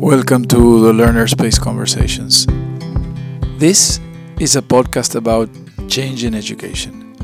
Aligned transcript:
Welcome 0.00 0.44
to 0.44 0.80
the 0.80 0.92
Learner 0.92 1.26
Space 1.26 1.58
Conversations. 1.58 2.46
This 3.58 3.98
is 4.38 4.54
a 4.54 4.62
podcast 4.62 5.16
about 5.16 5.50
change 5.88 6.22
in 6.22 6.36
education. 6.36 7.16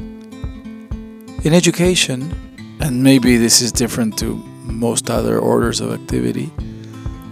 In 1.45 1.55
education, 1.55 2.35
and 2.81 3.01
maybe 3.01 3.37
this 3.37 3.63
is 3.63 3.71
different 3.71 4.19
to 4.19 4.35
most 4.65 5.09
other 5.09 5.39
orders 5.39 5.81
of 5.81 5.93
activity, 5.93 6.51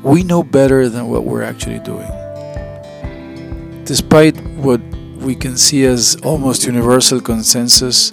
we 0.05 0.23
know 0.23 0.45
better 0.45 0.89
than 0.89 1.09
what 1.09 1.25
we're 1.25 1.43
actually 1.43 1.81
doing. 1.81 2.09
Despite 3.85 4.41
what 4.59 4.81
we 5.19 5.35
can 5.35 5.57
see 5.57 5.85
as 5.87 6.15
almost 6.23 6.67
universal 6.67 7.21
consensus 7.21 8.13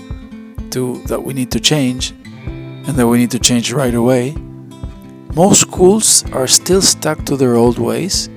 to 0.71 1.03
that 1.03 1.21
we 1.23 1.35
need 1.35 1.51
to 1.51 1.59
change 1.59 2.09
and 2.47 2.95
that 2.95 3.07
we 3.07 3.19
need 3.19 3.29
to 3.31 3.39
change 3.39 3.71
right 3.71 3.93
away, 3.93 4.35
most 5.35 5.61
schools 5.61 6.23
are 6.31 6.47
still 6.47 6.81
stuck 6.81 7.23
to 7.25 7.37
their 7.37 7.55
old 7.55 7.77
ways 7.77 8.27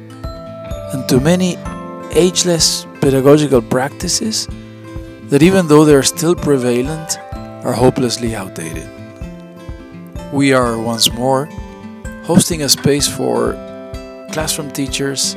and 0.93 1.09
to 1.09 1.19
many 1.21 1.57
ageless 2.13 2.87
pedagogical 3.01 3.63
practices 3.63 4.47
that, 5.31 5.43
even 5.43 5.67
though 5.67 5.85
they're 5.85 6.03
still 6.03 6.35
prevalent, 6.35 7.19
are 7.65 7.73
hopelessly 7.73 8.35
outdated. 8.35 8.89
We 10.33 10.53
are 10.53 10.79
once 10.79 11.11
more 11.13 11.47
hosting 12.25 12.63
a 12.63 12.69
space 12.69 13.09
for 13.09 13.53
classroom 14.33 14.71
teachers, 14.71 15.35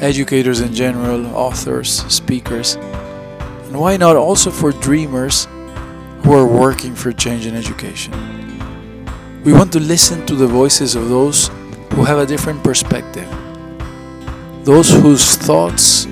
educators 0.00 0.60
in 0.60 0.74
general, 0.74 1.26
authors, 1.36 2.02
speakers, 2.12 2.76
and 2.76 3.78
why 3.78 3.96
not 3.98 4.16
also 4.16 4.50
for 4.50 4.72
dreamers 4.72 5.46
who 6.22 6.32
are 6.32 6.46
working 6.46 6.94
for 6.94 7.12
change 7.12 7.46
in 7.46 7.54
education. 7.54 8.41
We 9.44 9.52
want 9.52 9.72
to 9.72 9.80
listen 9.80 10.24
to 10.26 10.36
the 10.36 10.46
voices 10.46 10.94
of 10.94 11.08
those 11.08 11.48
who 11.94 12.04
have 12.04 12.18
a 12.18 12.26
different 12.26 12.62
perspective, 12.62 13.28
those 14.62 14.88
whose 14.88 15.34
thoughts, 15.34 16.06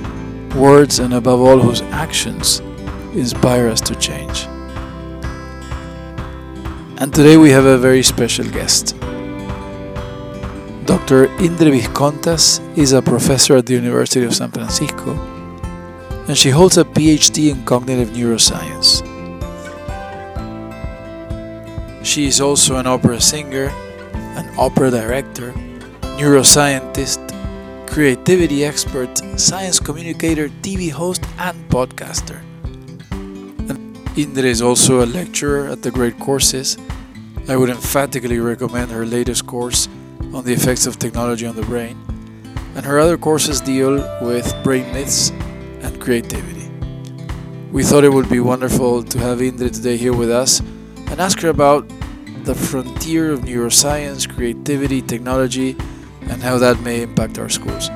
words, 0.57 0.99
and 0.99 1.15
above 1.15 1.41
all, 1.41 1.61
whose 1.61 1.81
actions 1.95 2.59
inspire 3.15 3.69
us 3.69 3.81
to 3.83 3.95
change. 3.95 4.47
And 6.99 7.15
today 7.15 7.37
we 7.37 7.51
have 7.51 7.67
a 7.67 7.79
very 7.79 8.03
special 8.03 8.47
guest. 8.47 8.99
Dr. 10.87 11.27
Indre 11.39 11.71
Viskontas 11.71 12.59
is 12.77 12.93
a 12.93 13.01
professor 13.01 13.57
at 13.57 13.67
the 13.67 13.75
University 13.75 14.27
of 14.27 14.35
San 14.35 14.51
Francisco, 14.51 15.15
and 16.27 16.37
she 16.37 16.51
holds 16.51 16.79
a 16.79 16.85
PhD 16.85 17.53
in 17.53 17.65
cognitive 17.65 18.09
neuroscience. 18.09 19.07
She 22.03 22.27
is 22.27 22.41
also 22.41 22.77
an 22.77 22.87
opera 22.87 23.21
singer, 23.21 23.69
an 24.15 24.49
opera 24.59 24.91
director, 24.91 25.53
neuroscientist, 26.17 27.21
creativity 27.87 28.65
expert, 28.65 29.19
science 29.39 29.79
communicator, 29.79 30.49
TV 30.63 30.91
host, 30.91 31.23
and 31.39 31.69
podcaster. 31.69 32.41
And 33.13 33.99
Indre 34.17 34.47
is 34.47 34.63
also 34.63 35.05
a 35.05 35.07
lecturer 35.07 35.69
at 35.69 35.83
the 35.83 35.91
Great 35.91 36.19
Courses. 36.19 36.79
I 37.49 37.57
would 37.57 37.69
emphatically 37.69 38.39
recommend 38.39 38.91
her 38.93 39.05
latest 39.05 39.47
course 39.47 39.87
on 40.33 40.45
the 40.45 40.55
effects 40.55 40.87
of 40.87 40.99
technology 40.99 41.47
on 41.47 41.55
the 41.55 41.63
brain, 41.63 41.99
and 42.77 42.87
her 42.87 42.99
other 42.99 43.19
courses 43.19 43.61
deal 43.61 43.97
with 44.23 44.55
brain 44.65 44.91
myths 44.95 45.31
and 45.83 46.01
creativity. 46.01 46.71
We 47.71 47.83
thought 47.83 48.05
it 48.05 48.13
would 48.13 48.31
be 48.31 48.41
wonderful 48.41 49.03
to 49.03 49.19
have 49.19 49.43
Indre 49.43 49.69
today 49.69 49.99
here 49.99 50.15
with 50.15 50.31
us 50.31 50.63
and 51.11 51.21
ask 51.21 51.41
her 51.41 51.49
about 51.49 51.89
the 52.45 52.55
frontier 52.55 53.33
of 53.33 53.41
neuroscience, 53.41 54.29
creativity, 54.29 55.03
technology, 55.03 55.77
and 56.23 56.43
how 56.43 56.57
that 56.59 56.81
may 56.81 57.03
impact 57.03 57.39
our 57.39 57.49
schools. 57.49 57.91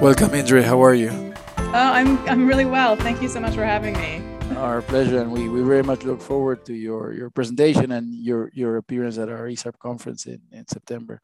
Welcome, 0.00 0.34
Indre. 0.34 0.62
How 0.62 0.82
are 0.82 0.94
you? 0.94 1.10
Oh, 1.58 1.72
I'm, 1.72 2.18
I'm 2.28 2.46
really 2.46 2.64
well. 2.64 2.96
Thank 2.96 3.22
you 3.22 3.28
so 3.28 3.40
much 3.40 3.54
for 3.54 3.64
having 3.64 3.94
me. 3.94 4.22
Our 4.56 4.82
pleasure, 4.82 5.20
and 5.20 5.30
we, 5.30 5.48
we 5.48 5.62
very 5.62 5.82
much 5.82 6.04
look 6.04 6.20
forward 6.20 6.64
to 6.66 6.74
your, 6.74 7.12
your 7.12 7.30
presentation 7.30 7.92
and 7.92 8.14
your, 8.14 8.50
your 8.54 8.76
appearance 8.76 9.18
at 9.18 9.28
our 9.28 9.46
ESARP 9.46 9.78
conference 9.78 10.26
in, 10.26 10.40
in 10.50 10.66
September. 10.66 11.20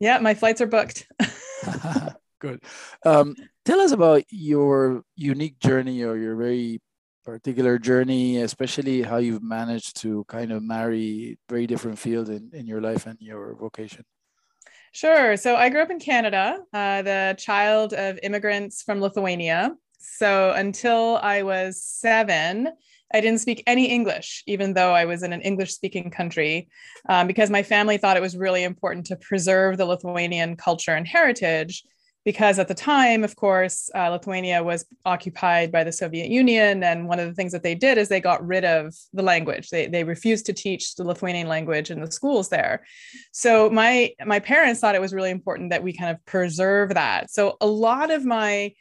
Yeah, 0.00 0.18
my 0.18 0.34
flights 0.34 0.60
are 0.60 0.66
booked. 0.66 1.06
Good. 2.40 2.62
Um, 3.04 3.36
tell 3.64 3.80
us 3.80 3.92
about 3.92 4.24
your 4.28 5.02
unique 5.16 5.58
journey 5.60 6.02
or 6.02 6.16
your 6.16 6.36
very 6.36 6.80
particular 7.24 7.78
journey, 7.78 8.42
especially 8.42 9.02
how 9.02 9.16
you've 9.16 9.42
managed 9.42 9.96
to 10.02 10.24
kind 10.24 10.52
of 10.52 10.62
marry 10.62 11.38
very 11.48 11.66
different 11.66 11.98
fields 11.98 12.30
in, 12.30 12.50
in 12.52 12.66
your 12.66 12.80
life 12.80 13.06
and 13.06 13.18
your 13.20 13.54
vocation. 13.54 14.04
Sure. 14.92 15.36
So 15.36 15.56
I 15.56 15.70
grew 15.70 15.82
up 15.82 15.90
in 15.90 15.98
Canada, 15.98 16.58
uh, 16.72 17.02
the 17.02 17.34
child 17.36 17.94
of 17.94 18.18
immigrants 18.22 18.82
from 18.82 19.00
Lithuania. 19.00 19.74
So 19.98 20.52
until 20.52 21.16
I 21.16 21.42
was 21.42 21.82
seven, 21.82 22.68
I 23.12 23.20
didn't 23.20 23.40
speak 23.40 23.62
any 23.66 23.86
English, 23.86 24.44
even 24.46 24.74
though 24.74 24.92
I 24.92 25.04
was 25.04 25.22
in 25.22 25.32
an 25.32 25.40
English 25.40 25.72
speaking 25.72 26.10
country, 26.10 26.68
um, 27.08 27.26
because 27.26 27.50
my 27.50 27.62
family 27.62 27.96
thought 27.96 28.16
it 28.16 28.20
was 28.20 28.36
really 28.36 28.64
important 28.64 29.06
to 29.06 29.16
preserve 29.16 29.78
the 29.78 29.84
Lithuanian 29.84 30.56
culture 30.56 30.92
and 30.92 31.06
heritage 31.06 31.84
because 32.24 32.58
at 32.58 32.68
the 32.68 32.74
time, 32.74 33.22
of 33.22 33.36
course, 33.36 33.90
uh, 33.94 34.08
Lithuania 34.08 34.62
was 34.62 34.86
occupied 35.04 35.70
by 35.70 35.84
the 35.84 35.92
Soviet 35.92 36.28
Union. 36.28 36.82
And 36.82 37.06
one 37.06 37.20
of 37.20 37.28
the 37.28 37.34
things 37.34 37.52
that 37.52 37.62
they 37.62 37.74
did 37.74 37.98
is 37.98 38.08
they 38.08 38.20
got 38.20 38.44
rid 38.44 38.64
of 38.64 38.94
the 39.12 39.22
language. 39.22 39.68
They, 39.68 39.86
they 39.86 40.04
refused 40.04 40.46
to 40.46 40.52
teach 40.54 40.94
the 40.94 41.04
Lithuanian 41.04 41.48
language 41.48 41.90
in 41.90 42.00
the 42.00 42.10
schools 42.10 42.48
there. 42.48 42.84
So 43.32 43.68
my, 43.68 44.12
my 44.24 44.40
parents 44.40 44.80
thought 44.80 44.94
it 44.94 45.02
was 45.02 45.12
really 45.12 45.30
important 45.30 45.70
that 45.70 45.82
we 45.82 45.92
kind 45.92 46.10
of 46.10 46.24
preserve 46.24 46.94
that. 46.94 47.30
So 47.30 47.56
a 47.60 47.66
lot 47.66 48.10
of 48.10 48.24
my 48.24 48.72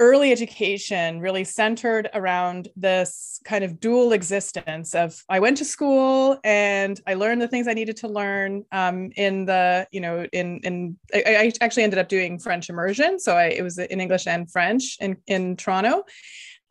early 0.00 0.30
education 0.30 1.20
really 1.20 1.44
centered 1.44 2.08
around 2.14 2.68
this 2.76 3.40
kind 3.44 3.64
of 3.64 3.80
dual 3.80 4.12
existence 4.12 4.94
of 4.94 5.24
i 5.28 5.40
went 5.40 5.56
to 5.56 5.64
school 5.64 6.38
and 6.44 7.00
i 7.06 7.14
learned 7.14 7.42
the 7.42 7.48
things 7.48 7.66
i 7.66 7.74
needed 7.74 7.96
to 7.96 8.08
learn 8.08 8.64
um, 8.72 9.10
in 9.16 9.44
the 9.44 9.86
you 9.90 10.00
know 10.00 10.24
in 10.32 10.58
in 10.62 10.96
I, 11.14 11.22
I, 11.26 11.52
actually 11.60 11.82
ended 11.82 11.98
up 11.98 12.08
doing 12.08 12.38
french 12.38 12.68
immersion. 12.68 13.18
So 13.18 13.36
I, 13.36 13.46
it 13.46 13.62
was 13.62 13.78
in 13.78 14.00
english 14.00 14.26
and 14.26 14.50
french 14.50 14.96
in 15.00 15.16
in 15.26 15.56
toronto 15.56 16.04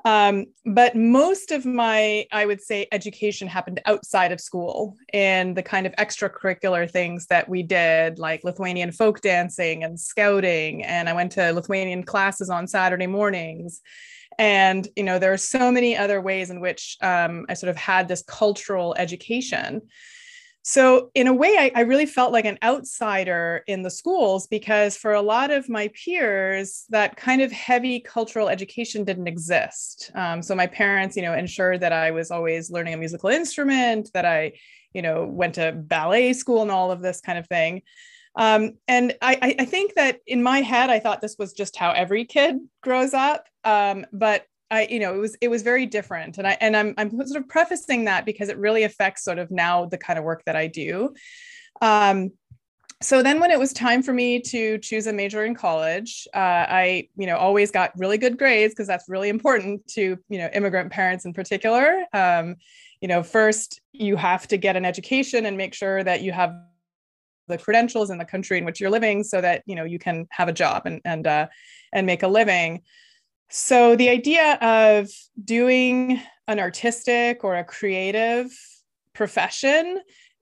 um, 0.07 0.45
but 0.65 0.95
most 0.95 1.51
of 1.51 1.65
my, 1.65 2.25
I 2.31 2.45
would 2.45 2.61
say, 2.61 2.87
education 2.93 3.45
happened 3.45 3.81
outside 3.85 4.31
of 4.31 4.39
school 4.39 4.95
and 5.13 5.53
the 5.57 5.61
kind 5.61 5.85
of 5.85 5.91
extracurricular 5.97 6.89
things 6.89 7.27
that 7.27 7.49
we 7.49 7.61
did, 7.61 8.17
like 8.17 8.45
Lithuanian 8.45 8.93
folk 8.93 9.19
dancing 9.19 9.83
and 9.83 9.99
scouting. 9.99 10.81
And 10.85 11.09
I 11.09 11.13
went 11.13 11.33
to 11.33 11.51
Lithuanian 11.51 12.03
classes 12.03 12.49
on 12.49 12.67
Saturday 12.67 13.05
mornings. 13.07 13.81
And, 14.39 14.87
you 14.95 15.03
know, 15.03 15.19
there 15.19 15.33
are 15.33 15.37
so 15.37 15.73
many 15.73 15.97
other 15.97 16.21
ways 16.21 16.51
in 16.51 16.61
which 16.61 16.95
um, 17.01 17.45
I 17.49 17.53
sort 17.53 17.69
of 17.69 17.75
had 17.75 18.07
this 18.07 18.21
cultural 18.21 18.95
education. 18.97 19.81
So, 20.69 21.11
in 21.15 21.27
a 21.27 21.33
way, 21.33 21.55
I, 21.57 21.71
I, 21.75 21.81
really 21.83 22.05
felt 22.05 22.33
like 22.33 22.43
an 22.43 22.57
outsider 22.61 23.63
in 23.67 23.83
the 23.83 23.89
schools 23.89 24.47
because 24.47 24.97
for 24.97 25.13
a 25.13 25.21
lot 25.21 25.49
of 25.49 25.69
my 25.69 25.89
peers, 25.93 26.83
that 26.89 27.15
kind 27.15 27.41
of 27.41 27.53
heavy 27.53 28.01
cultural 28.01 28.49
education 28.49 29.05
didn't 29.05 29.29
exist. 29.29 30.11
Um, 30.13 30.41
so, 30.41 30.55
my 30.55 30.67
parents, 30.67 31.15
you 31.15 31.21
know, 31.21 31.33
ensured 31.33 31.79
that 31.79 31.93
I 31.93 32.11
was 32.11 32.31
always 32.31 32.69
learning 32.69 32.95
a 32.95 32.97
musical 32.97 33.29
instrument, 33.29 34.09
that 34.13 34.25
I, 34.25 34.59
you 34.91 35.01
know, 35.01 35.25
went 35.25 35.55
to 35.55 35.71
ballet 35.71 36.33
school 36.33 36.63
and 36.63 36.71
all 36.71 36.91
of 36.91 37.01
this 37.01 37.21
kind 37.21 37.37
of 37.37 37.47
thing. 37.47 37.83
Um, 38.35 38.73
and 38.89 39.15
I, 39.21 39.55
I, 39.57 39.63
think 39.63 39.93
that 39.95 40.19
in 40.27 40.43
my 40.43 40.59
head, 40.59 40.89
I 40.89 40.99
thought 40.99 41.21
this 41.21 41.37
was 41.39 41.53
just 41.53 41.77
how 41.77 41.91
every 41.91 42.25
kid 42.25 42.57
grows 42.83 43.13
up. 43.13 43.45
Um, 43.63 44.05
but 44.11 44.45
I, 44.69 44.87
you 44.89 44.99
know, 44.99 45.15
it 45.15 45.19
was 45.19 45.37
it 45.41 45.47
was 45.47 45.61
very 45.61 45.85
different, 45.85 46.37
and 46.37 46.47
I 46.47 46.57
and 46.59 46.75
I'm 46.75 46.93
I'm 46.97 47.09
sort 47.25 47.41
of 47.41 47.47
prefacing 47.47 48.05
that 48.05 48.25
because 48.25 48.49
it 48.49 48.57
really 48.57 48.83
affects 48.83 49.23
sort 49.23 49.39
of 49.39 49.49
now 49.49 49.85
the 49.85 49.97
kind 49.97 50.19
of 50.19 50.25
work 50.25 50.43
that 50.45 50.55
I 50.55 50.67
do. 50.67 51.13
Um, 51.81 52.31
so 53.01 53.21
then 53.21 53.39
when 53.39 53.51
it 53.51 53.59
was 53.59 53.73
time 53.73 54.01
for 54.01 54.11
me 54.11 54.41
to 54.41 54.79
choose 54.79 55.05
a 55.05 55.13
major 55.13 55.45
in 55.45 55.53
college 55.53 56.27
uh, 56.33 56.65
i 56.67 57.07
you 57.15 57.27
know 57.27 57.37
always 57.37 57.69
got 57.69 57.91
really 57.95 58.17
good 58.17 58.39
grades 58.39 58.73
because 58.73 58.87
that's 58.87 59.07
really 59.07 59.29
important 59.29 59.85
to 59.87 60.17
you 60.29 60.37
know 60.39 60.49
immigrant 60.53 60.91
parents 60.91 61.25
in 61.25 61.33
particular. 61.33 62.05
Um, 62.13 62.55
you 63.01 63.07
know 63.07 63.21
first 63.21 63.81
you 63.93 64.15
have 64.15 64.47
to 64.47 64.57
get 64.57 64.75
an 64.75 64.85
education 64.85 65.45
and 65.45 65.57
make 65.57 65.73
sure 65.73 66.03
that 66.03 66.21
you 66.21 66.31
have 66.31 66.55
the 67.47 67.57
credentials 67.57 68.09
in 68.09 68.17
the 68.17 68.25
country 68.25 68.57
in 68.57 68.65
which 68.65 68.79
you're 68.81 68.89
living 68.89 69.23
so 69.23 69.39
that 69.41 69.63
you 69.65 69.75
know 69.75 69.83
you 69.83 69.99
can 69.99 70.27
have 70.31 70.47
a 70.47 70.53
job 70.53 70.83
and 70.85 71.01
and 71.05 71.27
uh, 71.27 71.47
and 71.93 72.05
make 72.05 72.23
a 72.23 72.27
living 72.27 72.81
so, 73.49 73.95
the 73.95 74.09
idea 74.09 74.55
of 74.55 75.09
doing 75.43 76.21
an 76.47 76.59
artistic 76.59 77.43
or 77.43 77.55
a 77.55 77.63
creative 77.63 78.47
profession 79.13 79.99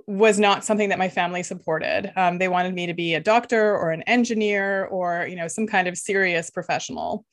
was 0.08 0.38
not 0.40 0.64
something 0.64 0.90
that 0.90 1.00
my 1.00 1.10
family 1.10 1.42
supported. 1.42 2.12
Um, 2.16 2.38
they 2.38 2.48
wanted 2.48 2.76
me 2.76 2.86
to 2.86 2.94
be 2.94 3.16
a 3.16 3.20
doctor 3.20 3.76
or 3.76 3.92
an 3.92 4.04
engineer 4.04 4.86
or 4.86 5.26
you 5.28 5.36
know 5.36 5.48
some 5.48 5.68
kind 5.68 5.88
of 5.88 5.98
serious 5.98 6.50
professional. 6.50 7.26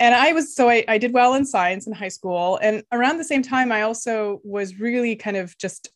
And 0.00 0.14
I 0.14 0.32
was 0.32 0.54
so 0.54 0.68
I, 0.68 0.84
I 0.88 0.98
did 0.98 1.12
well 1.12 1.34
in 1.34 1.44
science 1.44 1.86
in 1.86 1.92
high 1.92 2.08
school, 2.08 2.58
and 2.62 2.82
around 2.92 3.18
the 3.18 3.24
same 3.24 3.42
time, 3.42 3.72
I 3.72 3.82
also 3.82 4.40
was 4.44 4.78
really 4.78 5.16
kind 5.16 5.36
of 5.36 5.56
just 5.58 5.88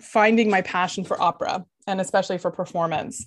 finding 0.00 0.50
my 0.50 0.62
passion 0.62 1.04
for 1.04 1.20
opera. 1.20 1.64
and 1.86 2.00
especially 2.00 2.38
for 2.38 2.50
performance. 2.50 3.26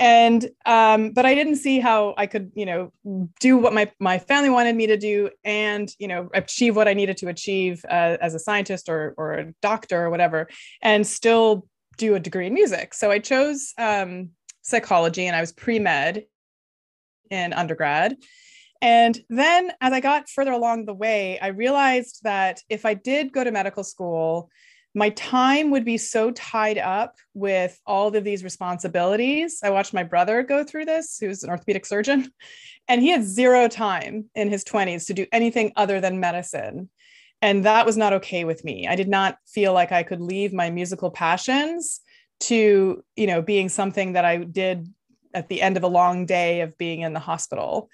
And 0.00 0.48
um, 0.64 1.10
but 1.10 1.26
I 1.26 1.34
didn't 1.34 1.56
see 1.56 1.80
how 1.80 2.14
I 2.16 2.26
could, 2.26 2.52
you 2.54 2.66
know, 2.66 2.92
do 3.40 3.56
what 3.56 3.72
my 3.72 3.90
my 3.98 4.18
family 4.18 4.50
wanted 4.50 4.76
me 4.76 4.86
to 4.86 4.96
do, 4.96 5.30
and 5.44 5.92
you 5.98 6.06
know, 6.06 6.28
achieve 6.34 6.76
what 6.76 6.86
I 6.86 6.94
needed 6.94 7.16
to 7.18 7.28
achieve 7.28 7.84
uh, 7.88 8.16
as 8.20 8.34
a 8.34 8.38
scientist 8.38 8.88
or 8.88 9.14
or 9.16 9.32
a 9.34 9.52
doctor 9.60 10.04
or 10.04 10.10
whatever, 10.10 10.48
and 10.82 11.06
still 11.06 11.66
do 11.96 12.14
a 12.14 12.20
degree 12.20 12.46
in 12.46 12.54
music. 12.54 12.94
So 12.94 13.10
I 13.10 13.18
chose 13.18 13.74
um, 13.76 14.30
psychology, 14.62 15.26
and 15.26 15.34
I 15.34 15.40
was 15.40 15.52
pre 15.52 15.78
med 15.78 16.24
in 17.30 17.52
undergrad. 17.52 18.16
And 18.80 19.18
then 19.28 19.72
as 19.80 19.92
I 19.92 20.00
got 20.00 20.28
further 20.28 20.52
along 20.52 20.84
the 20.84 20.94
way, 20.94 21.38
I 21.40 21.48
realized 21.48 22.20
that 22.22 22.62
if 22.68 22.86
I 22.86 22.94
did 22.94 23.32
go 23.32 23.42
to 23.42 23.50
medical 23.50 23.82
school, 23.82 24.50
my 24.98 25.10
time 25.10 25.70
would 25.70 25.84
be 25.84 25.96
so 25.96 26.32
tied 26.32 26.76
up 26.76 27.14
with 27.32 27.80
all 27.86 28.14
of 28.14 28.24
these 28.24 28.42
responsibilities. 28.42 29.60
I 29.62 29.70
watched 29.70 29.94
my 29.94 30.02
brother 30.02 30.42
go 30.42 30.64
through 30.64 30.86
this, 30.86 31.18
who's 31.18 31.44
an 31.44 31.50
orthopedic 31.50 31.86
surgeon, 31.86 32.32
and 32.88 33.00
he 33.00 33.10
had 33.10 33.22
zero 33.22 33.68
time 33.68 34.26
in 34.34 34.50
his 34.50 34.64
20s 34.64 35.06
to 35.06 35.14
do 35.14 35.26
anything 35.32 35.72
other 35.76 36.00
than 36.00 36.20
medicine. 36.20 36.90
And 37.40 37.64
that 37.64 37.86
was 37.86 37.96
not 37.96 38.14
okay 38.14 38.44
with 38.44 38.64
me. 38.64 38.88
I 38.88 38.96
did 38.96 39.08
not 39.08 39.38
feel 39.46 39.72
like 39.72 39.92
I 39.92 40.02
could 40.02 40.20
leave 40.20 40.52
my 40.52 40.70
musical 40.70 41.12
passions 41.12 42.00
to, 42.40 43.04
you 43.14 43.26
know, 43.26 43.40
being 43.40 43.68
something 43.68 44.14
that 44.14 44.24
I 44.24 44.38
did 44.38 44.92
at 45.32 45.48
the 45.48 45.62
end 45.62 45.76
of 45.76 45.84
a 45.84 45.88
long 45.88 46.26
day 46.26 46.62
of 46.62 46.76
being 46.76 47.02
in 47.02 47.12
the 47.12 47.20
hospital. 47.20 47.88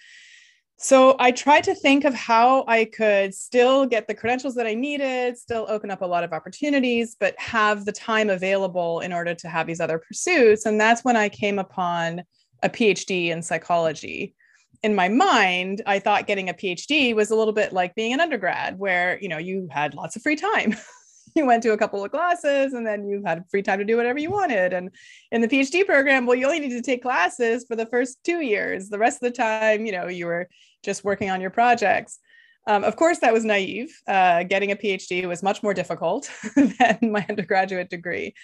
So 0.76 1.14
I 1.18 1.30
tried 1.30 1.64
to 1.64 1.74
think 1.74 2.04
of 2.04 2.14
how 2.14 2.64
I 2.66 2.84
could 2.86 3.34
still 3.34 3.86
get 3.86 4.08
the 4.08 4.14
credentials 4.14 4.54
that 4.56 4.66
I 4.66 4.74
needed, 4.74 5.38
still 5.38 5.66
open 5.68 5.90
up 5.90 6.02
a 6.02 6.06
lot 6.06 6.24
of 6.24 6.32
opportunities, 6.32 7.16
but 7.18 7.38
have 7.38 7.84
the 7.84 7.92
time 7.92 8.28
available 8.28 9.00
in 9.00 9.12
order 9.12 9.34
to 9.34 9.48
have 9.48 9.66
these 9.66 9.80
other 9.80 9.98
pursuits. 9.98 10.66
And 10.66 10.80
that's 10.80 11.04
when 11.04 11.16
I 11.16 11.28
came 11.28 11.58
upon 11.58 12.24
a 12.62 12.68
PhD 12.68 13.28
in 13.28 13.42
psychology. 13.42 14.34
In 14.82 14.94
my 14.94 15.08
mind, 15.08 15.80
I 15.86 16.00
thought 16.00 16.26
getting 16.26 16.48
a 16.48 16.54
PhD 16.54 17.14
was 17.14 17.30
a 17.30 17.36
little 17.36 17.54
bit 17.54 17.72
like 17.72 17.94
being 17.94 18.12
an 18.12 18.20
undergrad, 18.20 18.78
where 18.78 19.18
you 19.20 19.28
know 19.28 19.38
you 19.38 19.68
had 19.70 19.94
lots 19.94 20.16
of 20.16 20.22
free 20.22 20.36
time. 20.36 20.76
you 21.36 21.46
went 21.46 21.62
to 21.64 21.72
a 21.72 21.78
couple 21.78 22.04
of 22.04 22.10
classes 22.10 22.74
and 22.74 22.86
then 22.86 23.08
you 23.08 23.22
had 23.24 23.44
free 23.50 23.62
time 23.62 23.78
to 23.78 23.84
do 23.84 23.96
whatever 23.96 24.18
you 24.18 24.30
wanted. 24.30 24.72
And 24.72 24.90
in 25.32 25.40
the 25.40 25.48
PhD 25.48 25.84
program, 25.84 26.26
well, 26.26 26.36
you 26.36 26.46
only 26.46 26.60
need 26.60 26.70
to 26.70 26.82
take 26.82 27.02
classes 27.02 27.64
for 27.66 27.76
the 27.76 27.86
first 27.86 28.22
two 28.24 28.40
years. 28.40 28.88
The 28.88 28.98
rest 28.98 29.22
of 29.22 29.32
the 29.32 29.36
time, 29.36 29.84
you 29.84 29.92
know, 29.92 30.08
you 30.08 30.26
were 30.26 30.48
just 30.84 31.04
working 31.04 31.30
on 31.30 31.40
your 31.40 31.50
projects. 31.50 32.20
Um, 32.66 32.84
of 32.84 32.96
course, 32.96 33.18
that 33.18 33.32
was 33.32 33.44
naive. 33.44 33.94
Uh, 34.06 34.44
getting 34.44 34.70
a 34.70 34.76
PhD 34.76 35.26
was 35.26 35.42
much 35.42 35.62
more 35.62 35.74
difficult 35.74 36.30
than 36.56 36.98
my 37.02 37.26
undergraduate 37.28 37.90
degree. 37.90 38.34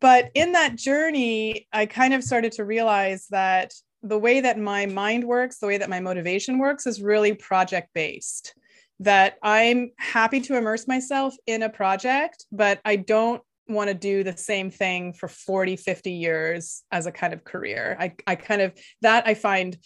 But 0.00 0.30
in 0.34 0.52
that 0.52 0.76
journey, 0.76 1.66
I 1.72 1.86
kind 1.86 2.14
of 2.14 2.22
started 2.22 2.52
to 2.52 2.64
realize 2.64 3.26
that 3.30 3.72
the 4.02 4.18
way 4.18 4.40
that 4.40 4.58
my 4.58 4.86
mind 4.86 5.24
works, 5.24 5.58
the 5.58 5.66
way 5.66 5.78
that 5.78 5.90
my 5.90 6.00
motivation 6.00 6.58
works, 6.58 6.86
is 6.86 7.02
really 7.02 7.34
project 7.34 7.90
based 7.92 8.54
that 9.00 9.36
I'm 9.42 9.90
happy 9.98 10.40
to 10.42 10.56
immerse 10.56 10.86
myself 10.86 11.34
in 11.46 11.62
a 11.62 11.70
project, 11.70 12.46
but 12.52 12.80
I 12.84 12.96
don't 12.96 13.42
want 13.68 13.88
to 13.88 13.94
do 13.94 14.22
the 14.22 14.36
same 14.36 14.70
thing 14.70 15.12
for 15.12 15.28
40, 15.28 15.76
50 15.76 16.12
years 16.12 16.82
as 16.92 17.06
a 17.06 17.12
kind 17.12 17.32
of 17.32 17.44
career. 17.44 17.96
I, 17.98 18.14
I 18.26 18.34
kind 18.34 18.62
of, 18.62 18.72
that 19.02 19.26
I 19.26 19.34
find 19.34 19.76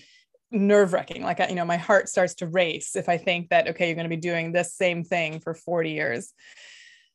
nerve 0.51 0.93
wracking. 0.93 1.23
Like, 1.23 1.39
you 1.49 1.55
know, 1.55 1.65
my 1.65 1.77
heart 1.77 2.09
starts 2.09 2.35
to 2.37 2.47
race 2.47 2.97
if 2.97 3.09
I 3.09 3.19
think 3.19 3.51
that, 3.51 3.69
okay, 3.69 3.87
you're 3.87 3.95
going 3.95 4.09
to 4.09 4.17
be 4.17 4.21
doing 4.21 4.53
this 4.53 4.75
same 4.75 5.05
thing 5.05 5.41
for 5.41 5.55
40 5.55 5.91
years. 5.91 6.33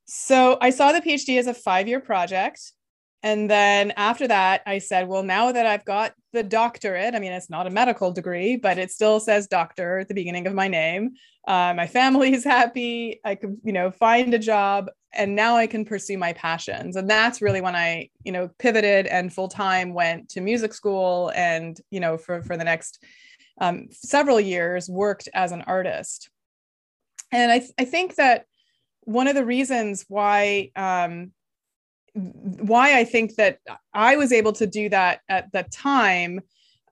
So 0.05 0.57
I 0.61 0.69
saw 0.69 0.91
the 0.91 1.01
PhD 1.01 1.37
as 1.37 1.47
a 1.47 1.53
five 1.53 1.87
year 1.87 1.99
project. 1.99 2.71
And 3.21 3.49
then 3.49 3.91
after 3.97 4.27
that, 4.27 4.61
I 4.65 4.79
said, 4.79 5.07
well, 5.07 5.23
now 5.23 5.51
that 5.51 5.65
I've 5.65 5.83
got 5.83 6.13
the 6.31 6.43
doctorate, 6.43 7.15
I 7.15 7.19
mean, 7.19 7.33
it's 7.33 7.49
not 7.49 7.67
a 7.67 7.71
medical 7.71 8.11
degree, 8.11 8.55
but 8.55 8.77
it 8.77 8.91
still 8.91 9.19
says 9.19 9.47
doctor 9.47 9.99
at 9.99 10.07
the 10.07 10.13
beginning 10.13 10.47
of 10.47 10.53
my 10.53 10.67
name. 10.67 11.11
Uh, 11.45 11.73
my 11.75 11.87
family 11.99 12.33
is 12.33 12.43
happy. 12.43 13.19
I 13.25 13.35
could, 13.35 13.57
you 13.63 13.73
know, 13.73 13.91
find 13.91 14.33
a 14.33 14.39
job 14.39 14.89
and 15.13 15.35
now 15.35 15.57
I 15.57 15.67
can 15.67 15.85
pursue 15.85 16.17
my 16.17 16.33
passions. 16.33 16.95
And 16.95 17.09
that's 17.09 17.41
really 17.41 17.61
when 17.61 17.75
I, 17.75 18.09
you 18.23 18.31
know, 18.31 18.49
pivoted 18.59 19.07
and 19.07 19.33
full 19.33 19.47
time 19.47 19.93
went 19.93 20.29
to 20.29 20.41
music 20.41 20.73
school 20.73 21.31
and, 21.35 21.79
you 21.89 21.99
know, 21.99 22.17
for, 22.17 22.43
for 22.43 22.55
the 22.55 22.63
next 22.63 23.03
um, 23.59 23.87
several 23.91 24.39
years 24.39 24.87
worked 24.87 25.27
as 25.33 25.51
an 25.51 25.63
artist. 25.63 26.29
And 27.31 27.51
I, 27.51 27.59
th- 27.59 27.71
I 27.77 27.85
think 27.85 28.15
that 28.15 28.45
one 29.01 29.27
of 29.27 29.35
the 29.35 29.45
reasons 29.45 30.05
why 30.07 30.71
um, 30.75 31.31
why 32.13 32.97
I 32.97 33.03
think 33.03 33.35
that 33.35 33.59
I 33.93 34.15
was 34.17 34.31
able 34.31 34.53
to 34.53 34.67
do 34.67 34.89
that 34.89 35.21
at 35.29 35.51
the 35.51 35.63
time 35.63 36.41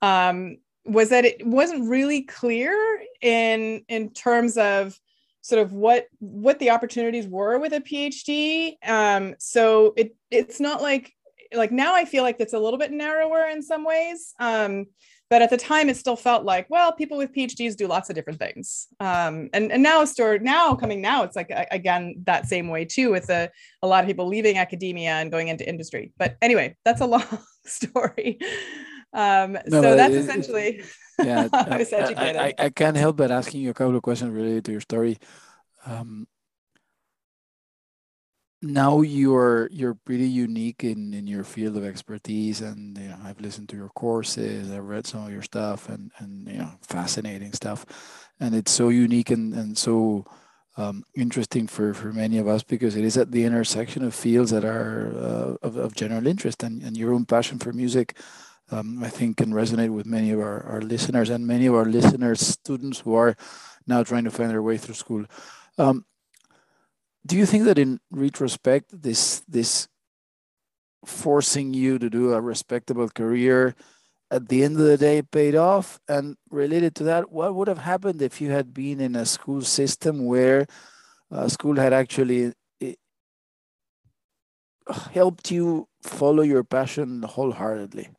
um, 0.01 0.57
was 0.85 1.09
that 1.09 1.25
it 1.25 1.45
wasn't 1.45 1.89
really 1.89 2.23
clear 2.23 2.75
in 3.21 3.83
in 3.87 4.11
terms 4.11 4.57
of 4.57 4.99
sort 5.41 5.61
of 5.61 5.73
what 5.73 6.07
what 6.19 6.59
the 6.59 6.69
opportunities 6.69 7.27
were 7.27 7.57
with 7.57 7.73
a 7.73 7.79
PhD. 7.79 8.75
Um, 8.85 9.35
so 9.39 9.93
it 9.95 10.15
it's 10.29 10.59
not 10.59 10.81
like 10.81 11.13
like 11.53 11.71
now 11.71 11.95
I 11.95 12.05
feel 12.05 12.23
like 12.23 12.37
it's 12.39 12.53
a 12.53 12.59
little 12.59 12.79
bit 12.79 12.91
narrower 12.91 13.47
in 13.47 13.61
some 13.61 13.85
ways. 13.85 14.33
Um, 14.39 14.87
but 15.29 15.41
at 15.41 15.49
the 15.49 15.57
time 15.57 15.89
it 15.89 15.97
still 15.97 16.15
felt 16.15 16.43
like 16.43 16.69
well 16.69 16.91
people 16.91 17.17
with 17.17 17.33
phds 17.33 17.75
do 17.75 17.87
lots 17.87 18.09
of 18.09 18.15
different 18.15 18.39
things. 18.39 18.87
Um, 18.99 19.49
and, 19.53 19.71
and 19.71 19.83
now 19.83 20.05
store 20.05 20.39
now 20.39 20.75
coming 20.75 21.01
now 21.01 21.23
it's 21.23 21.35
like 21.35 21.51
again 21.71 22.15
that 22.25 22.47
same 22.47 22.67
way 22.69 22.85
too 22.85 23.11
with 23.11 23.29
a, 23.29 23.49
a 23.81 23.87
lot 23.87 24.03
of 24.03 24.07
people 24.07 24.27
leaving 24.27 24.57
academia 24.57 25.11
and 25.11 25.31
going 25.31 25.47
into 25.47 25.67
industry. 25.67 26.11
But 26.17 26.37
anyway 26.41 26.75
that's 26.85 27.01
a 27.01 27.05
long 27.15 27.39
story. 27.65 28.39
Um, 29.13 29.53
no, 29.67 29.81
so 29.81 29.95
that's 29.95 30.13
it, 30.13 30.19
essentially 30.19 30.83
yeah 31.23 31.47
I, 31.53 31.85
I, 31.91 32.13
I, 32.17 32.53
I, 32.59 32.69
can't 32.69 32.97
help 32.97 33.17
but 33.17 33.31
asking 33.31 33.61
you 33.61 33.71
a 33.71 33.73
couple 33.73 33.95
of 33.95 34.01
questions 34.03 34.31
related 34.31 34.65
to 34.65 34.71
your 34.71 34.81
story. 34.81 35.17
Um, 35.85 36.27
now 38.61 39.01
you're 39.01 39.69
you're 39.71 39.93
pretty 39.93 40.27
unique 40.27 40.83
in 40.83 41.13
in 41.13 41.27
your 41.27 41.43
field 41.43 41.77
of 41.77 41.85
expertise 41.85 42.61
and 42.61 42.97
you 42.97 43.07
know 43.07 43.17
i've 43.23 43.39
listened 43.39 43.69
to 43.69 43.75
your 43.75 43.89
courses 43.89 44.71
i've 44.71 44.83
read 44.83 45.05
some 45.05 45.23
of 45.25 45.31
your 45.31 45.43
stuff 45.43 45.89
and 45.89 46.11
and 46.17 46.47
you 46.47 46.57
know 46.57 46.71
fascinating 46.81 47.53
stuff. 47.53 47.85
And 48.39 48.53
it's 48.53 48.71
so 48.71 48.89
unique 48.89 49.31
and 49.31 49.53
and 49.53 49.77
so 49.77 50.25
um, 50.77 51.03
interesting 51.15 51.65
for 51.65 51.93
for 51.95 52.13
many 52.13 52.37
of 52.37 52.47
us 52.47 52.63
because 52.63 52.95
it 52.95 53.03
is 53.03 53.17
at 53.17 53.31
the 53.31 53.43
intersection 53.45 54.03
of 54.03 54.13
fields 54.13 54.51
that 54.51 54.63
are 54.63 55.11
uh, 55.15 55.67
of, 55.67 55.75
of 55.75 55.95
general 55.95 56.27
interest 56.27 56.61
and, 56.61 56.83
and 56.83 56.95
your 56.95 57.13
own 57.13 57.25
passion 57.25 57.57
for 57.57 57.73
music 57.73 58.15
um, 58.69 59.03
i 59.03 59.09
think 59.09 59.37
can 59.37 59.51
resonate 59.51 59.91
with 59.91 60.05
many 60.05 60.29
of 60.29 60.39
our, 60.39 60.61
our 60.67 60.81
listeners 60.81 61.31
and 61.31 61.47
many 61.47 61.65
of 61.65 61.73
our 61.73 61.85
listeners 61.85 62.41
students 62.41 62.99
who 62.99 63.15
are 63.15 63.35
now 63.87 64.03
trying 64.03 64.25
to 64.25 64.31
find 64.31 64.51
their 64.51 64.61
way 64.61 64.77
through 64.77 64.95
school. 64.95 65.25
Um, 65.77 66.05
do 67.27 67.35
you 67.35 67.45
think 67.45 67.65
that 67.65 67.77
in 67.77 67.99
retrospect 68.09 68.89
this 69.03 69.43
this 69.47 69.87
forcing 71.05 71.73
you 71.73 71.99
to 71.99 72.09
do 72.09 72.33
a 72.33 72.41
respectable 72.41 73.09
career 73.09 73.75
at 74.31 74.49
the 74.49 74.63
end 74.63 74.75
of 74.75 74.85
the 74.85 74.97
day 74.97 75.21
paid 75.21 75.55
off? 75.55 75.99
And 76.07 76.37
related 76.49 76.95
to 76.95 77.03
that 77.03 77.31
what 77.31 77.53
would 77.53 77.67
have 77.67 77.83
happened 77.83 78.21
if 78.21 78.39
you 78.39 78.51
had 78.51 78.73
been 78.73 79.01
in 79.01 79.15
a 79.15 79.25
school 79.25 79.61
system 79.61 80.25
where 80.25 80.67
uh, 81.29 81.47
school 81.49 81.75
had 81.75 81.91
actually 81.91 82.53
eh, 82.81 82.95
helped 85.11 85.51
you 85.51 85.87
follow 86.01 86.43
your 86.43 86.63
passion 86.63 87.23
wholeheartedly 87.23 88.09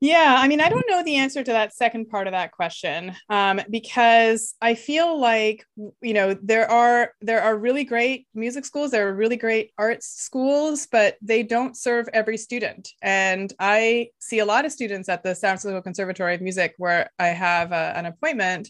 yeah, 0.00 0.36
I 0.38 0.46
mean, 0.46 0.60
I 0.60 0.68
don't 0.68 0.84
know 0.88 1.02
the 1.02 1.16
answer 1.16 1.42
to 1.42 1.52
that 1.52 1.74
second 1.74 2.10
part 2.10 2.26
of 2.26 2.34
that 2.34 2.52
question 2.52 3.14
um, 3.30 3.60
because 3.70 4.54
I 4.60 4.74
feel 4.74 5.18
like 5.18 5.64
you 6.02 6.12
know 6.12 6.36
there 6.42 6.70
are 6.70 7.12
there 7.22 7.40
are 7.40 7.56
really 7.56 7.84
great 7.84 8.26
music 8.34 8.66
schools, 8.66 8.90
there 8.90 9.08
are 9.08 9.14
really 9.14 9.36
great 9.36 9.72
arts 9.78 10.06
schools, 10.06 10.86
but 10.92 11.16
they 11.22 11.42
don't 11.42 11.78
serve 11.78 12.08
every 12.12 12.36
student. 12.36 12.90
And 13.00 13.50
I 13.58 14.10
see 14.18 14.40
a 14.40 14.44
lot 14.44 14.66
of 14.66 14.72
students 14.72 15.08
at 15.08 15.22
the 15.22 15.34
San 15.34 15.56
Francisco 15.56 15.80
Conservatory 15.80 16.34
of 16.34 16.42
Music 16.42 16.74
where 16.76 17.10
I 17.18 17.28
have 17.28 17.72
a, 17.72 17.96
an 17.96 18.04
appointment 18.04 18.68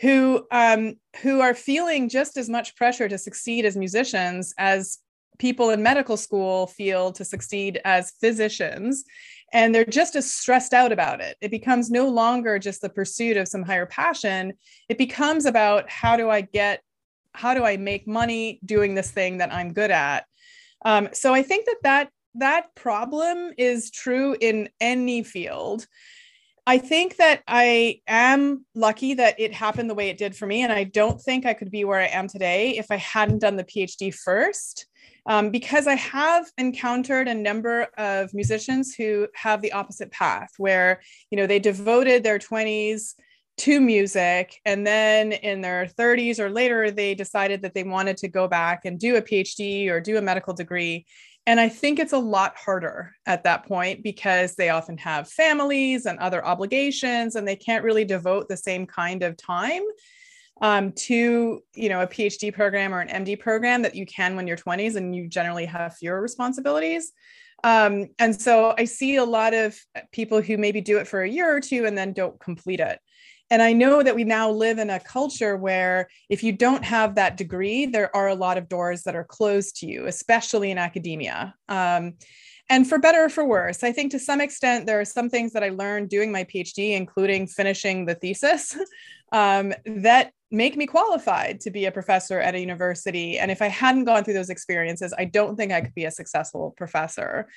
who 0.00 0.46
um, 0.50 0.96
who 1.22 1.40
are 1.40 1.54
feeling 1.54 2.10
just 2.10 2.36
as 2.36 2.50
much 2.50 2.76
pressure 2.76 3.08
to 3.08 3.16
succeed 3.16 3.64
as 3.64 3.78
musicians 3.78 4.52
as 4.58 4.98
people 5.38 5.70
in 5.70 5.82
medical 5.82 6.18
school 6.18 6.66
feel 6.66 7.12
to 7.12 7.24
succeed 7.24 7.80
as 7.84 8.12
physicians 8.20 9.04
and 9.52 9.74
they're 9.74 9.84
just 9.84 10.16
as 10.16 10.30
stressed 10.30 10.72
out 10.72 10.92
about 10.92 11.20
it. 11.20 11.36
It 11.40 11.50
becomes 11.50 11.90
no 11.90 12.08
longer 12.08 12.58
just 12.58 12.80
the 12.80 12.88
pursuit 12.88 13.36
of 13.36 13.48
some 13.48 13.62
higher 13.62 13.86
passion. 13.86 14.52
It 14.88 14.98
becomes 14.98 15.44
about 15.44 15.90
how 15.90 16.16
do 16.16 16.30
I 16.30 16.42
get, 16.42 16.82
how 17.34 17.54
do 17.54 17.64
I 17.64 17.76
make 17.76 18.06
money 18.06 18.60
doing 18.64 18.94
this 18.94 19.10
thing 19.10 19.38
that 19.38 19.52
I'm 19.52 19.72
good 19.72 19.90
at? 19.90 20.24
Um, 20.84 21.08
so 21.12 21.34
I 21.34 21.42
think 21.42 21.66
that 21.66 21.78
that 21.82 22.10
that 22.36 22.74
problem 22.76 23.52
is 23.58 23.90
true 23.90 24.36
in 24.40 24.68
any 24.80 25.24
field. 25.24 25.86
I 26.66 26.78
think 26.78 27.16
that 27.16 27.42
I 27.48 28.00
am 28.06 28.64
lucky 28.74 29.14
that 29.14 29.40
it 29.40 29.52
happened 29.52 29.90
the 29.90 29.94
way 29.94 30.10
it 30.10 30.18
did 30.18 30.36
for 30.36 30.46
me. 30.46 30.62
And 30.62 30.72
I 30.72 30.84
don't 30.84 31.20
think 31.20 31.44
I 31.44 31.54
could 31.54 31.70
be 31.70 31.84
where 31.84 31.98
I 31.98 32.06
am 32.06 32.28
today 32.28 32.78
if 32.78 32.86
I 32.90 32.96
hadn't 32.96 33.40
done 33.40 33.56
the 33.56 33.64
PhD 33.64 34.14
first 34.14 34.86
um, 35.26 35.50
because 35.50 35.86
I 35.86 35.94
have 35.94 36.46
encountered 36.58 37.28
a 37.28 37.34
number 37.34 37.88
of 37.96 38.32
musicians 38.34 38.94
who 38.94 39.28
have 39.34 39.62
the 39.62 39.72
opposite 39.72 40.10
path, 40.10 40.50
where 40.58 41.00
you 41.30 41.36
know 41.36 41.46
they 41.46 41.58
devoted 41.58 42.22
their 42.22 42.38
20s 42.38 43.14
to 43.58 43.80
music, 43.80 44.60
and 44.64 44.86
then 44.86 45.32
in 45.32 45.60
their 45.60 45.86
30s 45.86 46.38
or 46.38 46.50
later 46.50 46.90
they 46.90 47.14
decided 47.14 47.62
that 47.62 47.74
they 47.74 47.84
wanted 47.84 48.16
to 48.18 48.28
go 48.28 48.48
back 48.48 48.84
and 48.84 48.98
do 48.98 49.16
a 49.16 49.22
PhD 49.22 49.88
or 49.90 50.00
do 50.00 50.16
a 50.16 50.22
medical 50.22 50.54
degree. 50.54 51.06
And 51.46 51.58
I 51.58 51.68
think 51.68 51.98
it's 51.98 52.12
a 52.12 52.18
lot 52.18 52.56
harder 52.56 53.12
at 53.26 53.44
that 53.44 53.66
point 53.66 54.02
because 54.02 54.54
they 54.54 54.68
often 54.68 54.98
have 54.98 55.28
families 55.28 56.06
and 56.06 56.18
other 56.18 56.44
obligations, 56.44 57.34
and 57.34 57.46
they 57.46 57.56
can't 57.56 57.84
really 57.84 58.04
devote 58.04 58.48
the 58.48 58.56
same 58.56 58.86
kind 58.86 59.22
of 59.22 59.36
time 59.36 59.82
um, 60.60 60.92
to 60.92 61.62
you 61.74 61.88
know 61.88 62.02
a 62.02 62.06
phd 62.06 62.52
program 62.52 62.94
or 62.94 63.00
an 63.00 63.24
md 63.24 63.40
program 63.40 63.82
that 63.82 63.94
you 63.94 64.06
can 64.06 64.36
when 64.36 64.46
you're 64.46 64.56
20s 64.56 64.96
and 64.96 65.14
you 65.14 65.28
generally 65.28 65.66
have 65.66 65.96
fewer 65.96 66.20
responsibilities. 66.20 67.12
Um, 67.62 68.08
and 68.18 68.40
so 68.40 68.74
i 68.78 68.84
see 68.84 69.16
a 69.16 69.24
lot 69.24 69.54
of 69.54 69.78
people 70.12 70.40
who 70.40 70.56
maybe 70.56 70.80
do 70.80 70.98
it 70.98 71.06
for 71.06 71.22
a 71.22 71.28
year 71.28 71.54
or 71.54 71.60
two 71.60 71.84
and 71.84 71.96
then 71.96 72.12
don't 72.12 72.38
complete 72.40 72.80
it. 72.80 72.98
And 73.50 73.62
i 73.62 73.72
know 73.72 74.02
that 74.02 74.14
we 74.14 74.24
now 74.24 74.50
live 74.50 74.78
in 74.78 74.90
a 74.90 75.00
culture 75.00 75.56
where 75.56 76.08
if 76.28 76.42
you 76.42 76.52
don't 76.52 76.84
have 76.84 77.14
that 77.14 77.36
degree 77.36 77.86
there 77.86 78.14
are 78.14 78.28
a 78.28 78.34
lot 78.34 78.58
of 78.58 78.68
doors 78.68 79.02
that 79.02 79.16
are 79.16 79.24
closed 79.24 79.76
to 79.76 79.86
you 79.86 80.06
especially 80.06 80.70
in 80.70 80.78
academia. 80.78 81.54
Um, 81.68 82.14
and 82.70 82.88
for 82.88 82.98
better 82.98 83.24
or 83.24 83.28
for 83.28 83.44
worse 83.44 83.82
i 83.82 83.92
think 83.92 84.12
to 84.12 84.18
some 84.18 84.40
extent 84.40 84.86
there 84.86 85.00
are 85.00 85.04
some 85.04 85.28
things 85.28 85.52
that 85.52 85.64
i 85.64 85.68
learned 85.70 86.08
doing 86.08 86.30
my 86.30 86.44
phd 86.44 86.78
including 86.78 87.46
finishing 87.46 88.06
the 88.06 88.14
thesis 88.14 88.78
um, 89.32 89.74
that 89.84 90.32
make 90.50 90.76
me 90.76 90.86
qualified 90.86 91.60
to 91.60 91.70
be 91.70 91.84
a 91.84 91.92
professor 91.92 92.40
at 92.40 92.54
a 92.54 92.60
university. 92.60 93.38
And 93.38 93.50
if 93.50 93.62
I 93.62 93.68
hadn't 93.68 94.04
gone 94.04 94.24
through 94.24 94.34
those 94.34 94.50
experiences, 94.50 95.14
I 95.16 95.24
don't 95.24 95.56
think 95.56 95.72
I 95.72 95.80
could 95.80 95.94
be 95.94 96.06
a 96.06 96.10
successful 96.10 96.74
professor. 96.76 97.48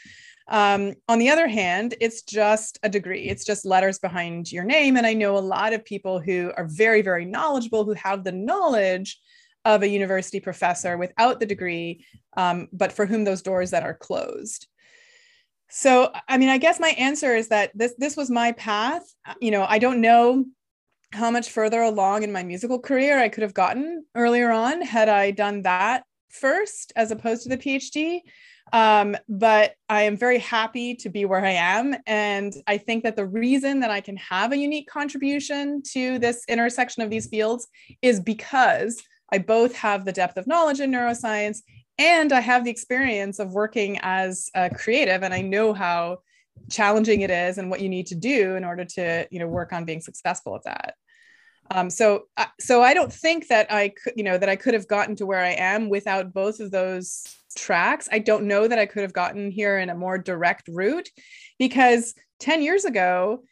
Um, 0.47 0.93
on 1.07 1.19
the 1.19 1.29
other 1.29 1.47
hand, 1.47 1.95
it's 2.01 2.21
just 2.21 2.77
a 2.83 2.89
degree, 2.89 3.29
it's 3.29 3.45
just 3.45 3.65
letters 3.65 3.97
behind 3.97 4.51
your 4.51 4.63
name. 4.63 4.97
And 4.97 5.07
I 5.07 5.13
know 5.13 5.37
a 5.37 5.39
lot 5.39 5.73
of 5.73 5.85
people 5.85 6.19
who 6.19 6.51
are 6.57 6.65
very, 6.65 7.01
very 7.01 7.25
knowledgeable, 7.25 7.85
who 7.85 7.93
have 7.93 8.23
the 8.23 8.31
knowledge 8.31 9.19
of 9.65 9.81
a 9.81 9.87
university 9.87 10.39
professor 10.39 10.97
without 10.97 11.39
the 11.39 11.45
degree, 11.45 12.05
um, 12.35 12.67
but 12.73 12.91
for 12.91 13.05
whom 13.05 13.23
those 13.23 13.41
doors 13.41 13.71
that 13.71 13.83
are 13.83 13.93
closed. 13.93 14.67
So, 15.69 16.11
I 16.27 16.37
mean, 16.37 16.49
I 16.49 16.57
guess 16.57 16.79
my 16.79 16.89
answer 16.89 17.35
is 17.35 17.47
that 17.47 17.71
this 17.73 17.95
this 17.97 18.15
was 18.15 18.29
my 18.29 18.51
path. 18.51 19.03
You 19.41 19.49
know, 19.49 19.65
I 19.67 19.79
don't 19.79 20.01
know 20.01 20.45
how 21.13 21.29
much 21.29 21.51
further 21.51 21.81
along 21.81 22.23
in 22.23 22.31
my 22.31 22.43
musical 22.43 22.79
career 22.79 23.19
I 23.19 23.29
could 23.29 23.43
have 23.43 23.53
gotten 23.53 24.05
earlier 24.15 24.51
on 24.51 24.81
had 24.81 25.09
I 25.09 25.31
done 25.31 25.61
that 25.61 26.03
first 26.29 26.91
as 26.95 27.11
opposed 27.11 27.43
to 27.43 27.49
the 27.49 27.57
PhD. 27.57 28.21
Um, 28.71 29.15
but 29.29 29.75
I 29.89 30.03
am 30.03 30.17
very 30.17 30.39
happy 30.39 30.95
to 30.95 31.09
be 31.09 31.25
where 31.25 31.45
I 31.45 31.51
am. 31.51 31.95
And 32.07 32.53
I 32.65 32.77
think 32.77 33.03
that 33.03 33.15
the 33.15 33.27
reason 33.27 33.81
that 33.81 33.91
I 33.91 34.01
can 34.01 34.17
have 34.17 34.51
a 34.51 34.57
unique 34.57 34.87
contribution 34.87 35.83
to 35.91 36.17
this 36.17 36.43
intersection 36.47 37.03
of 37.03 37.11
these 37.11 37.27
fields 37.27 37.67
is 38.01 38.19
because 38.19 39.01
I 39.31 39.37
both 39.37 39.75
have 39.75 40.05
the 40.05 40.11
depth 40.11 40.37
of 40.37 40.47
knowledge 40.47 40.79
in 40.79 40.91
neuroscience 40.91 41.59
and 41.99 42.33
I 42.33 42.39
have 42.39 42.63
the 42.63 42.71
experience 42.71 43.37
of 43.37 43.51
working 43.51 43.99
as 44.01 44.49
a 44.55 44.69
creative 44.69 45.21
and 45.21 45.33
I 45.33 45.41
know 45.41 45.73
how 45.73 46.19
challenging 46.71 47.21
it 47.21 47.29
is 47.29 47.57
and 47.57 47.69
what 47.69 47.81
you 47.81 47.89
need 47.89 48.07
to 48.07 48.15
do 48.15 48.55
in 48.55 48.63
order 48.63 48.85
to 48.85 49.27
you 49.29 49.39
know 49.39 49.47
work 49.47 49.73
on 49.73 49.85
being 49.85 49.99
successful 49.99 50.55
at 50.55 50.63
that 50.63 50.95
um, 51.73 51.89
so, 51.89 52.27
uh, 52.37 52.45
so 52.59 52.83
I 52.83 52.93
don't 52.93 53.11
think 53.11 53.47
that 53.47 53.71
I 53.71 53.89
could, 53.89 54.13
you 54.15 54.23
know, 54.23 54.37
that 54.37 54.47
I 54.47 54.55
could 54.55 54.75
have 54.75 54.87
gotten 54.87 55.15
to 55.17 55.25
where 55.25 55.39
I 55.39 55.53
am 55.53 55.89
without 55.89 56.31
both 56.31 56.59
of 56.59 56.69
those 56.69 57.23
tracks. 57.55 58.07
I 58.11 58.19
don't 58.19 58.45
know 58.45 58.67
that 58.67 58.77
I 58.77 58.85
could 58.85 59.01
have 59.01 59.13
gotten 59.13 59.49
here 59.49 59.79
in 59.79 59.89
a 59.89 59.95
more 59.95 60.19
direct 60.19 60.67
route 60.67 61.09
because 61.57 62.13
10 62.39 62.61
years 62.61 62.85
ago, 62.85 63.43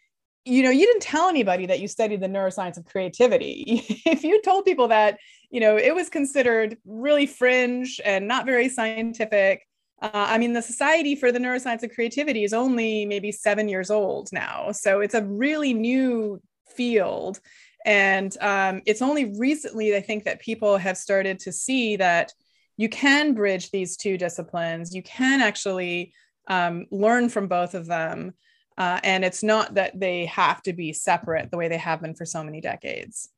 you 0.46 0.62
know, 0.62 0.70
you 0.70 0.86
didn't 0.86 1.02
tell 1.02 1.30
anybody 1.30 1.66
that 1.66 1.80
you 1.80 1.88
studied 1.88 2.22
the 2.22 2.28
neuroscience 2.28 2.78
of 2.78 2.86
creativity. 2.86 3.84
if 4.06 4.24
you 4.24 4.40
told 4.44 4.66
people 4.66 4.88
that, 4.90 5.18
you 5.50 5.60
know, 5.60 5.78
it 5.78 5.94
was 5.94 6.10
considered 6.10 6.78
really 6.86 7.26
fringe 7.26 8.00
and 8.06 8.28
not 8.28 8.46
very 8.46 8.70
scientific. 8.70 9.68
Uh, 10.00 10.10
I 10.14 10.38
mean, 10.38 10.54
the 10.54 10.62
Society 10.62 11.16
for 11.16 11.32
the 11.32 11.40
Neuroscience 11.40 11.84
of 11.84 11.92
Creativity 11.92 12.44
is 12.44 12.54
only 12.54 13.06
maybe 13.06 13.32
seven 13.32 13.68
years 13.68 13.92
old 13.92 14.30
now. 14.32 14.72
So 14.72 15.00
it's 15.00 15.14
a 15.14 15.24
really 15.24 15.74
new 15.74 16.42
field. 16.76 17.40
And 17.86 18.36
um, 18.42 18.82
it's 18.86 19.02
only 19.02 19.34
recently, 19.38 19.96
I 19.96 20.02
think, 20.02 20.24
that 20.26 20.40
people 20.40 20.78
have 20.78 20.98
started 20.98 21.40
to 21.40 21.52
see 21.52 21.96
that 21.98 22.34
you 22.78 22.90
can 22.90 23.34
bridge 23.34 23.72
these 23.72 23.98
two 23.98 24.18
disciplines. 24.18 24.96
You 24.96 25.04
can 25.04 25.42
actually 25.42 26.14
um, 26.48 26.86
learn 26.92 27.30
from 27.30 27.48
both 27.48 27.74
of 27.74 27.86
them. 27.86 28.34
Uh, 28.78 29.00
and 29.04 29.24
it's 29.24 29.44
not 29.44 29.76
that 29.76 30.00
they 30.00 30.26
have 30.26 30.62
to 30.64 30.74
be 30.74 30.94
separate 30.94 31.52
the 31.52 31.58
way 31.58 31.68
they 31.68 31.78
have 31.78 32.02
been 32.02 32.16
for 32.16 32.26
so 32.26 32.44
many 32.44 32.62
decades. 32.62 33.30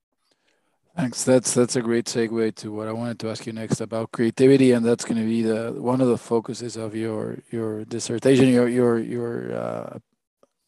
Thanks. 0.96 1.24
That's 1.24 1.56
that's 1.56 1.76
a 1.76 1.82
great 1.82 2.06
segue 2.06 2.54
to 2.58 2.72
what 2.72 2.88
I 2.88 2.92
wanted 2.92 3.20
to 3.22 3.30
ask 3.32 3.48
you 3.48 3.54
next 3.54 3.82
about 3.82 4.12
creativity, 4.12 4.74
and 4.74 4.86
that's 4.86 5.04
going 5.04 5.18
to 5.18 5.26
be 5.26 5.42
the 5.42 5.74
one 5.74 6.02
of 6.02 6.08
the 6.08 6.20
focuses 6.20 6.78
of 6.78 6.96
your 6.96 7.40
your 7.50 7.84
dissertation, 7.86 8.48
your 8.48 8.68
your 8.68 9.00
your 9.00 9.56
uh, 9.56 10.00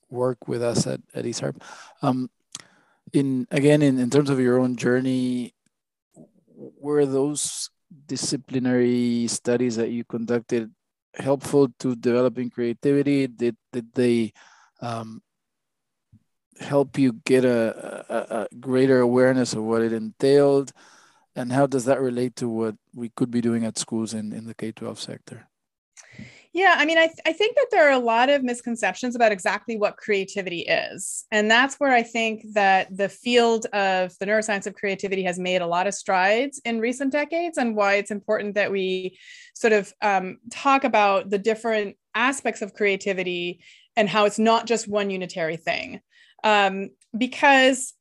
work 0.09 0.47
with 0.47 0.63
us 0.63 0.87
at 0.87 0.99
at 1.13 1.25
ISARP. 1.25 1.61
Um, 2.01 2.31
in 3.15 3.47
again 3.49 3.81
in, 3.81 3.97
in 3.97 4.09
terms 4.09 4.29
of 4.29 4.39
your 4.39 4.59
own 4.59 4.75
journey 4.75 5.55
were 6.55 7.05
those 7.05 7.69
disciplinary 8.05 9.27
studies 9.27 9.77
that 9.77 9.89
you 9.89 10.03
conducted 10.03 10.71
helpful 11.15 11.69
to 11.79 11.95
developing 11.95 12.49
creativity? 12.49 13.27
Did 13.27 13.55
did 13.71 13.93
they 13.93 14.33
um, 14.81 15.21
help 16.59 16.97
you 16.99 17.13
get 17.25 17.45
a, 17.45 18.05
a, 18.09 18.41
a, 18.41 18.55
greater 18.59 18.99
awareness 18.99 19.53
of 19.53 19.63
what 19.63 19.81
it 19.81 19.93
entailed? 19.93 20.71
And 21.35 21.51
how 21.51 21.67
does 21.67 21.85
that 21.85 21.99
relate 21.99 22.35
to 22.37 22.47
what 22.47 22.75
we 22.93 23.09
could 23.09 23.31
be 23.31 23.41
doing 23.41 23.65
at 23.65 23.77
schools 23.77 24.13
in, 24.13 24.31
in 24.31 24.45
the 24.45 24.53
k-12 24.53 24.97
sector 24.97 25.49
yeah, 26.55 26.75
I 26.77 26.85
mean, 26.85 26.97
I, 26.97 27.07
th- 27.07 27.19
I 27.25 27.33
think 27.33 27.57
that 27.57 27.67
there 27.69 27.85
are 27.85 27.91
a 27.91 27.99
lot 27.99 28.29
of 28.29 28.41
misconceptions 28.41 29.13
about 29.13 29.33
exactly 29.33 29.75
what 29.75 29.97
creativity 29.97 30.61
is. 30.61 31.25
And 31.29 31.51
that's 31.51 31.75
where 31.81 31.91
I 31.91 32.01
think 32.01 32.45
that 32.53 32.95
the 32.95 33.09
field 33.09 33.65
of 33.73 34.17
the 34.19 34.25
neuroscience 34.25 34.65
of 34.65 34.73
creativity 34.73 35.23
has 35.23 35.37
made 35.37 35.61
a 35.61 35.67
lot 35.67 35.85
of 35.85 35.93
strides 35.93 36.61
in 36.63 36.79
recent 36.79 37.11
decades, 37.11 37.57
and 37.57 37.75
why 37.75 37.95
it's 37.95 38.09
important 38.09 38.55
that 38.55 38.71
we 38.71 39.19
sort 39.53 39.73
of 39.73 39.93
um, 40.01 40.37
talk 40.49 40.85
about 40.85 41.29
the 41.29 41.37
different 41.37 41.97
aspects 42.15 42.61
of 42.61 42.73
creativity 42.73 43.59
and 43.97 44.07
how 44.07 44.23
it's 44.23 44.39
not 44.39 44.65
just 44.65 44.87
one 44.87 45.09
unitary 45.09 45.57
thing. 45.57 45.99
Um, 46.45 46.91
because 47.17 47.93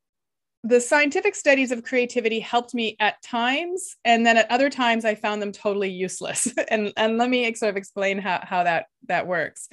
the 0.67 0.81
scientific 0.81 1.35
studies 1.35 1.71
of 1.71 1.83
creativity 1.83 2.41
helped 2.41 2.73
me 2.73 2.97
at 2.99 3.23
times 3.23 3.97
and 4.03 4.25
then 4.25 4.39
at 4.39 4.51
other 4.51 4.71
times 4.71 5.05
i 5.05 5.15
found 5.15 5.41
them 5.41 5.53
totally 5.53 5.91
useless. 5.91 6.53
And, 6.71 6.93
and 6.97 7.19
let 7.19 7.29
me 7.29 7.53
sort 7.55 7.71
of 7.71 7.77
explain 7.77 8.19
how, 8.19 8.41
how 8.43 8.65
that 8.65 8.87
that 9.07 9.27
works. 9.27 9.69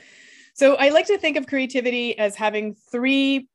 So 0.54 0.76
i 0.76 0.90
like 0.90 1.08
to 1.08 1.18
think 1.18 1.38
of 1.38 1.48
creativity 1.48 2.18
as 2.20 2.36
having 2.36 2.76
three 2.92 3.48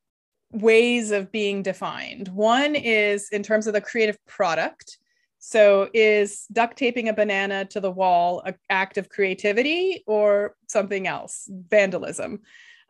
ways 0.53 1.11
of 1.11 1.31
being 1.31 1.63
defined. 1.63 2.29
One 2.29 2.75
is 2.75 3.29
in 3.31 3.43
terms 3.43 3.67
of 3.67 3.75
the 3.75 3.81
creative 3.81 4.19
product. 4.27 4.99
So 5.39 5.91
is 5.93 6.47
duct 6.51 6.77
taping 6.79 7.09
a 7.09 7.13
banana 7.13 7.67
to 7.67 7.81
the 7.81 7.91
wall 7.91 8.41
an 8.41 8.55
act 8.71 8.97
of 8.97 9.09
creativity 9.09 10.03
or 10.07 10.57
something 10.69 11.07
else? 11.07 11.49
Vandalism. 11.51 12.41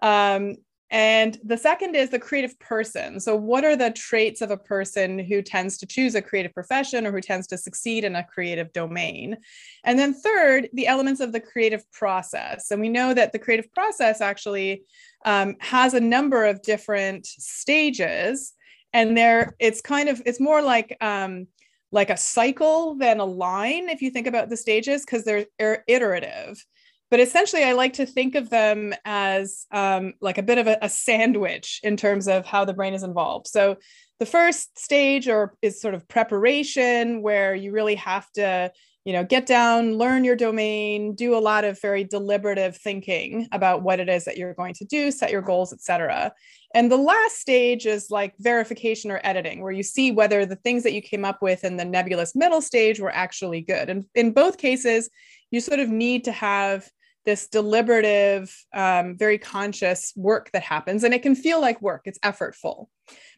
Um, 0.00 0.56
and 0.90 1.36
the 1.42 1.56
second 1.56 1.96
is 1.96 2.10
the 2.10 2.18
creative 2.18 2.56
person. 2.60 3.18
So, 3.18 3.34
what 3.34 3.64
are 3.64 3.74
the 3.74 3.90
traits 3.90 4.40
of 4.40 4.52
a 4.52 4.56
person 4.56 5.18
who 5.18 5.42
tends 5.42 5.78
to 5.78 5.86
choose 5.86 6.14
a 6.14 6.22
creative 6.22 6.54
profession 6.54 7.06
or 7.06 7.12
who 7.12 7.20
tends 7.20 7.48
to 7.48 7.58
succeed 7.58 8.04
in 8.04 8.14
a 8.14 8.22
creative 8.22 8.72
domain? 8.72 9.36
And 9.82 9.98
then, 9.98 10.14
third, 10.14 10.68
the 10.72 10.86
elements 10.86 11.20
of 11.20 11.32
the 11.32 11.40
creative 11.40 11.90
process. 11.90 12.70
And 12.70 12.80
we 12.80 12.88
know 12.88 13.14
that 13.14 13.32
the 13.32 13.38
creative 13.38 13.72
process 13.72 14.20
actually 14.20 14.84
um, 15.24 15.56
has 15.58 15.94
a 15.94 16.00
number 16.00 16.44
of 16.44 16.62
different 16.62 17.26
stages. 17.26 18.52
And 18.92 19.16
there, 19.16 19.56
it's 19.58 19.80
kind 19.80 20.08
of, 20.08 20.22
it's 20.24 20.40
more 20.40 20.62
like, 20.62 20.96
um, 21.00 21.48
like 21.90 22.10
a 22.10 22.16
cycle 22.16 22.94
than 22.94 23.18
a 23.18 23.24
line 23.24 23.88
if 23.88 24.02
you 24.02 24.10
think 24.10 24.28
about 24.28 24.50
the 24.50 24.56
stages 24.56 25.04
because 25.04 25.24
they're 25.24 25.84
iterative 25.86 26.64
but 27.10 27.20
essentially 27.20 27.64
i 27.64 27.72
like 27.72 27.94
to 27.94 28.06
think 28.06 28.34
of 28.34 28.50
them 28.50 28.94
as 29.04 29.66
um, 29.72 30.14
like 30.20 30.38
a 30.38 30.42
bit 30.42 30.58
of 30.58 30.66
a, 30.66 30.78
a, 30.82 30.88
sandwich 30.88 31.80
in 31.82 31.96
terms 31.96 32.28
of 32.28 32.46
how 32.46 32.64
the 32.64 32.72
brain 32.72 32.94
is 32.94 33.02
involved. 33.02 33.46
So 33.46 33.76
the 34.18 34.26
first 34.26 34.78
stage 34.78 35.28
or 35.28 35.54
is 35.62 35.80
sort 35.80 35.94
of 35.94 36.08
preparation 36.08 37.22
where 37.22 37.54
you 37.54 37.72
really 37.72 37.96
have 37.96 38.30
to 38.32 38.72
you 39.04 39.12
know 39.12 39.22
get 39.22 39.46
down 39.46 39.98
learn 39.98 40.24
your 40.24 40.34
domain 40.34 41.14
do 41.14 41.36
a 41.36 41.38
lot 41.38 41.64
of 41.64 41.80
very 41.80 42.02
deliberative 42.02 42.76
thinking 42.76 43.46
about 43.52 43.82
what 43.82 44.00
it 44.00 44.08
is 44.08 44.24
that 44.24 44.36
you're 44.36 44.54
going 44.54 44.74
to 44.74 44.84
do 44.84 45.12
set 45.12 45.30
your 45.30 45.42
goals 45.42 45.72
etc 45.72 46.32
and 46.76 46.92
the 46.92 46.98
last 46.98 47.36
stage 47.36 47.86
is 47.86 48.10
like 48.10 48.34
verification 48.38 49.10
or 49.10 49.18
editing 49.24 49.62
where 49.62 49.72
you 49.72 49.82
see 49.82 50.10
whether 50.10 50.44
the 50.44 50.56
things 50.56 50.82
that 50.82 50.92
you 50.92 51.00
came 51.00 51.24
up 51.24 51.40
with 51.40 51.64
in 51.64 51.78
the 51.78 51.86
nebulous 51.86 52.34
middle 52.34 52.60
stage 52.60 53.00
were 53.00 53.14
actually 53.14 53.62
good. 53.62 53.88
And 53.88 54.04
in 54.14 54.32
both 54.32 54.58
cases 54.58 55.08
you 55.56 55.60
sort 55.62 55.80
of 55.80 55.88
need 55.88 56.24
to 56.24 56.32
have 56.32 56.86
this 57.24 57.48
deliberative, 57.48 58.54
um, 58.74 59.16
very 59.16 59.38
conscious 59.38 60.12
work 60.16 60.50
that 60.52 60.62
happens, 60.62 61.02
and 61.02 61.14
it 61.14 61.22
can 61.22 61.34
feel 61.34 61.62
like 61.62 61.80
work, 61.80 62.02
it's 62.04 62.18
effortful. 62.18 62.88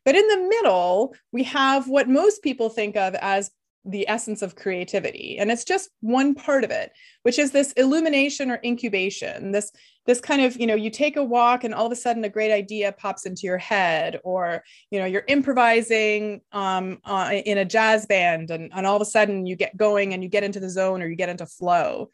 But 0.04 0.16
in 0.16 0.26
the 0.26 0.48
middle, 0.48 1.14
we 1.32 1.44
have 1.44 1.88
what 1.88 2.08
most 2.08 2.42
people 2.42 2.70
think 2.70 2.96
of 2.96 3.14
as 3.14 3.52
the 3.90 4.08
essence 4.08 4.42
of 4.42 4.56
creativity. 4.56 5.38
And 5.38 5.50
it's 5.50 5.64
just 5.64 5.90
one 6.00 6.34
part 6.34 6.64
of 6.64 6.70
it 6.70 6.92
which 7.28 7.38
is 7.38 7.50
this 7.50 7.72
illumination 7.72 8.50
or 8.50 8.58
incubation 8.64 9.52
this 9.52 9.70
this 10.06 10.18
kind 10.18 10.40
of 10.40 10.58
you 10.58 10.66
know 10.66 10.74
you 10.74 10.88
take 10.88 11.18
a 11.18 11.22
walk 11.22 11.62
and 11.62 11.74
all 11.74 11.84
of 11.84 11.92
a 11.92 11.96
sudden 11.96 12.24
a 12.24 12.28
great 12.30 12.50
idea 12.50 12.90
pops 12.90 13.26
into 13.26 13.42
your 13.42 13.58
head 13.58 14.18
or 14.24 14.64
you 14.90 14.98
know 14.98 15.04
you're 15.04 15.24
improvising 15.28 16.40
um, 16.52 16.98
uh, 17.04 17.30
in 17.44 17.58
a 17.58 17.66
jazz 17.66 18.06
band 18.06 18.50
and, 18.50 18.70
and 18.74 18.86
all 18.86 18.96
of 18.96 19.02
a 19.02 19.04
sudden 19.04 19.44
you 19.44 19.56
get 19.56 19.76
going 19.76 20.14
and 20.14 20.22
you 20.22 20.30
get 20.30 20.42
into 20.42 20.58
the 20.58 20.70
zone 20.70 21.02
or 21.02 21.06
you 21.06 21.16
get 21.16 21.28
into 21.28 21.44
flow 21.44 22.08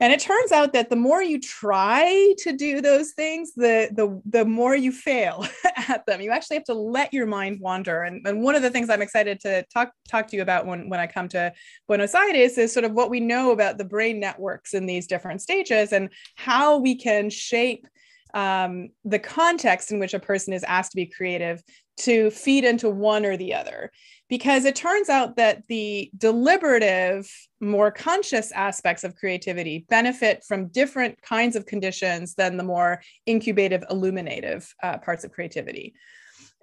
and 0.00 0.12
it 0.12 0.20
turns 0.20 0.52
out 0.52 0.72
that 0.72 0.90
the 0.90 0.96
more 0.96 1.22
you 1.22 1.40
try 1.40 2.34
to 2.38 2.52
do 2.56 2.80
those 2.80 3.12
things 3.12 3.52
the 3.54 3.88
the, 3.92 4.20
the 4.26 4.44
more 4.44 4.76
you 4.76 4.92
fail 4.92 5.46
at 5.88 6.06
them. 6.06 6.20
You 6.20 6.30
actually 6.30 6.56
have 6.56 6.64
to 6.64 6.74
let 6.74 7.12
your 7.12 7.26
mind 7.26 7.60
wander. 7.60 8.02
And, 8.02 8.26
and 8.26 8.42
one 8.42 8.54
of 8.54 8.62
the 8.62 8.70
things 8.70 8.90
i'm 8.90 9.02
excited 9.02 9.40
to 9.40 9.64
talk 9.72 9.92
talk 10.08 10.28
to 10.28 10.36
you 10.36 10.42
about 10.42 10.66
when, 10.66 10.88
when 10.88 11.00
i 11.00 11.06
come 11.06 11.28
to 11.28 11.52
buenos 11.86 12.14
aires 12.14 12.58
is 12.58 12.72
sort 12.72 12.84
of 12.84 12.92
what 12.92 13.10
we 13.10 13.20
know 13.20 13.50
about 13.50 13.78
the 13.78 13.84
brain 13.84 14.20
networks 14.20 14.74
in 14.74 14.86
these 14.86 15.06
different 15.06 15.42
stages 15.42 15.92
and 15.92 16.10
how 16.36 16.78
we 16.78 16.94
can 16.94 17.30
shape 17.30 17.86
um, 18.34 18.90
the 19.04 19.18
context 19.18 19.90
in 19.90 19.98
which 19.98 20.14
a 20.14 20.18
person 20.18 20.52
is 20.52 20.62
asked 20.64 20.92
to 20.92 20.96
be 20.96 21.06
creative 21.06 21.62
to 21.98 22.30
feed 22.30 22.64
into 22.64 22.88
one 22.88 23.24
or 23.26 23.36
the 23.36 23.54
other 23.54 23.90
because 24.28 24.64
it 24.64 24.76
turns 24.76 25.08
out 25.08 25.36
that 25.36 25.66
the 25.68 26.10
deliberative, 26.16 27.30
more 27.60 27.90
conscious 27.90 28.52
aspects 28.52 29.02
of 29.02 29.16
creativity 29.16 29.86
benefit 29.88 30.44
from 30.46 30.68
different 30.68 31.20
kinds 31.22 31.56
of 31.56 31.66
conditions 31.66 32.34
than 32.34 32.56
the 32.56 32.62
more 32.62 33.00
incubative, 33.26 33.84
illuminative 33.90 34.68
uh, 34.82 34.98
parts 34.98 35.24
of 35.24 35.32
creativity. 35.32 35.94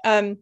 Um, 0.04 0.38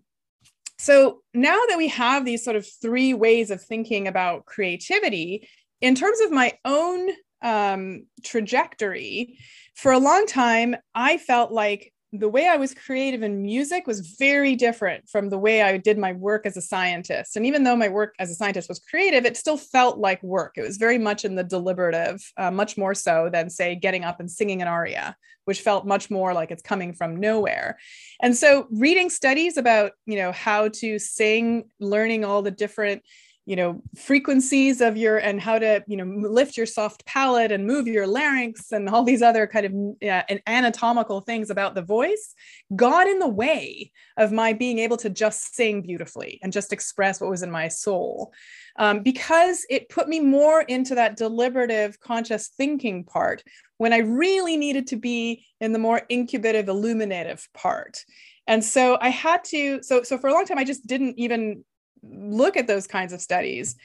so 0.77 1.21
now 1.33 1.59
that 1.69 1.77
we 1.77 1.87
have 1.89 2.25
these 2.25 2.43
sort 2.43 2.57
of 2.57 2.67
three 2.81 3.13
ways 3.13 3.51
of 3.51 3.61
thinking 3.61 4.07
about 4.07 4.45
creativity, 4.45 5.47
in 5.79 5.95
terms 5.95 6.19
of 6.19 6.31
my 6.31 6.53
own 6.65 7.09
um, 7.41 8.05
trajectory, 8.23 9.37
for 9.75 9.91
a 9.91 9.99
long 9.99 10.25
time, 10.27 10.75
I 10.93 11.17
felt 11.17 11.51
like 11.51 11.93
the 12.13 12.29
way 12.29 12.47
I 12.47 12.57
was 12.57 12.75
creative 12.75 13.23
in 13.23 13.41
music 13.41 13.87
was 13.87 14.15
very 14.19 14.55
different 14.55 15.09
from 15.09 15.29
the 15.29 15.37
way 15.37 15.63
I 15.63 15.77
did 15.77 15.97
my 15.97 16.13
work 16.13 16.45
as 16.45 16.55
a 16.55 16.61
scientist. 16.61 17.35
And 17.35 17.43
even 17.43 17.63
though 17.63 17.75
my 17.75 17.89
work 17.89 18.13
as 18.19 18.29
a 18.29 18.35
scientist 18.35 18.69
was 18.69 18.79
creative, 18.79 19.25
it 19.25 19.35
still 19.35 19.57
felt 19.57 19.97
like 19.97 20.21
work. 20.21 20.53
It 20.55 20.61
was 20.61 20.77
very 20.77 20.99
much 20.99 21.25
in 21.25 21.33
the 21.33 21.43
deliberative, 21.43 22.21
uh, 22.37 22.51
much 22.51 22.77
more 22.77 22.93
so 22.93 23.29
than, 23.33 23.49
say, 23.49 23.75
getting 23.75 24.03
up 24.03 24.19
and 24.19 24.29
singing 24.29 24.61
an 24.61 24.67
aria, 24.67 25.15
which 25.45 25.61
felt 25.61 25.87
much 25.87 26.11
more 26.11 26.35
like 26.35 26.51
it's 26.51 26.61
coming 26.61 26.93
from 26.93 27.19
nowhere. 27.19 27.79
And 28.21 28.37
so, 28.37 28.67
reading 28.69 29.09
studies 29.09 29.57
about, 29.57 29.93
you 30.05 30.17
know, 30.17 30.31
how 30.31 30.67
to 30.67 30.99
sing, 30.99 31.63
learning 31.79 32.23
all 32.25 32.43
the 32.43 32.51
different 32.51 33.01
you 33.45 33.57
know 33.57 33.81
frequencies 33.95 34.79
of 34.79 34.95
your 34.95 35.17
and 35.17 35.41
how 35.41 35.59
to 35.59 35.83
you 35.87 35.97
know 35.97 36.05
lift 36.05 36.55
your 36.55 36.65
soft 36.65 37.05
palate 37.05 37.51
and 37.51 37.67
move 37.67 37.87
your 37.87 38.07
larynx 38.07 38.71
and 38.71 38.87
all 38.87 39.03
these 39.03 39.21
other 39.21 39.47
kind 39.47 39.65
of 39.65 40.09
uh, 40.09 40.37
anatomical 40.47 41.21
things 41.21 41.49
about 41.49 41.75
the 41.75 41.81
voice. 41.81 42.33
Got 42.75 43.07
in 43.07 43.19
the 43.19 43.27
way 43.27 43.91
of 44.17 44.31
my 44.31 44.53
being 44.53 44.79
able 44.79 44.97
to 44.97 45.09
just 45.09 45.55
sing 45.55 45.81
beautifully 45.81 46.39
and 46.41 46.53
just 46.53 46.71
express 46.71 47.19
what 47.19 47.29
was 47.29 47.43
in 47.43 47.51
my 47.51 47.67
soul. 47.67 48.31
Um, 48.77 49.03
because 49.03 49.65
it 49.69 49.89
put 49.89 50.07
me 50.07 50.19
more 50.19 50.61
into 50.61 50.95
that 50.95 51.17
deliberative 51.17 51.99
conscious 51.99 52.49
thinking 52.57 53.03
part 53.03 53.43
when 53.77 53.91
i 53.93 53.97
really 53.97 54.55
needed 54.55 54.87
to 54.87 54.95
be 54.95 55.45
in 55.59 55.73
the 55.73 55.79
more 55.79 56.01
incubative 56.09 56.67
illuminative 56.67 57.47
part. 57.53 58.03
And 58.47 58.63
so 58.63 58.97
i 59.01 59.09
had 59.09 59.43
to 59.45 59.83
so 59.83 60.03
so 60.03 60.17
for 60.17 60.29
a 60.29 60.33
long 60.33 60.45
time 60.45 60.57
i 60.57 60.63
just 60.63 60.87
didn't 60.87 61.19
even 61.19 61.63
look 62.03 62.57
at 62.57 62.67
those 62.67 62.87
kinds 62.87 63.13
of 63.13 63.21
studies. 63.21 63.75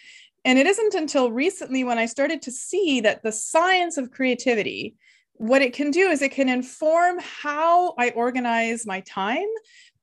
And 0.44 0.58
it 0.58 0.66
isn't 0.66 0.94
until 0.94 1.30
recently 1.30 1.84
when 1.84 1.98
I 1.98 2.06
started 2.06 2.42
to 2.42 2.50
see 2.50 3.00
that 3.00 3.22
the 3.22 3.32
science 3.32 3.96
of 3.98 4.10
creativity, 4.10 4.94
what 5.34 5.62
it 5.62 5.72
can 5.72 5.90
do 5.90 6.08
is 6.08 6.22
it 6.22 6.32
can 6.32 6.48
inform 6.48 7.18
how 7.20 7.94
I 7.98 8.10
organize 8.10 8.86
my 8.86 9.00
time, 9.00 9.46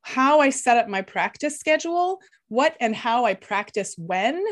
how 0.02 0.40
I 0.40 0.50
set 0.50 0.76
up 0.76 0.88
my 0.88 1.02
practice 1.02 1.58
schedule, 1.58 2.20
what 2.48 2.76
and 2.80 2.94
how 2.94 3.24
I 3.24 3.34
practice 3.34 3.94
when, 3.98 4.42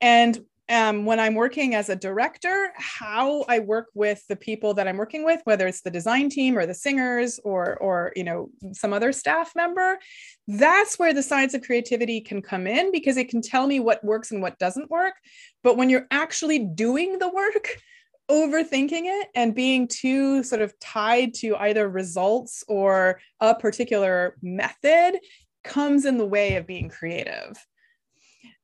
and 0.00 0.38
um, 0.70 1.06
when 1.06 1.18
I'm 1.18 1.34
working 1.34 1.74
as 1.74 1.88
a 1.88 1.96
director, 1.96 2.70
how 2.76 3.44
I 3.48 3.60
work 3.60 3.86
with 3.94 4.22
the 4.28 4.36
people 4.36 4.74
that 4.74 4.86
I'm 4.86 4.98
working 4.98 5.24
with, 5.24 5.40
whether 5.44 5.66
it's 5.66 5.80
the 5.80 5.90
design 5.90 6.28
team 6.28 6.58
or 6.58 6.66
the 6.66 6.74
singers 6.74 7.40
or, 7.42 7.76
or 7.78 8.12
you 8.14 8.24
know, 8.24 8.50
some 8.72 8.92
other 8.92 9.12
staff 9.12 9.52
member, 9.56 9.98
that's 10.46 10.98
where 10.98 11.14
the 11.14 11.22
science 11.22 11.54
of 11.54 11.62
creativity 11.62 12.20
can 12.20 12.42
come 12.42 12.66
in 12.66 12.92
because 12.92 13.16
it 13.16 13.30
can 13.30 13.40
tell 13.40 13.66
me 13.66 13.80
what 13.80 14.04
works 14.04 14.30
and 14.30 14.42
what 14.42 14.58
doesn't 14.58 14.90
work. 14.90 15.14
But 15.62 15.78
when 15.78 15.88
you're 15.88 16.06
actually 16.10 16.58
doing 16.58 17.18
the 17.18 17.28
work, 17.28 17.68
overthinking 18.30 19.04
it 19.04 19.28
and 19.34 19.54
being 19.54 19.88
too 19.88 20.42
sort 20.42 20.60
of 20.60 20.78
tied 20.80 21.32
to 21.32 21.56
either 21.56 21.88
results 21.88 22.62
or 22.68 23.20
a 23.40 23.54
particular 23.54 24.36
method 24.42 25.18
comes 25.64 26.04
in 26.04 26.18
the 26.18 26.26
way 26.26 26.56
of 26.56 26.66
being 26.66 26.90
creative 26.90 27.56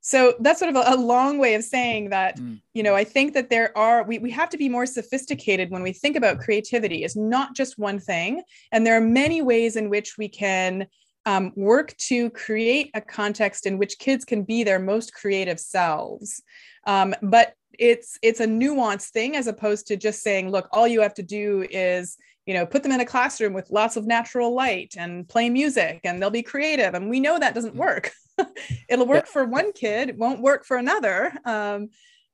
so 0.06 0.34
that's 0.40 0.60
sort 0.60 0.68
of 0.68 0.76
a, 0.76 0.94
a, 0.94 0.96
long 0.96 1.38
way 1.38 1.54
of 1.54 1.64
saying 1.64 2.10
that 2.10 2.38
mm. 2.38 2.60
you 2.74 2.82
know 2.82 2.94
i 2.94 3.04
think 3.04 3.32
that 3.32 3.48
there 3.48 3.76
are 3.76 4.04
we, 4.04 4.18
we 4.18 4.30
have 4.30 4.50
to 4.50 4.58
be 4.58 4.68
more 4.68 4.86
sophisticated 4.86 5.70
when 5.70 5.82
we 5.82 5.92
think 5.92 6.16
about 6.16 6.38
creativity. 6.38 7.04
It's 7.04 7.16
not 7.16 7.54
just 7.54 7.78
one 7.78 7.98
thing. 7.98 8.42
And 8.72 8.86
there 8.86 8.96
are 8.96 9.00
many 9.00 9.42
ways 9.42 9.76
in 9.76 9.88
which 9.88 10.16
we 10.18 10.28
can 10.28 10.86
um, 11.26 11.52
work 11.56 11.96
to 12.08 12.30
create 12.30 12.90
a 12.94 13.00
context 13.00 13.66
in 13.66 13.78
which 13.78 13.98
kids 13.98 14.24
can 14.24 14.42
be 14.42 14.62
their 14.62 14.78
most 14.78 15.14
creative 15.14 15.58
selves. 15.58 16.42
Um, 16.86 17.14
but 17.22 17.54
it's 17.78 18.18
it's 18.22 18.40
a 18.40 18.46
nuanced 18.46 19.10
thing 19.10 19.34
as 19.34 19.46
opposed 19.46 19.86
to 19.88 19.96
just 19.96 20.22
saying 20.22 20.48
look 20.48 20.68
all 20.70 20.86
you 20.86 21.00
have 21.00 21.14
to 21.14 21.24
do 21.24 21.66
is 21.70 22.16
you 22.46 22.54
know 22.54 22.64
put 22.64 22.84
them 22.84 22.92
in 22.92 23.00
a 23.00 23.06
classroom 23.06 23.52
with 23.52 23.68
lots 23.70 23.96
of 23.96 24.06
natural 24.06 24.54
light 24.54 24.94
and 24.96 25.28
play 25.28 25.50
music 25.50 26.00
and 26.04 26.20
they'll 26.20 26.30
be 26.30 26.42
creative. 26.42 26.94
And 26.94 27.08
we 27.08 27.20
know 27.20 27.38
that 27.38 27.54
doesn't 27.54 27.72
hmm. 27.72 27.78
work 27.78 28.12
it'll 28.88 29.06
work 29.06 29.26
yeah. 29.26 29.32
for 29.32 29.44
one 29.44 29.72
kid 29.72 30.08
it 30.08 30.18
won't 30.18 30.40
work 30.40 30.64
for 30.64 30.76
another 30.76 31.32
um, 31.44 31.88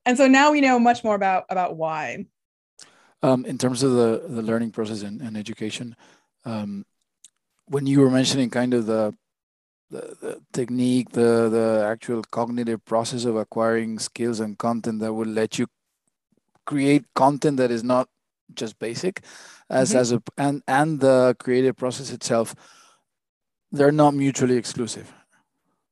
and 0.06 0.16
so 0.16 0.26
now 0.26 0.52
we 0.52 0.60
know 0.60 0.78
much 0.78 1.04
more 1.04 1.14
about 1.14 1.44
about 1.50 1.76
why 1.76 2.24
um, 3.22 3.44
in 3.44 3.58
terms 3.58 3.82
of 3.82 3.92
the 3.92 4.24
the 4.28 4.42
learning 4.42 4.70
process 4.70 5.02
and, 5.02 5.20
and 5.20 5.36
education 5.36 5.96
um, 6.44 6.84
when 7.66 7.86
you 7.86 8.00
were 8.00 8.10
mentioning 8.10 8.50
kind 8.50 8.74
of 8.74 8.86
the, 8.86 9.14
the, 9.90 10.16
the 10.20 10.42
technique 10.52 11.10
the 11.10 11.48
the 11.48 11.86
actual 11.86 12.22
cognitive 12.22 12.84
process 12.84 13.24
of 13.24 13.36
acquiring 13.36 13.98
skills 13.98 14.40
and 14.40 14.58
content 14.58 15.00
that 15.00 15.12
will 15.12 15.28
let 15.28 15.58
you 15.58 15.66
create 16.66 17.04
content 17.14 17.56
that 17.56 17.70
is 17.70 17.84
not 17.84 18.08
just 18.54 18.78
basic 18.78 19.22
as 19.68 19.90
mm-hmm. 19.90 19.98
as 19.98 20.12
a 20.12 20.22
and 20.36 20.62
and 20.66 21.00
the 21.00 21.36
creative 21.38 21.76
process 21.76 22.10
itself 22.10 22.54
they're 23.72 23.92
not 23.92 24.14
mutually 24.14 24.56
exclusive 24.56 25.12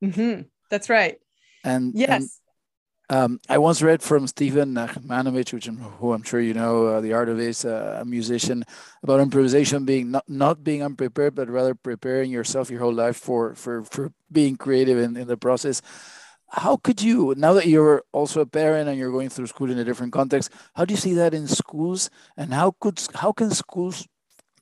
Mm-hmm. 0.02 0.42
That's 0.70 0.88
right. 0.88 1.18
And 1.64 1.94
yes. 1.94 2.10
And, 2.10 2.30
um, 3.10 3.40
I 3.48 3.56
once 3.56 3.80
read 3.80 4.02
from 4.02 4.26
Stephen 4.26 4.74
Nachmanovitch, 4.74 5.54
which 5.54 5.66
I'm, 5.66 5.78
who 5.78 6.12
I'm 6.12 6.22
sure 6.22 6.40
you 6.40 6.52
know, 6.52 6.86
uh, 6.86 7.00
the 7.00 7.14
artist, 7.14 7.64
uh, 7.64 7.98
a 8.00 8.04
musician, 8.04 8.64
about 9.02 9.20
improvisation 9.20 9.86
being 9.86 10.10
not, 10.10 10.28
not 10.28 10.62
being 10.62 10.82
unprepared, 10.82 11.34
but 11.34 11.48
rather 11.48 11.74
preparing 11.74 12.30
yourself 12.30 12.70
your 12.70 12.80
whole 12.80 12.92
life 12.92 13.16
for 13.16 13.54
for 13.54 13.82
for 13.84 14.12
being 14.30 14.56
creative 14.56 14.98
in, 14.98 15.16
in 15.16 15.26
the 15.26 15.38
process. 15.38 15.80
How 16.50 16.76
could 16.76 17.02
you, 17.02 17.34
now 17.36 17.54
that 17.54 17.66
you're 17.66 18.02
also 18.12 18.40
a 18.40 18.46
parent 18.46 18.88
and 18.88 18.98
you're 18.98 19.12
going 19.12 19.28
through 19.30 19.46
school 19.48 19.70
in 19.70 19.78
a 19.78 19.84
different 19.84 20.12
context, 20.12 20.50
how 20.74 20.84
do 20.84 20.92
you 20.92 21.00
see 21.00 21.14
that 21.14 21.32
in 21.32 21.46
schools, 21.46 22.10
and 22.36 22.52
how 22.52 22.74
could 22.78 23.00
how 23.14 23.32
can 23.32 23.50
schools 23.50 24.06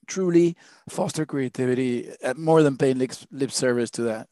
truly 0.06 0.56
foster 0.88 1.26
creativity 1.26 2.10
more 2.36 2.62
than 2.62 2.76
paying 2.76 2.98
lip, 2.98 3.12
lip 3.32 3.50
service 3.50 3.90
to 3.90 4.02
that? 4.02 4.28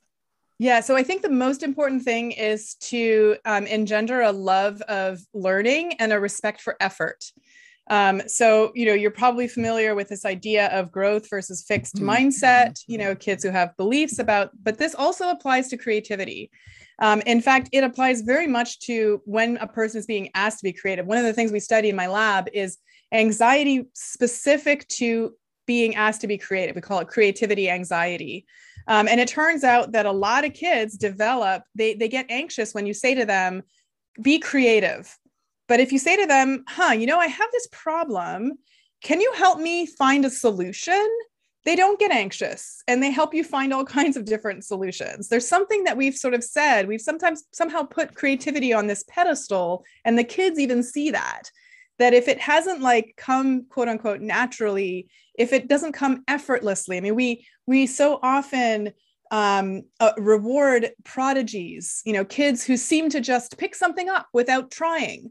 Yeah, 0.65 0.81
so 0.81 0.97
I 0.97 1.03
think 1.03 1.21
the 1.21 1.29
most 1.29 1.63
important 1.63 2.05
thing 2.05 2.33
is 2.33 2.77
to 2.77 3.37
um, 3.45 3.67
engender 3.67 4.23
a 4.23 4.33
love 4.33 4.81
of 4.89 5.21
learning 5.35 5.93
and 5.99 6.11
a 6.11 6.19
respect 6.19 6.63
for 6.63 6.75
effort. 6.81 7.23
Um, 7.91 8.23
so, 8.27 8.73
you 8.75 8.87
know, 8.87 8.95
you're 8.95 9.11
probably 9.11 9.47
familiar 9.47 9.95
with 9.95 10.09
this 10.09 10.25
idea 10.25 10.69
of 10.69 10.91
growth 10.91 11.29
versus 11.29 11.63
fixed 11.69 11.97
mm-hmm. 11.97 12.09
mindset, 12.09 12.83
you 12.87 12.97
know, 12.97 13.15
kids 13.15 13.45
who 13.45 13.51
have 13.51 13.77
beliefs 13.77 14.19
about, 14.19 14.53
but 14.63 14.79
this 14.79 14.95
also 14.95 15.29
applies 15.29 15.69
to 15.69 15.77
creativity. 15.77 16.51
Um, 16.99 17.21
in 17.27 17.43
fact, 17.43 17.69
it 17.73 17.85
applies 17.85 18.23
very 18.23 18.47
much 18.47 18.81
to 18.87 19.21
when 19.27 19.59
a 19.59 19.67
person 19.67 19.99
is 19.99 20.07
being 20.07 20.31
asked 20.35 20.61
to 20.61 20.65
be 20.65 20.73
creative. 20.73 21.05
One 21.05 21.19
of 21.19 21.25
the 21.25 21.35
things 21.35 21.53
we 21.53 21.61
study 21.61 21.91
in 21.91 21.97
my 21.97 22.07
lab 22.07 22.49
is 22.55 22.79
anxiety 23.13 23.85
specific 23.93 24.89
to 24.97 25.35
being 25.67 25.95
asked 25.95 26.23
to 26.23 26.27
be 26.27 26.39
creative. 26.39 26.75
We 26.75 26.81
call 26.81 27.01
it 27.01 27.09
creativity 27.09 27.69
anxiety. 27.69 28.47
Um, 28.87 29.09
and 29.09 29.21
it 29.21 29.29
turns 29.29 29.65
out 29.65 29.93
that 29.93 30.07
a 30.07 30.13
lot 30.13 30.45
of 30.45 30.53
kids 30.53 30.97
develop, 30.97 31.63
they, 31.75 31.95
they 31.95 32.09
get 32.09 32.27
anxious 32.29 32.75
when 32.75 32.87
you 32.87 32.95
say 32.95 33.15
to 33.15 33.25
them, 33.25 33.63
be 34.21 34.39
creative. 34.39 35.17
But 35.69 35.81
if 35.81 35.93
you 35.93 35.99
say 35.99 36.17
to 36.17 36.27
them, 36.27 36.65
huh, 36.69 36.93
you 36.93 37.07
know, 37.07 37.19
I 37.19 37.27
have 37.27 37.49
this 37.53 37.69
problem, 37.73 38.53
can 39.03 39.21
you 39.21 39.33
help 39.35 39.59
me 39.59 39.87
find 39.87 40.25
a 40.25 40.31
solution? 40.31 41.09
They 41.65 41.77
don't 41.77 41.99
get 41.99 42.11
anxious 42.11 42.83
and 42.87 43.03
they 43.03 43.11
help 43.11 43.33
you 43.33 43.43
find 43.43 43.73
all 43.73 43.85
kinds 43.99 44.17
of 44.17 44.27
different 44.27 44.65
solutions. 44.65 45.29
There's 45.29 45.49
something 45.49 45.85
that 45.85 45.97
we've 45.97 46.17
sort 46.17 46.35
of 46.35 46.45
said, 46.45 46.87
we've 46.87 47.01
sometimes 47.01 47.45
somehow 47.53 47.85
put 47.85 48.15
creativity 48.15 48.73
on 48.73 48.87
this 48.87 49.05
pedestal, 49.09 49.85
and 50.05 50.19
the 50.19 50.25
kids 50.25 50.59
even 50.59 50.83
see 50.83 51.11
that. 51.11 51.51
That 51.99 52.15
if 52.15 52.27
it 52.29 52.41
hasn't 52.41 52.81
like 52.81 53.15
come 53.17 53.67
quote 53.67 53.89
unquote 53.89 54.21
naturally, 54.21 55.09
if 55.39 55.53
it 55.53 55.69
doesn't 55.69 55.93
come 55.93 56.25
effortlessly, 56.27 56.97
I 56.97 57.01
mean, 57.01 57.15
we 57.15 57.47
we 57.67 57.87
so 57.87 58.19
often 58.23 58.93
um, 59.31 59.83
uh, 60.01 60.13
reward 60.17 60.91
prodigies, 61.05 62.03
you 62.05 62.13
know, 62.13 62.25
kids 62.25 62.65
who 62.65 62.77
seem 62.77 63.09
to 63.11 63.21
just 63.21 63.59
pick 63.59 63.75
something 63.75 64.09
up 64.09 64.29
without 64.33 64.71
trying. 64.71 65.31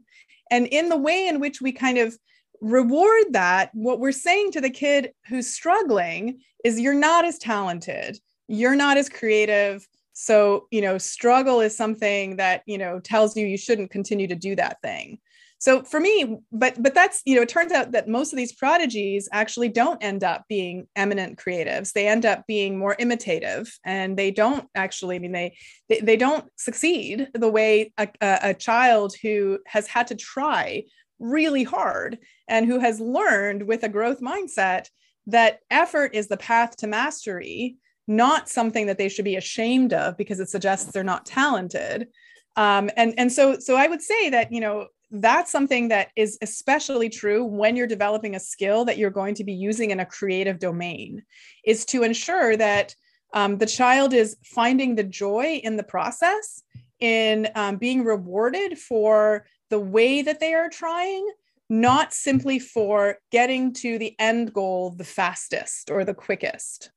And 0.50 0.66
in 0.66 0.88
the 0.88 0.96
way 0.96 1.26
in 1.26 1.40
which 1.40 1.60
we 1.60 1.72
kind 1.72 1.98
of 1.98 2.16
reward 2.60 3.24
that, 3.30 3.70
what 3.72 4.00
we're 4.00 4.12
saying 4.12 4.52
to 4.52 4.60
the 4.60 4.70
kid 4.70 5.12
who's 5.28 5.48
struggling 5.48 6.40
is 6.64 6.80
you're 6.80 6.94
not 6.94 7.24
as 7.24 7.38
talented, 7.38 8.18
you're 8.48 8.76
not 8.76 8.96
as 8.96 9.08
creative. 9.08 9.86
So, 10.12 10.66
you 10.70 10.80
know, 10.80 10.98
struggle 10.98 11.60
is 11.60 11.76
something 11.76 12.36
that, 12.36 12.62
you 12.66 12.78
know, 12.78 13.00
tells 13.00 13.36
you 13.36 13.46
you 13.46 13.56
shouldn't 13.56 13.90
continue 13.90 14.28
to 14.28 14.34
do 14.34 14.54
that 14.56 14.80
thing 14.82 15.18
so 15.64 15.82
for 15.82 15.98
me 15.98 16.36
but 16.52 16.74
but 16.82 16.94
that's 16.94 17.22
you 17.24 17.34
know 17.34 17.42
it 17.42 17.48
turns 17.48 17.72
out 17.72 17.92
that 17.92 18.06
most 18.06 18.32
of 18.32 18.36
these 18.36 18.52
prodigies 18.52 19.28
actually 19.32 19.70
don't 19.70 20.04
end 20.04 20.22
up 20.22 20.44
being 20.48 20.86
eminent 20.94 21.38
creatives. 21.38 21.92
They 21.92 22.06
end 22.06 22.26
up 22.26 22.46
being 22.46 22.78
more 22.78 22.96
imitative 22.98 23.72
and 23.84 24.14
they 24.16 24.30
don't 24.30 24.68
actually 24.74 25.16
i 25.16 25.18
mean 25.18 25.32
they 25.32 25.56
they, 25.88 26.00
they 26.00 26.16
don't 26.16 26.44
succeed 26.56 27.28
the 27.32 27.48
way 27.48 27.92
a, 27.96 28.08
a, 28.20 28.38
a 28.50 28.54
child 28.54 29.14
who 29.22 29.58
has 29.66 29.86
had 29.86 30.08
to 30.08 30.14
try 30.14 30.84
really 31.18 31.64
hard 31.64 32.18
and 32.46 32.66
who 32.66 32.78
has 32.78 33.00
learned 33.00 33.62
with 33.66 33.84
a 33.84 33.88
growth 33.88 34.20
mindset 34.20 34.88
that 35.26 35.60
effort 35.70 36.14
is 36.14 36.28
the 36.28 36.36
path 36.36 36.76
to 36.76 36.86
mastery 36.86 37.78
not 38.06 38.48
something 38.50 38.86
that 38.86 38.98
they 38.98 39.08
should 39.08 39.24
be 39.24 39.36
ashamed 39.36 39.94
of 39.94 40.16
because 40.18 40.40
it 40.40 40.50
suggests 40.50 40.92
they're 40.92 41.04
not 41.04 41.24
talented. 41.24 42.08
Um, 42.56 42.90
and 42.96 43.14
and 43.18 43.32
so 43.32 43.58
so 43.58 43.76
I 43.76 43.88
would 43.88 44.02
say 44.02 44.30
that 44.30 44.52
you 44.52 44.60
know 44.60 44.88
that's 45.10 45.52
something 45.52 45.88
that 45.88 46.08
is 46.16 46.38
especially 46.42 47.08
true 47.08 47.44
when 47.44 47.76
you're 47.76 47.86
developing 47.86 48.34
a 48.34 48.40
skill 48.40 48.84
that 48.84 48.98
you're 48.98 49.10
going 49.10 49.34
to 49.36 49.44
be 49.44 49.52
using 49.52 49.90
in 49.90 50.00
a 50.00 50.06
creative 50.06 50.58
domain 50.58 51.22
is 51.64 51.84
to 51.86 52.02
ensure 52.02 52.56
that 52.56 52.94
um, 53.32 53.58
the 53.58 53.66
child 53.66 54.12
is 54.12 54.36
finding 54.44 54.94
the 54.94 55.04
joy 55.04 55.60
in 55.62 55.76
the 55.76 55.82
process 55.82 56.62
in 57.00 57.48
um, 57.54 57.76
being 57.76 58.04
rewarded 58.04 58.78
for 58.78 59.46
the 59.70 59.80
way 59.80 60.22
that 60.22 60.40
they 60.40 60.54
are 60.54 60.68
trying 60.68 61.28
not 61.68 62.12
simply 62.12 62.58
for 62.58 63.18
getting 63.30 63.72
to 63.72 63.98
the 63.98 64.14
end 64.18 64.52
goal 64.52 64.90
the 64.90 65.04
fastest 65.04 65.90
or 65.90 66.04
the 66.04 66.14
quickest 66.14 66.90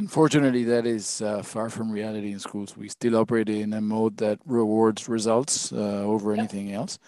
Unfortunately, 0.00 0.64
that 0.64 0.86
is 0.86 1.20
uh, 1.20 1.42
far 1.42 1.68
from 1.68 1.90
reality 1.90 2.32
in 2.32 2.38
schools. 2.38 2.74
We 2.74 2.88
still 2.88 3.16
operate 3.16 3.50
in 3.50 3.74
a 3.74 3.82
mode 3.82 4.16
that 4.16 4.38
rewards 4.46 5.10
results 5.10 5.74
uh, 5.74 5.76
over 6.14 6.30
yep. 6.30 6.38
anything 6.38 6.72
else. 6.72 6.98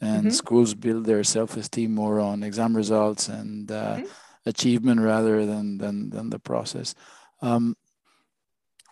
And 0.00 0.22
mm-hmm. 0.22 0.30
schools 0.30 0.74
build 0.74 1.06
their 1.06 1.22
self 1.22 1.56
esteem 1.56 1.94
more 1.94 2.18
on 2.18 2.42
exam 2.42 2.76
results 2.76 3.28
and 3.28 3.70
uh, 3.70 3.98
mm-hmm. 3.98 4.06
achievement 4.46 5.00
rather 5.00 5.46
than, 5.46 5.78
than, 5.78 6.10
than 6.10 6.30
the 6.30 6.40
process. 6.40 6.96
Um, 7.40 7.76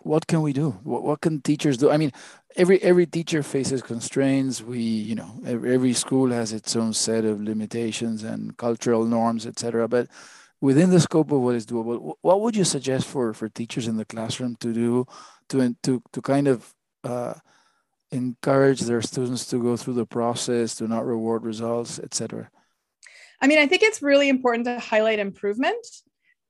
what 0.03 0.25
can 0.25 0.41
we 0.41 0.53
do? 0.53 0.69
What, 0.83 1.03
what 1.03 1.19
can 1.19 1.41
teachers 1.41 1.75
do? 1.75 1.91
I 1.91 1.97
mean, 1.97 2.13
every 2.55 2.81
every 2.81 3.07
teacher 3.07 3.43
faces 3.43 3.81
constraints. 3.81 4.61
We, 4.61 4.79
you 4.79 5.15
know, 5.15 5.31
every, 5.45 5.73
every 5.73 5.93
school 5.93 6.31
has 6.31 6.53
its 6.53 6.77
own 6.77 6.93
set 6.93 7.25
of 7.25 7.41
limitations 7.41 8.23
and 8.23 8.55
cultural 8.55 9.03
norms, 9.03 9.45
etc. 9.45 9.89
But 9.89 10.07
within 10.61 10.89
the 10.89 10.99
scope 10.99 11.31
of 11.31 11.41
what 11.41 11.55
is 11.55 11.65
doable, 11.65 12.15
what 12.21 12.41
would 12.41 12.55
you 12.55 12.63
suggest 12.63 13.07
for 13.07 13.33
for 13.33 13.49
teachers 13.49 13.87
in 13.87 13.97
the 13.97 14.05
classroom 14.05 14.55
to 14.57 14.73
do 14.73 15.05
to 15.49 15.75
to 15.83 16.01
to 16.11 16.21
kind 16.21 16.47
of 16.47 16.73
uh, 17.03 17.33
encourage 18.11 18.81
their 18.81 19.01
students 19.01 19.45
to 19.47 19.61
go 19.61 19.77
through 19.77 19.93
the 19.93 20.05
process, 20.05 20.75
to 20.75 20.87
not 20.87 21.05
reward 21.05 21.43
results, 21.43 21.99
etc. 21.99 22.49
I 23.41 23.47
mean, 23.47 23.59
I 23.59 23.67
think 23.67 23.83
it's 23.83 24.01
really 24.01 24.29
important 24.29 24.65
to 24.65 24.79
highlight 24.79 25.19
improvement. 25.19 25.85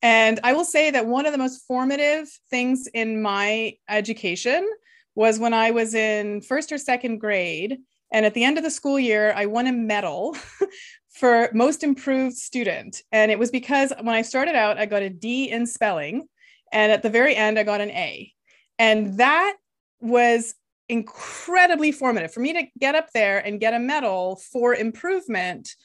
And 0.02 0.40
I 0.44 0.54
will 0.54 0.66
say 0.66 0.92
that 0.92 1.06
one 1.06 1.26
of 1.26 1.34
the 1.34 1.38
most 1.38 1.66
formative 1.68 2.30
things 2.50 2.88
in 2.94 3.22
my 3.22 3.76
education 3.90 4.68
was 5.14 5.40
when 5.40 5.54
I 5.54 5.72
was 5.72 5.94
in 5.94 6.42
first 6.42 6.72
or 6.72 6.78
second 6.78 7.18
grade. 7.20 7.80
And 8.12 8.26
at 8.26 8.34
the 8.34 8.44
end 8.44 8.58
of 8.58 8.64
the 8.64 8.72
school 8.72 8.98
year, 8.98 9.34
I 9.36 9.46
won 9.46 9.68
a 9.68 9.74
medal 9.74 10.36
for 11.20 11.50
most 11.54 11.84
improved 11.84 12.38
student. 12.38 13.04
And 13.12 13.30
it 13.30 13.38
was 13.38 13.52
because 13.52 13.92
when 14.00 14.16
I 14.16 14.22
started 14.22 14.56
out, 14.56 14.78
I 14.78 14.86
got 14.86 15.02
a 15.02 15.10
D 15.10 15.52
in 15.52 15.68
spelling. 15.68 16.28
And 16.72 16.94
at 16.94 17.04
the 17.04 17.10
very 17.10 17.36
end, 17.36 17.60
I 17.60 17.64
got 17.64 17.82
an 17.82 17.92
A. 17.92 18.32
And 18.78 19.18
that 19.18 19.58
was 20.00 20.56
incredibly 20.88 21.92
formative 21.92 22.34
for 22.34 22.40
me 22.40 22.54
to 22.54 22.64
get 22.80 22.96
up 22.96 23.12
there 23.14 23.40
and 23.46 23.60
get 23.60 23.74
a 23.74 23.80
medal 23.80 24.42
for 24.52 24.74
improvement 24.74 25.76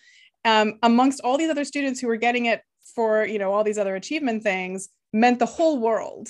um, 0.44 0.78
amongst 0.84 1.20
all 1.22 1.36
these 1.36 1.50
other 1.50 1.64
students 1.64 2.00
who 2.00 2.06
were 2.06 2.16
getting 2.16 2.46
it 2.46 2.62
for 2.94 3.26
you 3.26 3.38
know 3.38 3.52
all 3.52 3.64
these 3.64 3.76
other 3.76 3.96
achievement 3.96 4.42
things 4.42 4.88
meant 5.12 5.38
the 5.38 5.46
whole 5.46 5.78
world 5.78 6.28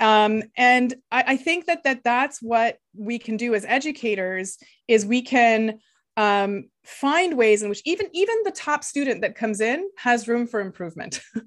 um, 0.00 0.42
and 0.56 0.94
I, 1.10 1.24
I, 1.28 1.36
think 1.36 1.66
that 1.66 1.84
that 1.84 2.02
that's 2.02 2.42
what 2.42 2.78
we 2.96 3.18
can 3.18 3.36
do 3.36 3.54
as 3.54 3.64
educators 3.66 4.58
is 4.88 5.06
we 5.06 5.22
can 5.22 5.78
um, 6.16 6.68
find 6.84 7.36
ways 7.36 7.62
in 7.62 7.68
which 7.68 7.82
even 7.84 8.08
even 8.12 8.36
the 8.44 8.50
top 8.50 8.84
student 8.84 9.22
that 9.22 9.34
comes 9.34 9.60
in 9.60 9.88
has 9.98 10.28
room 10.28 10.46
for 10.46 10.60
improvement. 10.60 11.20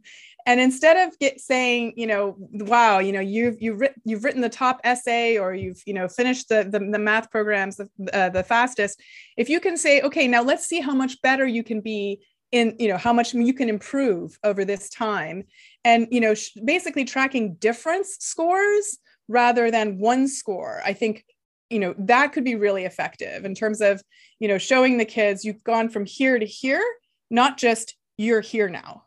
And 0.47 0.60
instead 0.60 1.08
of 1.08 1.17
get 1.17 1.41
saying 1.41 1.93
you 1.97 2.06
know 2.06 2.36
wow 2.39 2.99
you 2.99 3.12
know 3.12 3.19
you've 3.19 3.60
you've, 3.62 3.80
writ- 3.80 4.01
you've 4.04 4.23
written 4.23 4.41
the 4.41 4.49
top 4.49 4.80
essay 4.84 5.38
or 5.38 5.56
you've 5.56 5.82
you 5.86 5.93
know 5.93 6.08
finished 6.08 6.49
the 6.49 6.67
the, 6.69 6.80
the 6.80 6.99
math 6.99 7.32
programs 7.32 7.78
the, 7.78 7.89
uh, 8.13 8.30
the 8.30 8.43
fastest 8.43 9.01
if 9.38 9.49
you 9.49 9.60
can 9.60 9.75
say 9.75 10.01
okay 10.01 10.28
now 10.28 10.43
let's 10.43 10.67
see 10.67 10.80
how 10.80 10.93
much 10.93 11.19
better 11.21 11.47
you 11.47 11.63
can 11.63 11.82
be 11.82 12.21
in 12.51 12.75
you 12.80 12.88
know 12.88 12.97
how 12.97 13.12
much 13.12 13.34
you 13.34 13.54
can 13.54 13.69
improve 13.69 14.38
over 14.43 14.63
this 14.63 14.89
time 14.89 15.43
and 15.84 16.08
you 16.12 16.21
know 16.21 16.36
sh- 16.36 16.51
basically 16.63 17.06
tracking 17.06 17.56
difference 17.56 18.17
scores 18.19 18.99
rather 19.28 19.71
than 19.71 19.97
one 19.97 20.28
score 20.28 20.80
i 20.86 20.93
think 20.93 21.25
you 21.69 21.80
know 21.80 21.95
that 21.97 22.34
could 22.34 22.43
be 22.43 22.56
really 22.56 22.86
effective 22.86 23.45
in 23.45 23.56
terms 23.56 23.82
of 23.82 24.01
you 24.39 24.47
know 24.47 24.58
showing 24.58 24.97
the 24.97 25.06
kids 25.06 25.43
you've 25.43 25.63
gone 25.63 25.89
from 25.89 26.06
here 26.06 26.38
to 26.38 26.45
here 26.45 26.84
not 27.30 27.58
just 27.58 27.95
you're 28.17 28.41
here 28.41 28.69
now. 28.69 29.04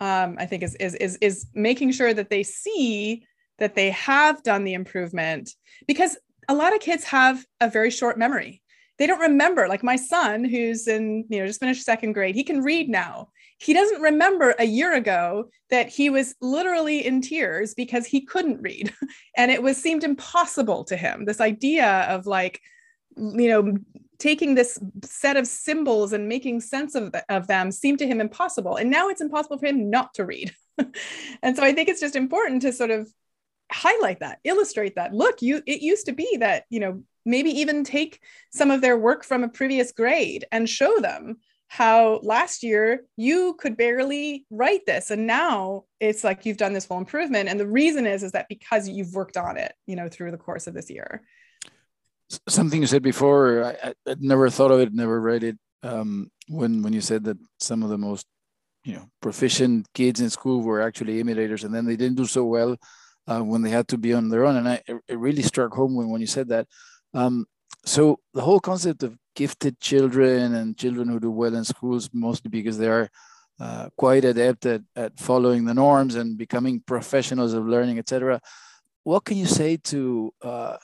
Um, 0.00 0.36
i 0.38 0.46
think 0.46 0.62
is, 0.62 0.74
is 0.76 0.94
is 0.94 1.16
is 1.20 1.46
making 1.54 1.92
sure 1.92 2.14
that 2.14 2.30
they 2.30 2.42
see 2.44 3.24
that 3.58 3.74
they 3.74 3.90
have 3.90 4.42
done 4.44 4.64
the 4.64 4.74
improvement 4.74 5.50
because 5.86 6.16
a 6.48 6.54
lot 6.54 6.74
of 6.74 6.80
kids 6.80 7.04
have 7.04 7.44
a 7.60 7.68
very 7.68 7.90
short 7.90 8.18
memory. 8.18 8.62
They 8.98 9.06
don't 9.06 9.20
remember 9.20 9.68
like 9.68 9.82
my 9.82 9.96
son 9.96 10.44
who's 10.44 10.88
in 10.88 11.24
you 11.28 11.40
know 11.40 11.46
just 11.46 11.60
finished 11.60 11.84
second 11.84 12.12
grade 12.12 12.34
he 12.34 12.42
can 12.42 12.62
read 12.62 12.88
now 12.88 13.28
he 13.58 13.74
doesn't 13.74 14.00
remember 14.00 14.54
a 14.58 14.64
year 14.64 14.94
ago 14.94 15.50
that 15.70 15.88
he 15.88 16.10
was 16.10 16.34
literally 16.40 17.04
in 17.04 17.20
tears 17.20 17.74
because 17.74 18.06
he 18.06 18.20
couldn't 18.20 18.62
read. 18.62 18.94
And 19.36 19.52
it 19.52 19.62
was 19.62 19.80
seemed 19.80 20.02
impossible 20.02 20.82
to 20.84 20.96
him. 20.96 21.24
This 21.24 21.40
idea 21.40 21.86
of 22.08 22.26
like 22.26 22.60
you 23.16 23.48
know 23.48 23.76
taking 24.18 24.56
this 24.56 24.80
set 25.04 25.36
of 25.36 25.46
symbols 25.46 26.12
and 26.12 26.28
making 26.28 26.60
sense 26.60 26.96
of, 26.96 27.12
the, 27.12 27.24
of 27.28 27.46
them 27.46 27.70
seemed 27.70 28.00
to 28.00 28.06
him 28.06 28.20
impossible. 28.20 28.74
And 28.74 28.90
now 28.90 29.08
it's 29.08 29.20
impossible 29.20 29.58
for 29.58 29.66
him 29.66 29.90
not 29.90 30.14
to 30.14 30.24
read. 30.24 30.52
And 31.42 31.56
so 31.56 31.62
i 31.64 31.72
think 31.72 31.88
it's 31.88 32.00
just 32.00 32.16
important 32.16 32.62
to 32.62 32.72
sort 32.72 32.90
of 32.90 33.12
highlight 33.70 34.20
that 34.20 34.38
illustrate 34.44 34.96
that. 34.96 35.12
Look 35.12 35.42
you 35.42 35.62
it 35.66 35.82
used 35.82 36.06
to 36.06 36.12
be 36.12 36.36
that 36.38 36.64
you 36.70 36.80
know 36.80 37.02
maybe 37.24 37.50
even 37.50 37.84
take 37.84 38.20
some 38.50 38.70
of 38.70 38.80
their 38.80 38.96
work 38.96 39.24
from 39.24 39.44
a 39.44 39.48
previous 39.48 39.92
grade 39.92 40.46
and 40.50 40.68
show 40.68 40.98
them 40.98 41.38
how 41.68 42.20
last 42.22 42.62
year 42.62 43.04
you 43.16 43.54
could 43.58 43.76
barely 43.76 44.46
write 44.50 44.86
this. 44.86 45.10
And 45.10 45.26
now 45.26 45.84
it's 46.00 46.24
like 46.24 46.44
you've 46.44 46.56
done 46.56 46.72
this 46.72 46.86
full 46.86 46.98
improvement. 46.98 47.48
And 47.48 47.60
the 47.60 47.66
reason 47.66 48.06
is 48.06 48.22
is 48.22 48.32
that 48.32 48.48
because 48.48 48.88
you've 48.88 49.14
worked 49.14 49.36
on 49.36 49.56
it 49.56 49.72
you 49.86 49.96
know 49.96 50.08
through 50.08 50.30
the 50.30 50.38
course 50.38 50.66
of 50.66 50.74
this 50.74 50.90
year. 50.90 51.22
Something 52.48 52.82
you 52.82 52.86
said 52.86 53.02
before 53.02 53.64
i, 53.64 53.94
I 54.06 54.16
never 54.18 54.50
thought 54.50 54.70
of 54.70 54.80
it 54.80 54.92
never 54.92 55.18
read 55.18 55.44
it 55.44 55.56
um, 55.82 56.30
when 56.46 56.82
when 56.82 56.92
you 56.92 57.00
said 57.00 57.24
that 57.24 57.38
some 57.58 57.82
of 57.82 57.88
the 57.88 57.96
most 57.96 58.26
you 58.84 58.92
know 58.92 59.08
proficient 59.22 59.86
kids 59.94 60.20
in 60.20 60.28
school 60.28 60.60
were 60.60 60.82
actually 60.82 61.20
imitators 61.20 61.64
and 61.64 61.74
then 61.74 61.86
they 61.86 61.96
didn't 61.96 62.18
do 62.18 62.26
so 62.26 62.44
well 62.44 62.76
uh, 63.28 63.40
when 63.40 63.62
they 63.62 63.70
had 63.70 63.86
to 63.88 63.98
be 63.98 64.14
on 64.14 64.28
their 64.28 64.44
own. 64.44 64.56
And 64.56 64.68
I, 64.68 64.82
it 65.06 65.18
really 65.18 65.42
struck 65.42 65.72
home 65.72 65.94
when, 65.94 66.08
when 66.08 66.20
you 66.20 66.26
said 66.26 66.48
that. 66.48 66.66
Um, 67.14 67.46
so 67.84 68.18
the 68.34 68.40
whole 68.40 68.60
concept 68.60 69.02
of 69.02 69.16
gifted 69.38 69.78
children 69.78 70.56
and 70.56 70.76
children 70.76 71.06
who 71.08 71.20
do 71.20 71.30
well 71.30 71.54
in 71.54 71.64
schools, 71.64 72.10
mostly 72.12 72.48
because 72.50 72.76
they 72.76 72.88
are 72.88 73.08
uh, 73.60 73.88
quite 73.96 74.24
adept 74.24 74.66
at, 74.66 74.82
at 74.96 75.16
following 75.16 75.64
the 75.64 75.78
norms 75.84 76.16
and 76.16 76.36
becoming 76.36 76.80
professionals 76.80 77.52
of 77.52 77.64
learning, 77.64 78.00
etc. 78.00 78.40
What 79.04 79.24
can 79.24 79.36
you 79.36 79.46
say 79.46 79.76
to 79.92 80.34
uh, 80.42 80.76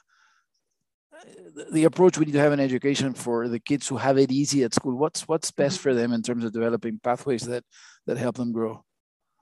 the 1.72 1.82
approach 1.82 2.16
we 2.16 2.26
need 2.26 2.38
to 2.38 2.44
have 2.46 2.52
in 2.52 2.60
education 2.60 3.12
for 3.12 3.48
the 3.48 3.58
kids 3.58 3.88
who 3.88 3.96
have 3.96 4.18
it 4.18 4.30
easy 4.30 4.62
at 4.62 4.72
school? 4.72 4.96
What's 4.96 5.26
what's 5.26 5.50
best 5.50 5.80
for 5.80 5.92
them 5.92 6.12
in 6.12 6.22
terms 6.22 6.44
of 6.44 6.52
developing 6.52 7.00
pathways 7.02 7.42
that 7.50 7.64
that 8.06 8.18
help 8.18 8.36
them 8.36 8.52
grow 8.52 8.84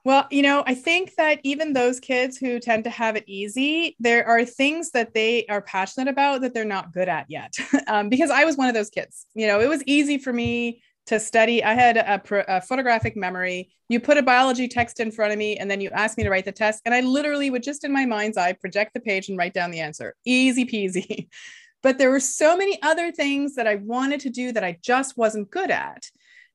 well, 0.04 0.26
you 0.30 0.42
know, 0.42 0.64
I 0.66 0.74
think 0.74 1.14
that 1.14 1.38
even 1.44 1.72
those 1.72 2.00
kids 2.00 2.36
who 2.36 2.58
tend 2.58 2.84
to 2.84 2.90
have 2.90 3.14
it 3.14 3.24
easy, 3.28 3.96
there 4.00 4.26
are 4.26 4.44
things 4.44 4.90
that 4.90 5.14
they 5.14 5.46
are 5.46 5.62
passionate 5.62 6.08
about 6.08 6.40
that 6.40 6.54
they're 6.54 6.64
not 6.64 6.92
good 6.92 7.08
at 7.08 7.26
yet. 7.28 7.54
um, 7.86 8.08
because 8.08 8.30
I 8.30 8.44
was 8.44 8.56
one 8.56 8.68
of 8.68 8.74
those 8.74 8.90
kids. 8.90 9.26
You 9.34 9.46
know, 9.46 9.60
it 9.60 9.68
was 9.68 9.82
easy 9.86 10.18
for 10.18 10.32
me 10.32 10.82
to 11.06 11.20
study. 11.20 11.62
I 11.62 11.74
had 11.74 11.96
a, 11.96 12.22
a, 12.56 12.60
photographic 12.60 13.16
memory. 13.16 13.70
You 13.88 14.00
put 14.00 14.18
a 14.18 14.22
biology 14.22 14.68
text 14.68 15.00
in 15.00 15.10
front 15.10 15.32
of 15.32 15.38
me, 15.38 15.56
and 15.56 15.70
then 15.70 15.80
you 15.80 15.90
ask 15.90 16.16
me 16.16 16.24
to 16.24 16.30
write 16.30 16.44
the 16.44 16.52
test. 16.52 16.82
And 16.84 16.94
I 16.94 17.00
literally 17.00 17.50
would 17.50 17.62
just 17.62 17.84
in 17.84 17.92
my 17.92 18.04
mind's 18.04 18.36
eye 18.38 18.52
project 18.54 18.94
the 18.94 19.00
page 19.00 19.28
and 19.28 19.38
write 19.38 19.54
down 19.54 19.70
the 19.70 19.80
answer. 19.80 20.14
Easy 20.24 20.64
peasy. 20.64 21.28
but 21.82 21.98
there 21.98 22.10
were 22.10 22.20
so 22.20 22.56
many 22.56 22.80
other 22.82 23.12
things 23.12 23.54
that 23.56 23.66
I 23.66 23.76
wanted 23.76 24.20
to 24.20 24.30
do 24.30 24.52
that 24.52 24.64
I 24.64 24.78
just 24.82 25.16
wasn't 25.16 25.50
good 25.50 25.70
at 25.70 26.04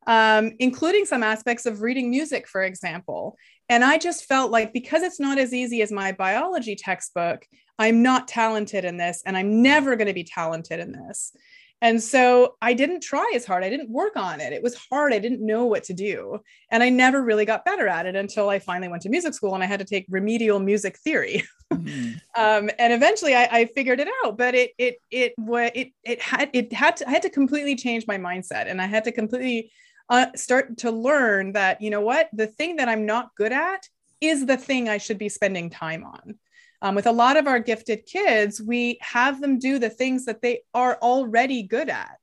um, 0.08 0.54
including 0.60 1.06
some 1.06 1.22
aspects 1.22 1.65
of 1.65 1.82
reading 1.82 2.10
music, 2.10 2.48
for 2.48 2.63
example. 2.63 3.38
And 3.70 3.84
I 3.84 3.98
just 3.98 4.26
felt 4.26 4.52
like 4.52 4.74
because 4.74 5.04
it's 5.04 5.20
not 5.20 5.38
as 5.38 5.54
easy 5.54 5.82
as 5.82 5.91
my 5.91 6.13
biology 6.13 6.76
textbook, 6.76 7.46
I'm 7.78 8.02
not 8.02 8.28
talented 8.28 8.86
in 8.86 8.98
this 8.98 9.22
and 9.26 9.38
I'm 9.38 9.62
never 9.62 9.98
going 9.98 10.08
to 10.08 10.13
be 10.13 10.24
talented 10.24 10.80
in 10.80 10.93
this. 10.93 11.34
And 11.82 12.02
so 12.02 12.56
I 12.60 12.74
didn't 12.74 13.04
try 13.04 13.34
as 13.36 13.46
hard. 13.46 13.63
I 13.63 13.70
didn't 13.70 13.91
work 13.91 14.15
on 14.15 14.41
it. 14.41 14.52
It 14.52 14.63
was 14.63 14.76
hard. 14.89 15.13
I 15.13 15.20
didn't 15.20 15.46
know 15.46 15.65
what 15.65 15.84
to 15.84 15.93
do. 15.93 16.39
And 16.72 16.82
I 16.82 16.89
never 16.89 17.22
really 17.22 17.46
got 17.46 17.65
better 17.65 17.88
at 17.88 18.08
it 18.08 18.15
until 18.15 18.50
I 18.50 18.58
finally 18.58 18.88
went 18.88 19.04
to 19.04 19.10
music 19.10 19.36
school 19.36 19.54
and 19.54 19.63
I 19.63 19.67
had 19.67 19.80
to 19.80 19.86
take 19.86 20.08
remedial 20.10 20.60
music 20.60 20.98
theory. 20.98 21.43
Mm-hmm. 21.70 22.13
um, 22.41 22.70
and 22.80 22.93
eventually 22.93 23.36
I, 23.36 23.43
I, 23.52 23.65
figured 23.65 24.00
it 24.00 24.08
out, 24.24 24.38
but 24.38 24.56
it, 24.56 24.72
it, 24.78 24.96
it, 25.12 25.34
it, 25.38 25.72
it, 25.76 25.91
it 26.06 26.22
had, 26.22 26.50
it 26.54 26.72
had 26.72 26.96
to, 26.96 27.08
I 27.10 27.12
had 27.12 27.24
to 27.24 27.30
completely 27.30 27.76
change 27.76 28.08
my 28.08 28.17
mindset 28.17 28.67
and 28.67 28.82
I 28.82 28.86
had 28.86 29.04
to 29.04 29.12
completely 29.12 29.70
uh, 30.10 30.28
start 30.36 30.78
to 30.80 30.91
learn 30.91 31.54
that, 31.54 31.82
you 31.82 31.89
know 31.89 32.02
what, 32.02 32.30
the 32.34 32.48
thing 32.48 32.78
that 32.78 32.89
I'm 32.89 33.06
not 33.06 33.36
good 33.36 33.52
at 33.52 33.88
is 34.22 34.46
the 34.46 34.58
thing 34.58 34.89
I 34.89 34.98
should 34.98 35.17
be 35.17 35.30
spending 35.30 35.70
time 35.70 36.04
on. 36.04 36.39
Um, 36.82 36.96
with 36.96 37.08
a 37.08 37.12
lot 37.12 37.38
of 37.38 37.48
our 37.48 37.60
gifted 37.60 38.06
kids, 38.06 38.62
we 38.62 39.00
have 39.02 39.41
them 39.41 39.60
do 39.60 39.80
the 39.80 39.89
things 39.89 40.26
that 40.26 40.41
they 40.41 40.62
are 40.74 40.98
already 41.02 41.63
good 41.63 41.89
at, 41.89 42.17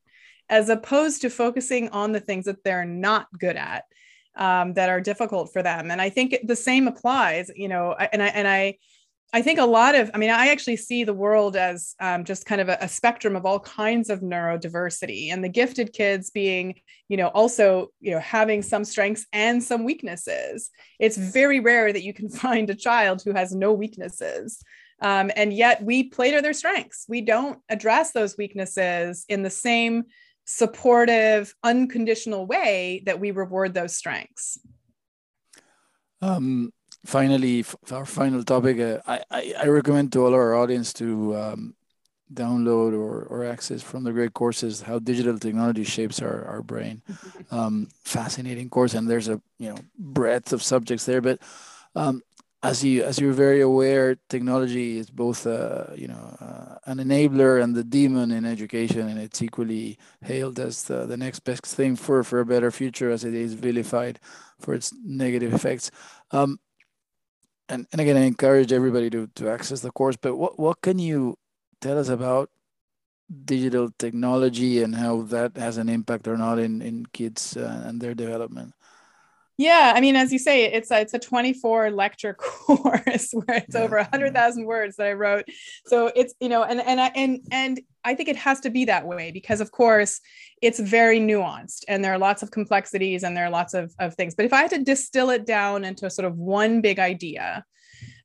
as 0.49 0.69
opposed 0.69 1.23
to 1.23 1.31
focusing 1.31 1.89
on 1.91 2.13
the 2.13 2.21
things 2.21 2.45
that 2.45 2.63
they're 2.63 2.85
not 2.85 3.27
good 3.39 3.57
at, 3.57 3.85
um, 4.37 4.75
that 4.75 4.91
are 4.91 5.01
difficult 5.01 5.53
for 5.53 5.63
them. 5.63 5.91
And 5.91 6.01
I 6.01 6.09
think 6.11 6.37
the 6.45 6.57
same 6.57 6.89
applies, 6.89 7.51
you 7.55 7.69
know, 7.69 7.95
and 7.95 8.23
I, 8.23 8.27
and 8.27 8.47
I, 8.47 8.79
I 9.33 9.43
think 9.43 9.59
a 9.59 9.65
lot 9.65 9.97
of, 9.97 10.11
I 10.15 10.19
mean, 10.19 10.31
I 10.31 10.49
actually 10.49 10.77
see 10.77 11.03
the 11.03 11.13
world 11.13 11.57
as 11.57 11.97
um, 11.99 12.25
just 12.25 12.47
kind 12.47 12.61
of 12.61 12.69
a, 12.69 12.79
a, 12.81 12.89
spectrum 12.89 13.35
of 13.35 13.45
all 13.45 13.59
kinds 13.59 14.09
of 14.09 14.21
neurodiversity, 14.21 15.33
and 15.33 15.43
the 15.43 15.49
gifted 15.49 15.93
kids 15.93 16.31
being, 16.31 16.81
you 17.09 17.17
know, 17.17 17.29
also, 17.29 17.89
you 18.01 18.13
know, 18.13 18.21
having 18.21 18.63
some 18.63 18.85
strengths 18.85 19.27
and 19.33 19.63
some 19.63 19.83
weaknesses. 19.83 20.71
It's 21.01 21.17
very 21.17 21.59
rare 21.59 21.93
that 21.93 22.05
you 22.05 22.15
can 22.15 22.29
find 22.45 22.71
a 22.71 22.77
child 22.77 23.23
who 23.25 23.33
has 23.33 23.53
no 23.53 23.73
weaknesses. 23.73 24.63
Um, 25.01 25.33
and 25.35 25.53
yet 25.53 25.83
we 25.83 26.05
play 26.05 26.31
to 26.31 26.41
their 26.41 26.53
strengths. 26.53 27.05
We 27.09 27.21
don't 27.21 27.59
address 27.69 28.13
those 28.13 28.37
weaknesses 28.39 29.25
in 29.29 29.43
the 29.43 29.51
same 29.51 30.05
supportive, 30.45 31.55
unconditional 31.63 32.47
way 32.47 33.03
that 33.07 33.19
we 33.19 33.31
reward 33.31 33.75
those 33.75 33.97
strengths. 33.97 34.59
Um, 36.23 36.73
finally, 37.05 37.65
our 37.91 38.07
final 38.07 38.43
topic, 38.45 38.81
uh, 38.81 38.99
I, 39.07 39.23
I, 39.31 39.55
I, 39.63 39.67
recommend 39.67 40.13
to 40.13 40.25
all 40.25 40.35
our 40.35 40.55
audience 40.55 40.93
to 40.95 41.37
um, 41.37 41.75
download 42.33 42.93
or, 42.93 43.25
or 43.25 43.45
access 43.45 43.83
from 43.83 44.05
the 44.05 44.13
great 44.13 44.35
courses 44.35 44.83
how 44.83 44.99
digital 44.99 45.39
technology 45.39 45.85
shapes 45.85 46.21
our, 46.21 46.45
our 46.45 46.63
brain. 46.63 47.03
Um, 47.51 47.89
fascinating 48.03 48.69
course, 48.69 48.95
and 48.95 49.09
there's 49.09 49.29
a 49.29 49.41
you 49.59 49.69
know 49.69 49.77
breadth 49.97 50.53
of 50.53 50.63
subjects 50.63 51.05
there. 51.05 51.21
But 51.21 51.39
um, 51.95 52.23
as 52.65 52.83
you 52.83 53.05
as 53.05 53.21
you're 53.21 53.33
very 53.33 53.61
aware, 53.61 54.17
technology 54.29 54.99
is 54.99 55.11
both 55.11 55.47
uh, 55.47 55.89
you 55.95 56.09
know 56.09 56.37
uh, 56.41 56.77
an 56.87 56.99
enabler 56.99 57.63
and 57.63 57.77
the 57.77 57.85
demon 57.85 58.33
in 58.33 58.45
education, 58.45 59.07
and 59.09 59.21
it's 59.21 59.43
equally 59.43 59.99
hailed 60.23 60.59
as 60.59 60.85
the, 60.85 61.07
the 61.07 61.17
next 61.17 61.41
best 61.41 61.67
thing 61.67 61.95
for 61.95 62.25
for 62.25 62.41
a 62.41 62.47
better 62.47 62.71
future, 62.71 63.11
as 63.11 63.25
it 63.25 63.35
is 63.35 63.55
vilified 63.55 64.19
for 64.59 64.75
its 64.75 64.93
negative 65.05 65.53
effects. 65.55 65.91
Um, 66.33 66.59
and, 67.75 67.87
and 67.91 68.01
again, 68.01 68.17
I 68.17 68.21
encourage 68.21 68.73
everybody 68.73 69.11
to, 69.11 69.27
to 69.35 69.51
access 69.51 69.81
the 69.81 69.91
course, 69.91 70.17
but 70.17 70.37
what, 70.37 70.59
what 70.59 70.81
can 70.81 70.99
you 71.01 71.37
tell 71.81 71.99
us 71.99 72.09
about 72.09 72.51
digital 73.45 73.91
technology 73.99 74.83
and 74.83 74.95
how 74.95 75.23
that 75.23 75.57
has 75.57 75.77
an 75.77 75.89
impact 75.89 76.29
or 76.29 76.37
not 76.37 76.59
in, 76.61 76.81
in 76.81 77.07
kids 77.07 77.57
uh, 77.57 77.83
and 77.85 78.01
their 78.01 78.15
development? 78.15 78.75
Yeah, 79.57 79.93
I 79.95 80.01
mean, 80.01 80.17
as 80.17 80.33
you 80.33 80.39
say, 80.39 80.65
it's 80.65 80.91
a, 80.91 81.01
it's 81.01 81.15
a 81.15 81.19
24 81.19 81.93
lecture 81.93 82.35
course 82.39 83.31
where 83.33 83.59
it's 83.59 83.75
yeah, 83.75 83.83
over 83.83 83.97
100,000 83.97 84.65
words 84.65 84.97
that 84.97 85.07
I 85.07 85.13
wrote. 85.13 85.45
So 85.87 86.11
it's 86.17 86.35
you 86.41 86.49
know, 86.49 86.65
and 86.65 86.81
and 86.81 87.01
I 87.01 87.07
and 87.15 87.41
and 87.53 87.81
I 88.05 88.15
think 88.15 88.29
it 88.29 88.37
has 88.37 88.61
to 88.61 88.71
be 88.71 88.85
that 88.87 89.07
way 89.07 89.31
because, 89.31 89.61
of 89.61 89.71
course, 89.71 90.21
it's 90.61 90.81
very 90.81 91.21
nuanced 91.21 91.85
and 91.87 92.05
there 92.05 92.13
are 92.13 92.19
lots 92.19 92.43
of 92.43 92.51
complexities 92.51 93.23
and 93.23 93.37
there 93.37 93.45
are 93.45 93.51
lots 93.51 93.75
of 93.75 93.95
of 94.01 94.15
things. 94.15 94.35
But 94.35 94.47
if 94.47 94.53
I 94.53 94.63
had 94.63 94.71
to 94.71 94.83
distill 94.83 95.31
it 95.31 95.47
down 95.47 95.85
into 95.85 96.11
sort 96.11 96.27
of 96.27 96.37
one 96.37 96.81
big 96.81 96.99
idea, 96.99 97.65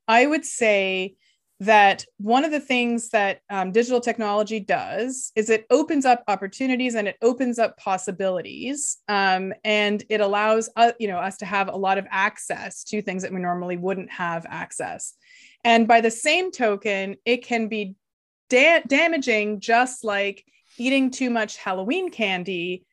I 0.08 0.26
would 0.26 0.46
say 0.46 1.14
that 1.62 2.06
one 2.18 2.46
of 2.46 2.52
the 2.52 2.60
things 2.60 3.10
that 3.10 3.42
um, 3.50 3.72
digital 3.72 4.00
technology 4.00 4.62
does 4.62 5.32
is 5.36 5.50
it 5.50 5.66
opens 5.70 6.06
up 6.06 6.24
opportunities 6.28 6.96
and 6.96 7.08
it 7.08 7.18
opens 7.22 7.60
up 7.60 7.78
possibilities 7.78 8.98
um, 9.10 9.54
and 9.66 10.04
it 10.10 10.22
allows 10.22 10.70
uh, 10.78 10.94
you 11.00 11.08
know 11.08 11.18
us 11.18 11.38
to 11.38 11.46
have 11.46 11.68
a 11.68 11.76
lot 11.76 11.98
of 11.98 12.08
access 12.10 12.84
to 12.86 13.02
things 13.02 13.24
that 13.24 13.34
we 13.34 13.40
normally 13.40 13.76
wouldn't 13.76 14.10
have 14.10 14.46
access. 14.50 15.14
And 15.66 15.88
by 15.88 16.00
the 16.00 16.12
same 16.12 16.52
token 16.52 17.18
it 17.26 17.44
can 17.44 17.68
be 17.68 17.96
da- 18.50 18.84
damaging 18.88 19.60
just 19.60 20.04
like 20.06 20.46
eating 20.78 21.12
too 21.12 21.30
much 21.30 21.58
halloween 21.58 22.10
candy 22.10 22.86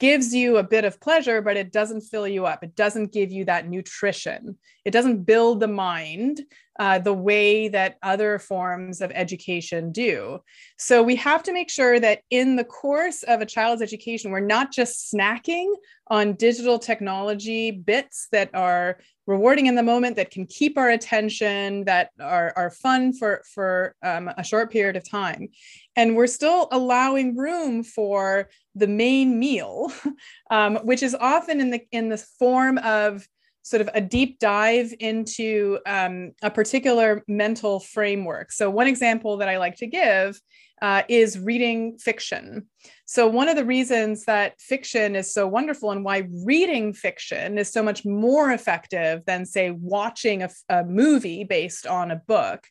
gives 0.00 0.34
you 0.34 0.56
a 0.56 0.62
bit 0.62 0.84
of 0.84 1.00
pleasure, 1.00 1.40
but 1.40 1.56
it 1.56 1.72
doesn't 1.72 2.02
fill 2.02 2.26
you 2.26 2.46
up. 2.46 2.62
It 2.62 2.74
doesn't 2.74 3.12
give 3.12 3.30
you 3.30 3.44
that 3.44 3.68
nutrition. 3.68 4.58
It 4.84 4.90
doesn't 4.90 5.24
build 5.24 5.60
the 5.60 5.68
mind 5.68 6.40
uh, 6.78 6.98
the 6.98 7.12
way 7.12 7.68
that 7.68 7.96
other 8.02 8.38
forms 8.38 9.00
of 9.00 9.12
education 9.14 9.92
do. 9.92 10.40
So 10.76 11.02
we 11.02 11.14
have 11.16 11.42
to 11.44 11.52
make 11.52 11.70
sure 11.70 12.00
that 12.00 12.22
in 12.30 12.56
the 12.56 12.64
course 12.64 13.22
of 13.22 13.40
a 13.40 13.46
child's 13.46 13.82
education, 13.82 14.32
we're 14.32 14.40
not 14.40 14.72
just 14.72 15.12
snacking 15.12 15.72
on 16.08 16.34
digital 16.34 16.78
technology 16.78 17.70
bits 17.70 18.26
that 18.32 18.50
are 18.54 18.98
rewarding 19.26 19.66
in 19.66 19.74
the 19.74 19.82
moment 19.82 20.16
that 20.16 20.30
can 20.30 20.46
keep 20.46 20.76
our 20.76 20.90
attention 20.90 21.84
that 21.84 22.10
are, 22.20 22.52
are 22.56 22.70
fun 22.70 23.12
for 23.12 23.42
for 23.54 23.94
um, 24.02 24.28
a 24.36 24.44
short 24.44 24.70
period 24.70 24.96
of 24.96 25.08
time 25.08 25.48
and 25.96 26.16
we're 26.16 26.26
still 26.26 26.68
allowing 26.72 27.36
room 27.36 27.82
for 27.82 28.48
the 28.74 28.86
main 28.86 29.38
meal 29.38 29.92
um, 30.50 30.76
which 30.84 31.02
is 31.02 31.14
often 31.14 31.60
in 31.60 31.70
the 31.70 31.80
in 31.92 32.08
the 32.08 32.18
form 32.18 32.78
of 32.78 33.26
sort 33.62 33.80
of 33.80 33.88
a 33.94 34.00
deep 34.00 34.38
dive 34.38 34.92
into 35.00 35.78
um, 35.86 36.32
a 36.42 36.50
particular 36.50 37.22
mental 37.28 37.80
framework 37.80 38.52
so 38.52 38.70
one 38.70 38.86
example 38.86 39.36
that 39.36 39.48
i 39.48 39.58
like 39.58 39.76
to 39.76 39.86
give 39.86 40.38
uh, 40.82 41.02
is 41.08 41.38
reading 41.38 41.96
fiction. 41.96 42.66
So, 43.06 43.26
one 43.26 43.48
of 43.48 43.56
the 43.56 43.64
reasons 43.64 44.26
that 44.26 44.60
fiction 44.60 45.16
is 45.16 45.32
so 45.32 45.46
wonderful 45.46 45.90
and 45.90 46.04
why 46.04 46.28
reading 46.44 46.92
fiction 46.92 47.56
is 47.56 47.72
so 47.72 47.82
much 47.82 48.04
more 48.04 48.50
effective 48.52 49.24
than, 49.24 49.46
say, 49.46 49.70
watching 49.70 50.42
a, 50.42 50.50
a 50.68 50.84
movie 50.84 51.44
based 51.44 51.86
on 51.86 52.10
a 52.10 52.16
book 52.16 52.66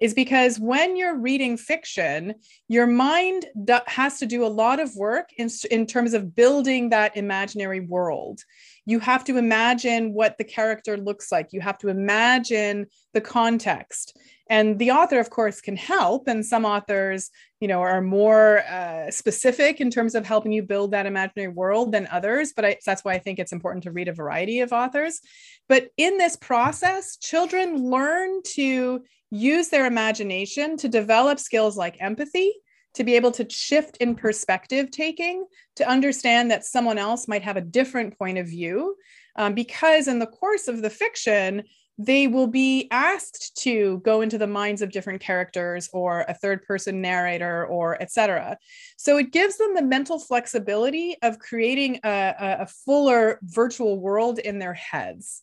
is 0.00 0.14
because 0.14 0.58
when 0.58 0.96
you're 0.96 1.16
reading 1.16 1.56
fiction, 1.56 2.34
your 2.68 2.86
mind 2.86 3.46
has 3.86 4.18
to 4.18 4.26
do 4.26 4.44
a 4.44 4.48
lot 4.48 4.80
of 4.80 4.94
work 4.96 5.30
in, 5.36 5.48
in 5.70 5.86
terms 5.86 6.14
of 6.14 6.34
building 6.34 6.90
that 6.90 7.16
imaginary 7.16 7.80
world. 7.80 8.40
You 8.86 9.00
have 9.00 9.24
to 9.24 9.38
imagine 9.38 10.12
what 10.12 10.36
the 10.38 10.44
character 10.44 10.96
looks 10.96 11.32
like, 11.32 11.52
you 11.52 11.60
have 11.60 11.78
to 11.78 11.88
imagine 11.88 12.86
the 13.12 13.20
context. 13.20 14.16
And 14.50 14.78
the 14.78 14.90
author 14.90 15.18
of 15.18 15.30
course 15.30 15.60
can 15.60 15.76
help 15.76 16.28
and 16.28 16.44
some 16.44 16.64
authors 16.64 17.30
you 17.60 17.68
know 17.68 17.80
are 17.80 18.02
more 18.02 18.58
uh, 18.58 19.10
specific 19.10 19.80
in 19.80 19.90
terms 19.90 20.14
of 20.14 20.26
helping 20.26 20.52
you 20.52 20.62
build 20.62 20.90
that 20.90 21.06
imaginary 21.06 21.50
world 21.50 21.92
than 21.92 22.06
others 22.10 22.52
but 22.54 22.64
I, 22.64 22.76
that's 22.84 23.02
why 23.04 23.14
i 23.14 23.18
think 23.18 23.38
it's 23.38 23.52
important 23.52 23.84
to 23.84 23.90
read 23.90 24.08
a 24.08 24.12
variety 24.12 24.60
of 24.60 24.72
authors. 24.72 25.20
But 25.66 25.88
in 25.96 26.18
this 26.18 26.36
process 26.36 27.16
children 27.16 27.88
learn 27.90 28.42
to 28.56 29.02
use 29.34 29.68
their 29.68 29.86
imagination 29.86 30.76
to 30.76 30.88
develop 30.88 31.38
skills 31.38 31.76
like 31.76 31.96
empathy 32.00 32.52
to 32.94 33.02
be 33.02 33.16
able 33.16 33.32
to 33.32 33.48
shift 33.50 33.96
in 33.98 34.14
perspective 34.14 34.90
taking 34.90 35.44
to 35.76 35.88
understand 35.88 36.50
that 36.50 36.64
someone 36.64 36.98
else 36.98 37.26
might 37.26 37.42
have 37.42 37.56
a 37.56 37.60
different 37.60 38.16
point 38.18 38.38
of 38.38 38.46
view 38.46 38.94
um, 39.36 39.54
because 39.54 40.06
in 40.06 40.20
the 40.20 40.26
course 40.26 40.68
of 40.68 40.80
the 40.80 40.90
fiction 40.90 41.64
they 41.96 42.26
will 42.26 42.48
be 42.48 42.88
asked 42.90 43.56
to 43.56 44.00
go 44.04 44.20
into 44.20 44.36
the 44.36 44.46
minds 44.46 44.82
of 44.82 44.90
different 44.90 45.20
characters 45.20 45.88
or 45.92 46.24
a 46.26 46.34
third 46.34 46.62
person 46.64 47.00
narrator 47.00 47.66
or 47.66 48.00
etc 48.02 48.56
so 48.96 49.16
it 49.16 49.32
gives 49.32 49.58
them 49.58 49.74
the 49.74 49.82
mental 49.82 50.18
flexibility 50.18 51.16
of 51.22 51.38
creating 51.38 51.98
a, 52.04 52.34
a, 52.60 52.66
fuller 52.66 53.38
virtual 53.42 54.00
world 54.00 54.38
in 54.38 54.58
their 54.58 54.74
heads 54.74 55.42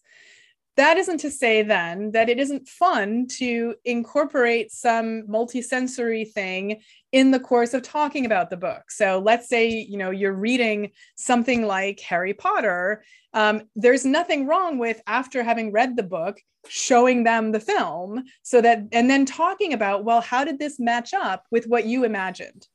that 0.78 0.98
isn't 0.98 1.20
to 1.20 1.32
say 1.32 1.64
then 1.64 2.12
that 2.12 2.30
it 2.30 2.40
isn't 2.40 2.68
fun 2.68 3.28
to 3.28 3.76
incorporate 3.86 4.72
some 4.72 5.24
multisensory 5.28 6.32
thing 6.32 6.82
in 7.12 7.32
the 7.32 7.40
course 7.40 7.74
of 7.74 7.82
talking 7.82 8.26
about 8.26 8.50
the 8.50 8.58
book. 8.58 8.90
So 8.90 9.20
let's 9.20 9.50
say 9.50 9.70
you 9.70 9.98
know 9.98 10.12
you're 10.12 10.34
reading 10.34 10.92
something 11.16 11.66
like 11.66 12.00
harry 12.00 12.34
potter 12.34 13.04
um, 13.34 13.62
there's 13.76 14.06
nothing 14.06 14.46
wrong 14.46 14.78
with 14.78 15.02
after 15.08 15.44
having 15.44 15.72
read 15.72 15.96
the 15.96 16.04
book 16.04 16.40
showing 16.68 17.24
them 17.24 17.52
the 17.52 17.60
film 17.60 18.24
so 18.44 18.62
that 18.62 18.84
and 18.92 19.10
then 19.10 19.26
talking 19.26 19.74
about 19.74 20.04
well 20.04 20.22
how 20.22 20.44
did 20.44 20.60
this 20.60 20.80
match 20.80 21.14
up 21.14 21.46
with 21.52 21.66
what 21.68 21.86
you 21.86 22.04
imagined 22.04 22.68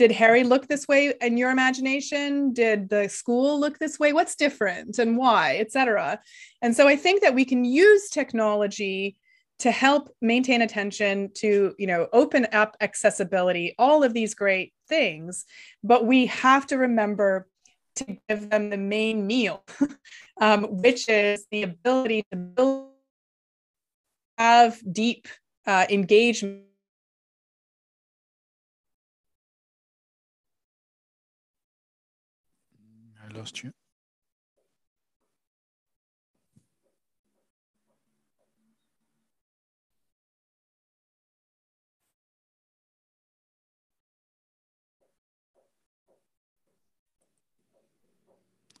did 0.00 0.10
harry 0.10 0.44
look 0.44 0.66
this 0.66 0.88
way 0.88 1.12
in 1.20 1.36
your 1.36 1.50
imagination? 1.50 2.54
Did 2.54 2.88
the 2.88 3.06
school 3.06 3.60
look 3.60 3.78
this 3.78 3.98
way? 3.98 4.14
What's 4.14 4.34
different 4.34 4.98
and 4.98 5.18
why 5.18 5.58
etc 5.58 6.18
and 6.62 6.74
so 6.74 6.88
i 6.88 6.96
think 6.96 7.20
that 7.20 7.34
we 7.34 7.44
can 7.44 7.66
use 7.66 8.08
technology 8.08 9.16
to 9.58 9.70
help 9.70 10.08
maintain 10.22 10.62
attention 10.62 11.30
to 11.34 11.74
you 11.78 11.86
know 11.86 12.08
open 12.14 12.46
up 12.52 12.78
accessibility 12.80 13.74
all 13.78 14.02
of 14.02 14.14
these 14.14 14.32
great 14.34 14.72
things. 14.88 15.44
But 15.84 16.06
we 16.06 16.26
have 16.26 16.66
to 16.68 16.78
remember 16.78 17.46
to 17.96 18.16
give 18.26 18.48
them 18.48 18.70
the 18.70 18.78
main 18.78 19.26
meal 19.26 19.62
um, 20.40 20.64
which 20.64 21.10
is 21.10 21.46
the 21.50 21.64
ability 21.64 22.24
to 22.32 22.38
build 22.38 22.86
have 24.38 24.80
deep 24.90 25.28
uh, 25.66 25.84
engagement 25.90 26.69
I 33.30 33.38
lost 33.38 33.62
you. 33.62 33.72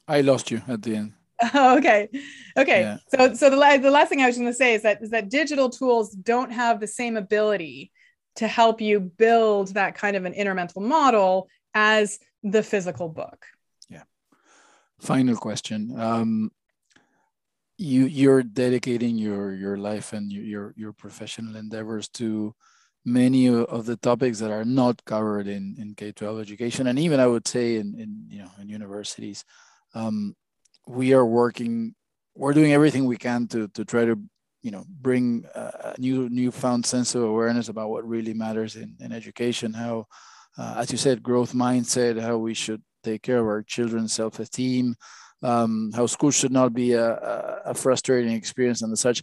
I 0.08 0.20
lost 0.22 0.50
you 0.50 0.62
at 0.68 0.82
the 0.82 0.96
end. 0.96 1.12
Oh, 1.54 1.78
okay. 1.78 2.10
Okay. 2.58 2.80
Yeah. 2.82 2.98
So 3.08 3.32
so 3.32 3.48
the, 3.48 3.78
the 3.80 3.90
last 3.90 4.10
thing 4.10 4.20
I 4.20 4.26
was 4.26 4.36
going 4.36 4.50
to 4.50 4.54
say 4.54 4.74
is 4.74 4.82
that 4.82 5.00
is 5.02 5.08
that 5.10 5.30
digital 5.30 5.70
tools 5.70 6.10
don't 6.10 6.50
have 6.52 6.80
the 6.80 6.86
same 6.86 7.16
ability 7.16 7.92
to 8.36 8.46
help 8.46 8.82
you 8.82 9.00
build 9.00 9.68
that 9.74 9.94
kind 9.94 10.16
of 10.16 10.26
an 10.26 10.34
inner 10.34 10.54
mental 10.54 10.82
model 10.82 11.48
as 11.72 12.18
the 12.42 12.62
physical 12.62 13.08
book. 13.08 13.46
Final 15.00 15.36
question. 15.36 15.98
Um, 15.98 16.52
you 17.78 18.04
you're 18.04 18.42
dedicating 18.42 19.16
your 19.16 19.54
your 19.54 19.78
life 19.78 20.12
and 20.12 20.30
your 20.30 20.74
your 20.76 20.92
professional 20.92 21.56
endeavors 21.56 22.08
to 22.08 22.54
many 23.06 23.48
of 23.48 23.86
the 23.86 23.96
topics 23.96 24.38
that 24.38 24.50
are 24.50 24.66
not 24.66 25.02
covered 25.06 25.48
in 25.48 25.74
in 25.78 25.94
K-12 25.94 26.42
education 26.42 26.86
and 26.86 26.98
even 26.98 27.18
I 27.18 27.26
would 27.26 27.48
say 27.48 27.76
in 27.76 27.94
in 27.98 28.26
you 28.28 28.42
know 28.42 28.50
in 28.60 28.68
universities. 28.68 29.44
Um, 29.94 30.36
we 30.86 31.14
are 31.14 31.24
working 31.24 31.94
we're 32.36 32.52
doing 32.52 32.72
everything 32.72 33.06
we 33.06 33.16
can 33.16 33.46
to 33.48 33.68
to 33.68 33.84
try 33.86 34.04
to 34.04 34.20
you 34.62 34.70
know 34.70 34.84
bring 35.00 35.46
a 35.54 35.94
new 35.98 36.28
newfound 36.28 36.84
sense 36.84 37.14
of 37.14 37.22
awareness 37.22 37.70
about 37.70 37.88
what 37.88 38.06
really 38.06 38.34
matters 38.34 38.76
in, 38.76 38.96
in 39.00 39.12
education 39.12 39.72
how 39.72 40.06
uh, 40.58 40.74
as 40.76 40.92
you 40.92 40.98
said 40.98 41.22
growth 41.22 41.54
mindset 41.54 42.20
how 42.20 42.36
we 42.36 42.52
should 42.52 42.82
take 43.02 43.22
care 43.22 43.38
of 43.38 43.46
our 43.46 43.62
children's 43.62 44.12
self-esteem 44.12 44.94
um, 45.42 45.90
how 45.94 46.06
school 46.06 46.30
should 46.30 46.52
not 46.52 46.74
be 46.74 46.92
a, 46.92 47.14
a, 47.64 47.74
frustrating 47.74 48.32
experience 48.32 48.82
and 48.82 48.98
such 48.98 49.22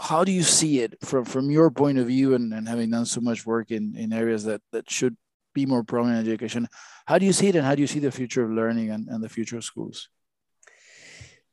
how 0.00 0.24
do 0.24 0.32
you 0.32 0.42
see 0.42 0.80
it 0.80 0.96
from 1.04 1.24
from 1.24 1.50
your 1.50 1.70
point 1.70 1.98
of 1.98 2.06
view 2.06 2.34
and, 2.34 2.52
and 2.52 2.68
having 2.68 2.90
done 2.90 3.04
so 3.04 3.20
much 3.20 3.46
work 3.46 3.70
in 3.70 3.94
in 3.96 4.12
areas 4.12 4.44
that 4.44 4.62
that 4.72 4.90
should 4.90 5.16
be 5.54 5.64
more 5.64 5.84
prominent 5.84 6.26
in 6.26 6.32
education. 6.32 6.68
How 7.06 7.18
do 7.18 7.24
you 7.24 7.32
see 7.32 7.48
it, 7.48 7.56
and 7.56 7.64
how 7.64 7.74
do 7.74 7.80
you 7.80 7.86
see 7.86 8.00
the 8.00 8.10
future 8.10 8.44
of 8.44 8.50
learning 8.50 8.90
and, 8.90 9.08
and 9.08 9.22
the 9.22 9.28
future 9.28 9.56
of 9.56 9.64
schools? 9.64 10.08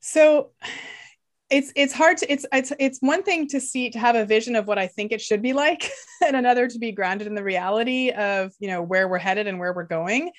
So, 0.00 0.50
it's 1.52 1.70
it's 1.76 1.92
hard 1.92 2.16
to 2.16 2.32
it's 2.32 2.46
it's 2.50 2.72
it's 2.80 2.98
one 3.00 3.22
thing 3.22 3.46
to 3.48 3.60
see 3.60 3.90
to 3.90 3.98
have 3.98 4.16
a 4.16 4.24
vision 4.24 4.56
of 4.56 4.66
what 4.66 4.78
I 4.78 4.86
think 4.86 5.12
it 5.12 5.20
should 5.20 5.42
be 5.42 5.52
like, 5.52 5.90
and 6.26 6.34
another 6.34 6.66
to 6.66 6.78
be 6.78 6.92
grounded 6.92 7.26
in 7.26 7.34
the 7.34 7.44
reality 7.44 8.10
of 8.10 8.52
you 8.58 8.68
know 8.68 8.82
where 8.82 9.06
we're 9.06 9.18
headed 9.18 9.46
and 9.46 9.58
where 9.58 9.74
we're 9.74 9.84
going. 9.84 10.32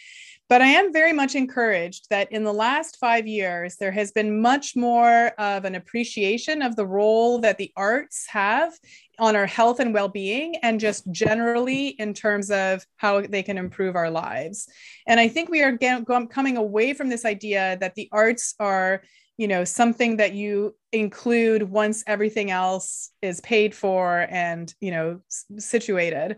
But 0.49 0.61
I 0.61 0.67
am 0.67 0.91
very 0.91 1.13
much 1.13 1.35
encouraged 1.35 2.07
that 2.09 2.31
in 2.31 2.43
the 2.43 2.53
last 2.53 2.97
five 2.99 3.27
years, 3.27 3.77
there 3.77 3.91
has 3.91 4.11
been 4.11 4.41
much 4.41 4.75
more 4.75 5.27
of 5.37 5.65
an 5.65 5.75
appreciation 5.75 6.61
of 6.61 6.75
the 6.75 6.85
role 6.85 7.39
that 7.39 7.57
the 7.57 7.71
arts 7.77 8.27
have 8.27 8.73
on 9.19 9.35
our 9.35 9.45
health 9.45 9.79
and 9.79 9.93
well 9.93 10.09
being, 10.09 10.55
and 10.57 10.79
just 10.79 11.09
generally 11.11 11.89
in 11.89 12.15
terms 12.15 12.49
of 12.49 12.85
how 12.97 13.21
they 13.21 13.43
can 13.43 13.59
improve 13.59 13.95
our 13.95 14.09
lives. 14.09 14.67
And 15.07 15.19
I 15.19 15.27
think 15.27 15.49
we 15.49 15.61
are 15.61 15.77
coming 15.77 16.57
away 16.57 16.93
from 16.95 17.09
this 17.09 17.23
idea 17.23 17.77
that 17.79 17.93
the 17.93 18.09
arts 18.11 18.55
are 18.59 19.03
you 19.37 19.47
know 19.47 19.63
something 19.63 20.17
that 20.17 20.33
you 20.33 20.75
include 20.91 21.63
once 21.63 22.03
everything 22.07 22.51
else 22.51 23.11
is 23.21 23.41
paid 23.41 23.73
for 23.73 24.27
and 24.29 24.73
you 24.79 24.91
know 24.91 25.19
situated 25.57 26.37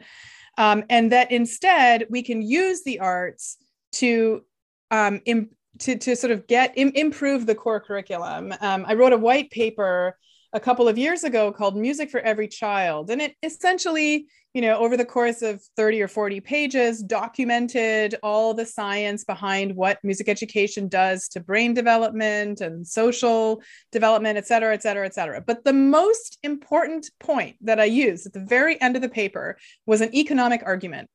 um, 0.57 0.83
and 0.89 1.11
that 1.11 1.31
instead 1.31 2.05
we 2.09 2.23
can 2.23 2.41
use 2.41 2.83
the 2.83 2.99
arts 2.99 3.57
to 3.91 4.43
um, 4.91 5.21
Im- 5.25 5.49
to, 5.79 5.97
to 5.97 6.15
sort 6.15 6.31
of 6.31 6.47
get 6.47 6.73
Im- 6.75 6.93
improve 6.95 7.45
the 7.45 7.55
core 7.55 7.79
curriculum. 7.79 8.53
Um, 8.61 8.85
I 8.87 8.93
wrote 8.93 9.13
a 9.13 9.17
white 9.17 9.51
paper 9.51 10.17
a 10.55 10.59
couple 10.59 10.87
of 10.87 10.97
years 10.97 11.25
ago 11.25 11.51
called 11.51 11.75
Music 11.75 12.09
for 12.09 12.21
Every 12.21 12.47
Child, 12.47 13.09
and 13.09 13.21
it 13.21 13.35
essentially, 13.43 14.25
you 14.53 14.61
know, 14.61 14.77
over 14.77 14.95
the 14.95 15.03
course 15.03 15.41
of 15.41 15.61
30 15.75 16.01
or 16.01 16.07
40 16.07 16.39
pages, 16.39 17.03
documented 17.03 18.15
all 18.23 18.53
the 18.53 18.65
science 18.65 19.25
behind 19.25 19.75
what 19.75 19.99
music 20.01 20.29
education 20.29 20.87
does 20.87 21.27
to 21.27 21.41
brain 21.41 21.73
development 21.73 22.61
and 22.61 22.87
social 22.87 23.61
development, 23.91 24.37
et 24.37 24.47
cetera, 24.47 24.73
et 24.73 24.81
cetera, 24.81 25.05
et 25.05 25.13
cetera. 25.13 25.41
But 25.41 25.65
the 25.65 25.73
most 25.73 26.37
important 26.41 27.11
point 27.19 27.57
that 27.59 27.81
I 27.81 27.85
used 27.85 28.25
at 28.25 28.31
the 28.31 28.39
very 28.39 28.81
end 28.81 28.95
of 28.95 29.01
the 29.01 29.09
paper 29.09 29.57
was 29.85 29.99
an 29.99 30.15
economic 30.15 30.63
argument 30.65 31.09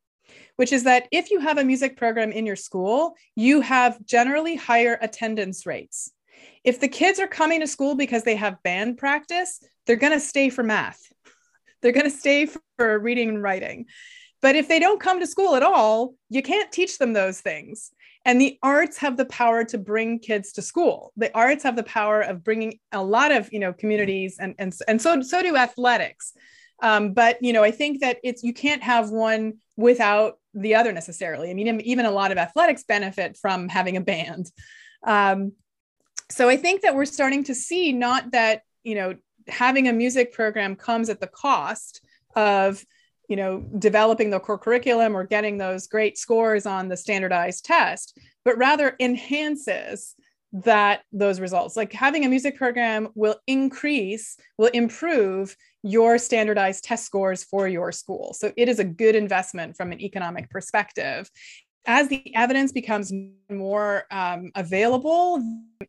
which 0.56 0.72
is 0.72 0.84
that 0.84 1.08
if 1.10 1.30
you 1.30 1.40
have 1.40 1.58
a 1.58 1.64
music 1.64 1.96
program 1.96 2.30
in 2.30 2.46
your 2.46 2.54
school, 2.54 3.14
you 3.34 3.62
have 3.62 4.04
generally 4.04 4.54
higher 4.54 4.98
attendance 5.00 5.64
rates. 5.66 6.12
If 6.64 6.80
the 6.80 6.88
kids 6.88 7.18
are 7.18 7.26
coming 7.26 7.60
to 7.60 7.66
school 7.66 7.94
because 7.94 8.24
they 8.24 8.36
have 8.36 8.62
band 8.62 8.98
practice, 8.98 9.60
they're 9.86 9.96
going 9.96 10.12
to 10.12 10.20
stay 10.20 10.50
for 10.50 10.62
math. 10.62 11.00
They're 11.80 11.92
going 11.92 12.10
to 12.10 12.16
stay 12.16 12.46
for 12.76 12.98
reading 12.98 13.28
and 13.30 13.42
writing. 13.42 13.86
But 14.42 14.56
if 14.56 14.68
they 14.68 14.78
don't 14.78 15.00
come 15.00 15.20
to 15.20 15.26
school 15.26 15.54
at 15.54 15.62
all, 15.62 16.14
you 16.28 16.42
can't 16.42 16.72
teach 16.72 16.98
them 16.98 17.12
those 17.12 17.40
things. 17.40 17.90
And 18.24 18.40
the 18.40 18.58
arts 18.62 18.98
have 18.98 19.16
the 19.16 19.24
power 19.26 19.64
to 19.64 19.78
bring 19.78 20.18
kids 20.18 20.52
to 20.52 20.62
school. 20.62 21.12
The 21.16 21.34
arts 21.34 21.62
have 21.62 21.76
the 21.76 21.82
power 21.82 22.20
of 22.20 22.44
bringing 22.44 22.78
a 22.92 23.02
lot 23.02 23.32
of, 23.32 23.50
you 23.52 23.58
know, 23.58 23.72
communities 23.72 24.36
and 24.38 24.54
and 24.58 24.74
and 24.86 25.00
so 25.00 25.22
so 25.22 25.42
do 25.42 25.56
athletics. 25.56 26.34
Um, 26.82 27.12
but 27.12 27.38
you 27.42 27.52
know, 27.52 27.62
I 27.62 27.70
think 27.70 28.00
that 28.00 28.18
it's 28.22 28.42
you 28.42 28.52
can't 28.52 28.82
have 28.82 29.10
one 29.10 29.54
without 29.76 30.38
the 30.54 30.74
other 30.74 30.92
necessarily. 30.92 31.50
I 31.50 31.54
mean, 31.54 31.80
even 31.82 32.04
a 32.04 32.10
lot 32.10 32.32
of 32.32 32.38
athletics 32.38 32.84
benefit 32.84 33.38
from 33.40 33.68
having 33.68 33.96
a 33.96 34.00
band. 34.00 34.50
Um, 35.06 35.52
so 36.30 36.48
I 36.48 36.56
think 36.56 36.82
that 36.82 36.94
we're 36.94 37.04
starting 37.04 37.44
to 37.44 37.54
see 37.54 37.92
not 37.92 38.30
that, 38.32 38.62
you 38.84 38.94
know, 38.94 39.16
having 39.48 39.88
a 39.88 39.92
music 39.92 40.32
program 40.32 40.76
comes 40.76 41.08
at 41.08 41.20
the 41.20 41.26
cost 41.26 42.00
of, 42.36 42.84
you 43.28 43.36
know, 43.36 43.60
developing 43.78 44.30
the 44.30 44.40
core 44.40 44.58
curriculum 44.58 45.16
or 45.16 45.24
getting 45.24 45.58
those 45.58 45.86
great 45.86 46.18
scores 46.18 46.66
on 46.66 46.88
the 46.88 46.96
standardized 46.96 47.64
test, 47.64 48.18
but 48.44 48.56
rather 48.58 48.96
enhances 49.00 50.14
that 50.52 51.02
those 51.12 51.40
results. 51.40 51.76
Like 51.76 51.92
having 51.92 52.24
a 52.24 52.28
music 52.28 52.56
program 52.56 53.08
will 53.14 53.36
increase 53.46 54.36
will 54.58 54.70
improve 54.74 55.56
your 55.82 56.18
standardized 56.18 56.84
test 56.84 57.06
scores 57.06 57.44
for 57.44 57.68
your 57.68 57.92
school. 57.92 58.34
So 58.34 58.52
it 58.56 58.68
is 58.68 58.78
a 58.78 58.84
good 58.84 59.14
investment 59.14 59.76
from 59.76 59.92
an 59.92 60.00
economic 60.00 60.50
perspective 60.50 61.30
as 61.86 62.08
the 62.08 62.34
evidence 62.34 62.72
becomes 62.72 63.12
more 63.48 64.04
um, 64.10 64.50
available 64.54 65.42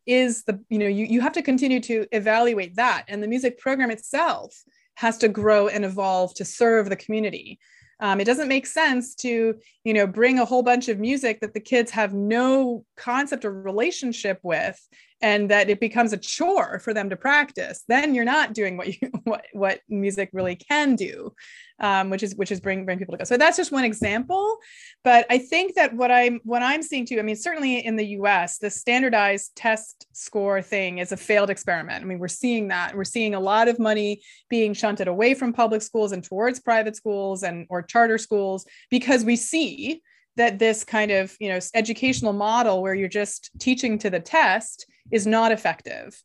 is 0.05 0.43
the 0.43 0.59
you 0.69 0.79
know 0.79 0.87
you, 0.87 1.05
you 1.05 1.21
have 1.21 1.33
to 1.33 1.41
continue 1.41 1.79
to 1.81 2.05
evaluate 2.11 2.75
that. 2.75 3.05
And 3.07 3.21
the 3.21 3.27
music 3.27 3.59
program 3.59 3.91
itself 3.91 4.63
has 4.95 5.17
to 5.19 5.27
grow 5.27 5.67
and 5.67 5.85
evolve 5.85 6.33
to 6.35 6.45
serve 6.45 6.89
the 6.89 6.95
community. 6.95 7.59
Um, 7.99 8.19
it 8.19 8.25
doesn't 8.25 8.47
make 8.47 8.65
sense 8.65 9.13
to, 9.15 9.55
you 9.83 9.93
know, 9.93 10.07
bring 10.07 10.39
a 10.39 10.45
whole 10.45 10.63
bunch 10.63 10.89
of 10.89 10.99
music 10.99 11.39
that 11.41 11.53
the 11.53 11.59
kids 11.59 11.91
have 11.91 12.15
no 12.15 12.83
concept 12.97 13.45
or 13.45 13.51
relationship 13.51 14.39
with 14.41 14.79
and 15.21 15.49
that 15.49 15.69
it 15.69 15.79
becomes 15.79 16.13
a 16.13 16.17
chore 16.17 16.79
for 16.79 16.93
them 16.93 17.09
to 17.09 17.15
practice 17.15 17.83
then 17.87 18.15
you're 18.15 18.25
not 18.25 18.53
doing 18.53 18.77
what 18.77 18.87
you 18.87 19.09
what, 19.23 19.45
what 19.53 19.79
music 19.89 20.29
really 20.33 20.55
can 20.55 20.95
do 20.95 21.33
um, 21.81 22.09
which 22.09 22.23
is 22.23 22.35
which 22.35 22.51
is 22.51 22.59
bring 22.59 22.85
bring 22.85 22.99
people 22.99 23.13
to 23.13 23.17
go. 23.17 23.23
So 23.23 23.37
that's 23.37 23.57
just 23.57 23.71
one 23.71 23.83
example. 23.83 24.57
But 25.03 25.25
i 25.29 25.37
think 25.37 25.75
that 25.75 25.93
what 25.93 26.11
i'm 26.11 26.39
what 26.43 26.61
i'm 26.61 26.83
seeing 26.83 27.05
too 27.05 27.19
i 27.19 27.23
mean 27.23 27.35
certainly 27.35 27.79
in 27.79 27.95
the 27.95 28.05
us 28.05 28.59
the 28.59 28.69
standardized 28.69 29.55
test 29.55 30.05
score 30.13 30.61
thing 30.61 30.99
is 30.99 31.11
a 31.11 31.17
failed 31.17 31.49
experiment. 31.49 32.03
I 32.03 32.05
mean 32.05 32.19
we're 32.19 32.27
seeing 32.27 32.69
that. 32.69 32.95
We're 32.95 33.03
seeing 33.03 33.33
a 33.33 33.39
lot 33.39 33.67
of 33.67 33.79
money 33.79 34.21
being 34.49 34.73
shunted 34.73 35.07
away 35.07 35.33
from 35.33 35.53
public 35.53 35.81
schools 35.81 36.11
and 36.11 36.23
towards 36.23 36.59
private 36.59 36.95
schools 36.95 37.43
and 37.43 37.65
or 37.69 37.81
charter 37.81 38.17
schools 38.17 38.65
because 38.89 39.25
we 39.25 39.35
see 39.35 40.01
that 40.37 40.59
this 40.59 40.83
kind 40.83 41.11
of 41.11 41.35
you 41.39 41.49
know 41.49 41.59
educational 41.73 42.33
model 42.33 42.81
where 42.81 42.93
you're 42.93 43.09
just 43.09 43.49
teaching 43.59 43.97
to 43.97 44.09
the 44.09 44.19
test 44.19 44.85
is 45.11 45.25
not 45.25 45.51
effective 45.51 46.21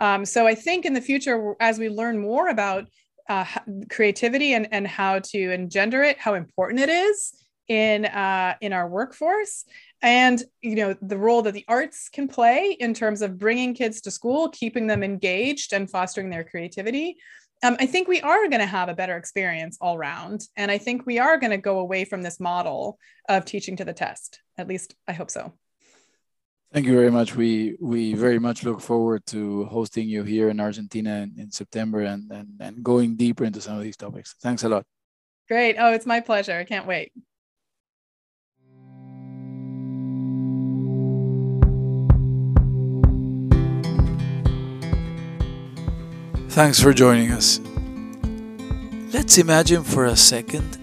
um, 0.00 0.24
so 0.24 0.46
i 0.46 0.54
think 0.54 0.84
in 0.84 0.94
the 0.94 1.00
future 1.00 1.54
as 1.60 1.78
we 1.78 1.88
learn 1.88 2.18
more 2.18 2.48
about 2.48 2.84
uh, 3.28 3.44
creativity 3.90 4.54
and, 4.54 4.68
and 4.72 4.86
how 4.86 5.18
to 5.18 5.52
engender 5.52 6.02
it 6.02 6.18
how 6.18 6.34
important 6.34 6.80
it 6.80 6.88
is 6.88 7.34
in 7.68 8.06
uh, 8.06 8.54
in 8.60 8.72
our 8.72 8.88
workforce 8.88 9.64
and 10.00 10.42
you 10.62 10.74
know 10.74 10.96
the 11.02 11.18
role 11.18 11.42
that 11.42 11.52
the 11.52 11.64
arts 11.68 12.08
can 12.08 12.26
play 12.28 12.76
in 12.80 12.94
terms 12.94 13.20
of 13.20 13.38
bringing 13.38 13.74
kids 13.74 14.00
to 14.00 14.10
school 14.10 14.48
keeping 14.48 14.86
them 14.86 15.02
engaged 15.02 15.72
and 15.72 15.90
fostering 15.90 16.30
their 16.30 16.44
creativity 16.44 17.16
um, 17.62 17.76
I 17.80 17.86
think 17.86 18.06
we 18.06 18.20
are 18.20 18.48
going 18.48 18.60
to 18.60 18.66
have 18.66 18.88
a 18.88 18.94
better 18.94 19.16
experience 19.16 19.78
all 19.80 19.96
around. 19.96 20.42
And 20.56 20.70
I 20.70 20.78
think 20.78 21.06
we 21.06 21.18
are 21.18 21.38
going 21.38 21.50
to 21.50 21.58
go 21.58 21.80
away 21.80 22.04
from 22.04 22.22
this 22.22 22.38
model 22.38 22.98
of 23.28 23.44
teaching 23.44 23.76
to 23.76 23.84
the 23.84 23.92
test. 23.92 24.40
At 24.56 24.68
least 24.68 24.94
I 25.06 25.12
hope 25.12 25.30
so. 25.30 25.52
Thank 26.70 26.84
you 26.84 26.92
very 26.94 27.10
much. 27.10 27.34
We 27.34 27.76
we 27.80 28.12
very 28.12 28.38
much 28.38 28.62
look 28.62 28.82
forward 28.82 29.24
to 29.26 29.64
hosting 29.66 30.06
you 30.06 30.22
here 30.22 30.50
in 30.50 30.60
Argentina 30.60 31.24
in, 31.24 31.32
in 31.38 31.50
September 31.50 32.02
and, 32.02 32.30
and, 32.30 32.48
and 32.60 32.84
going 32.84 33.16
deeper 33.16 33.44
into 33.44 33.62
some 33.62 33.78
of 33.78 33.82
these 33.82 33.96
topics. 33.96 34.34
Thanks 34.42 34.64
a 34.64 34.68
lot. 34.68 34.84
Great. 35.48 35.76
Oh, 35.78 35.94
it's 35.94 36.04
my 36.04 36.20
pleasure. 36.20 36.58
I 36.58 36.64
can't 36.64 36.86
wait. 36.86 37.10
Thanks 46.50 46.82
for 46.82 46.92
joining 46.92 47.30
us. 47.30 47.60
Let's 49.14 49.38
imagine 49.38 49.84
for 49.84 50.04
a 50.04 50.16
second 50.16 50.76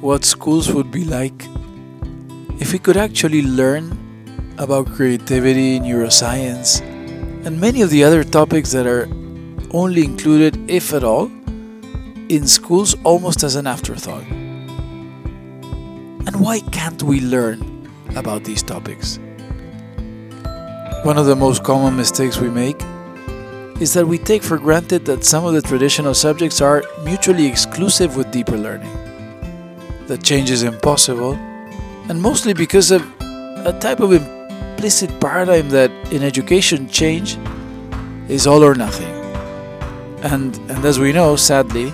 what 0.00 0.24
schools 0.24 0.72
would 0.72 0.90
be 0.90 1.04
like 1.04 1.44
if 2.60 2.72
we 2.72 2.78
could 2.78 2.96
actually 2.96 3.42
learn 3.42 3.99
about 4.60 4.86
creativity, 4.92 5.80
neuroscience, 5.80 6.82
and 7.46 7.58
many 7.58 7.80
of 7.80 7.88
the 7.88 8.04
other 8.04 8.22
topics 8.22 8.70
that 8.72 8.86
are 8.86 9.08
only 9.70 10.04
included, 10.04 10.70
if 10.70 10.92
at 10.92 11.02
all, 11.02 11.30
in 12.28 12.46
schools 12.46 12.94
almost 13.02 13.42
as 13.42 13.56
an 13.56 13.66
afterthought. 13.66 14.22
And 16.26 16.36
why 16.38 16.60
can't 16.72 17.02
we 17.02 17.22
learn 17.22 17.88
about 18.16 18.44
these 18.44 18.62
topics? 18.62 19.18
One 21.04 21.16
of 21.16 21.24
the 21.24 21.36
most 21.36 21.64
common 21.64 21.96
mistakes 21.96 22.36
we 22.38 22.50
make 22.50 22.76
is 23.80 23.94
that 23.94 24.06
we 24.06 24.18
take 24.18 24.42
for 24.42 24.58
granted 24.58 25.06
that 25.06 25.24
some 25.24 25.46
of 25.46 25.54
the 25.54 25.62
traditional 25.62 26.12
subjects 26.12 26.60
are 26.60 26.84
mutually 27.02 27.46
exclusive 27.46 28.14
with 28.14 28.30
deeper 28.30 28.58
learning. 28.58 28.92
That 30.06 30.22
change 30.22 30.50
is 30.50 30.64
impossible, 30.64 31.32
and 32.10 32.20
mostly 32.20 32.52
because 32.52 32.90
of 32.90 33.02
a 33.64 33.74
type 33.80 34.00
of 34.00 34.12
implicit 34.80 35.20
paradigm 35.20 35.68
that 35.68 35.90
in 36.10 36.22
education 36.22 36.88
change 36.88 37.36
is 38.30 38.46
all 38.46 38.64
or 38.64 38.74
nothing. 38.74 39.12
And, 40.22 40.56
and 40.70 40.82
as 40.86 40.98
we 40.98 41.12
know, 41.12 41.36
sadly, 41.36 41.88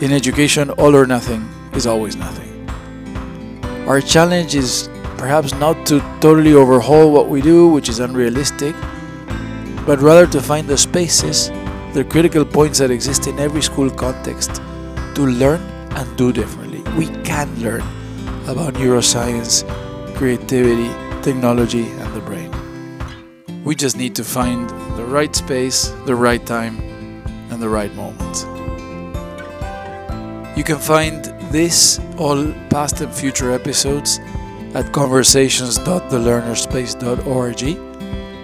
in 0.00 0.10
education, 0.10 0.70
all 0.80 0.96
or 0.96 1.04
nothing 1.04 1.46
is 1.74 1.86
always 1.86 2.16
nothing. 2.16 2.48
Our 3.86 4.00
challenge 4.00 4.54
is 4.54 4.88
perhaps 5.18 5.52
not 5.56 5.84
to 5.88 6.00
totally 6.22 6.54
overhaul 6.54 7.12
what 7.12 7.28
we 7.28 7.42
do, 7.42 7.68
which 7.68 7.90
is 7.90 8.00
unrealistic 8.00 8.74
but 9.84 10.00
rather 10.00 10.26
to 10.26 10.40
find 10.40 10.66
the 10.66 10.78
spaces, 10.78 11.48
the 11.92 12.06
critical 12.08 12.46
points 12.46 12.78
that 12.78 12.90
exist 12.90 13.26
in 13.26 13.38
every 13.38 13.60
school 13.60 13.90
context 13.90 14.54
to 15.16 15.26
learn 15.26 15.60
and 15.96 16.16
do 16.16 16.32
differently. 16.32 16.80
We 16.96 17.08
can 17.24 17.48
learn 17.60 17.82
about 18.46 18.74
neuroscience, 18.74 19.64
creativity, 20.14 21.09
technology, 21.22 21.88
and 21.88 22.14
the 22.14 22.20
brain. 22.20 22.50
We 23.64 23.74
just 23.74 23.96
need 23.96 24.14
to 24.16 24.24
find 24.24 24.68
the 24.96 25.04
right 25.04 25.34
space, 25.34 25.88
the 26.06 26.14
right 26.14 26.46
time, 26.46 26.78
and 27.50 27.60
the 27.62 27.68
right 27.68 27.92
moment. 27.94 28.46
You 30.56 30.64
can 30.64 30.78
find 30.78 31.24
this, 31.50 32.00
all 32.18 32.52
past 32.70 33.00
and 33.00 33.12
future 33.12 33.52
episodes, 33.52 34.20
at 34.74 34.92
conversations.thelearnerspace.org 34.92 37.90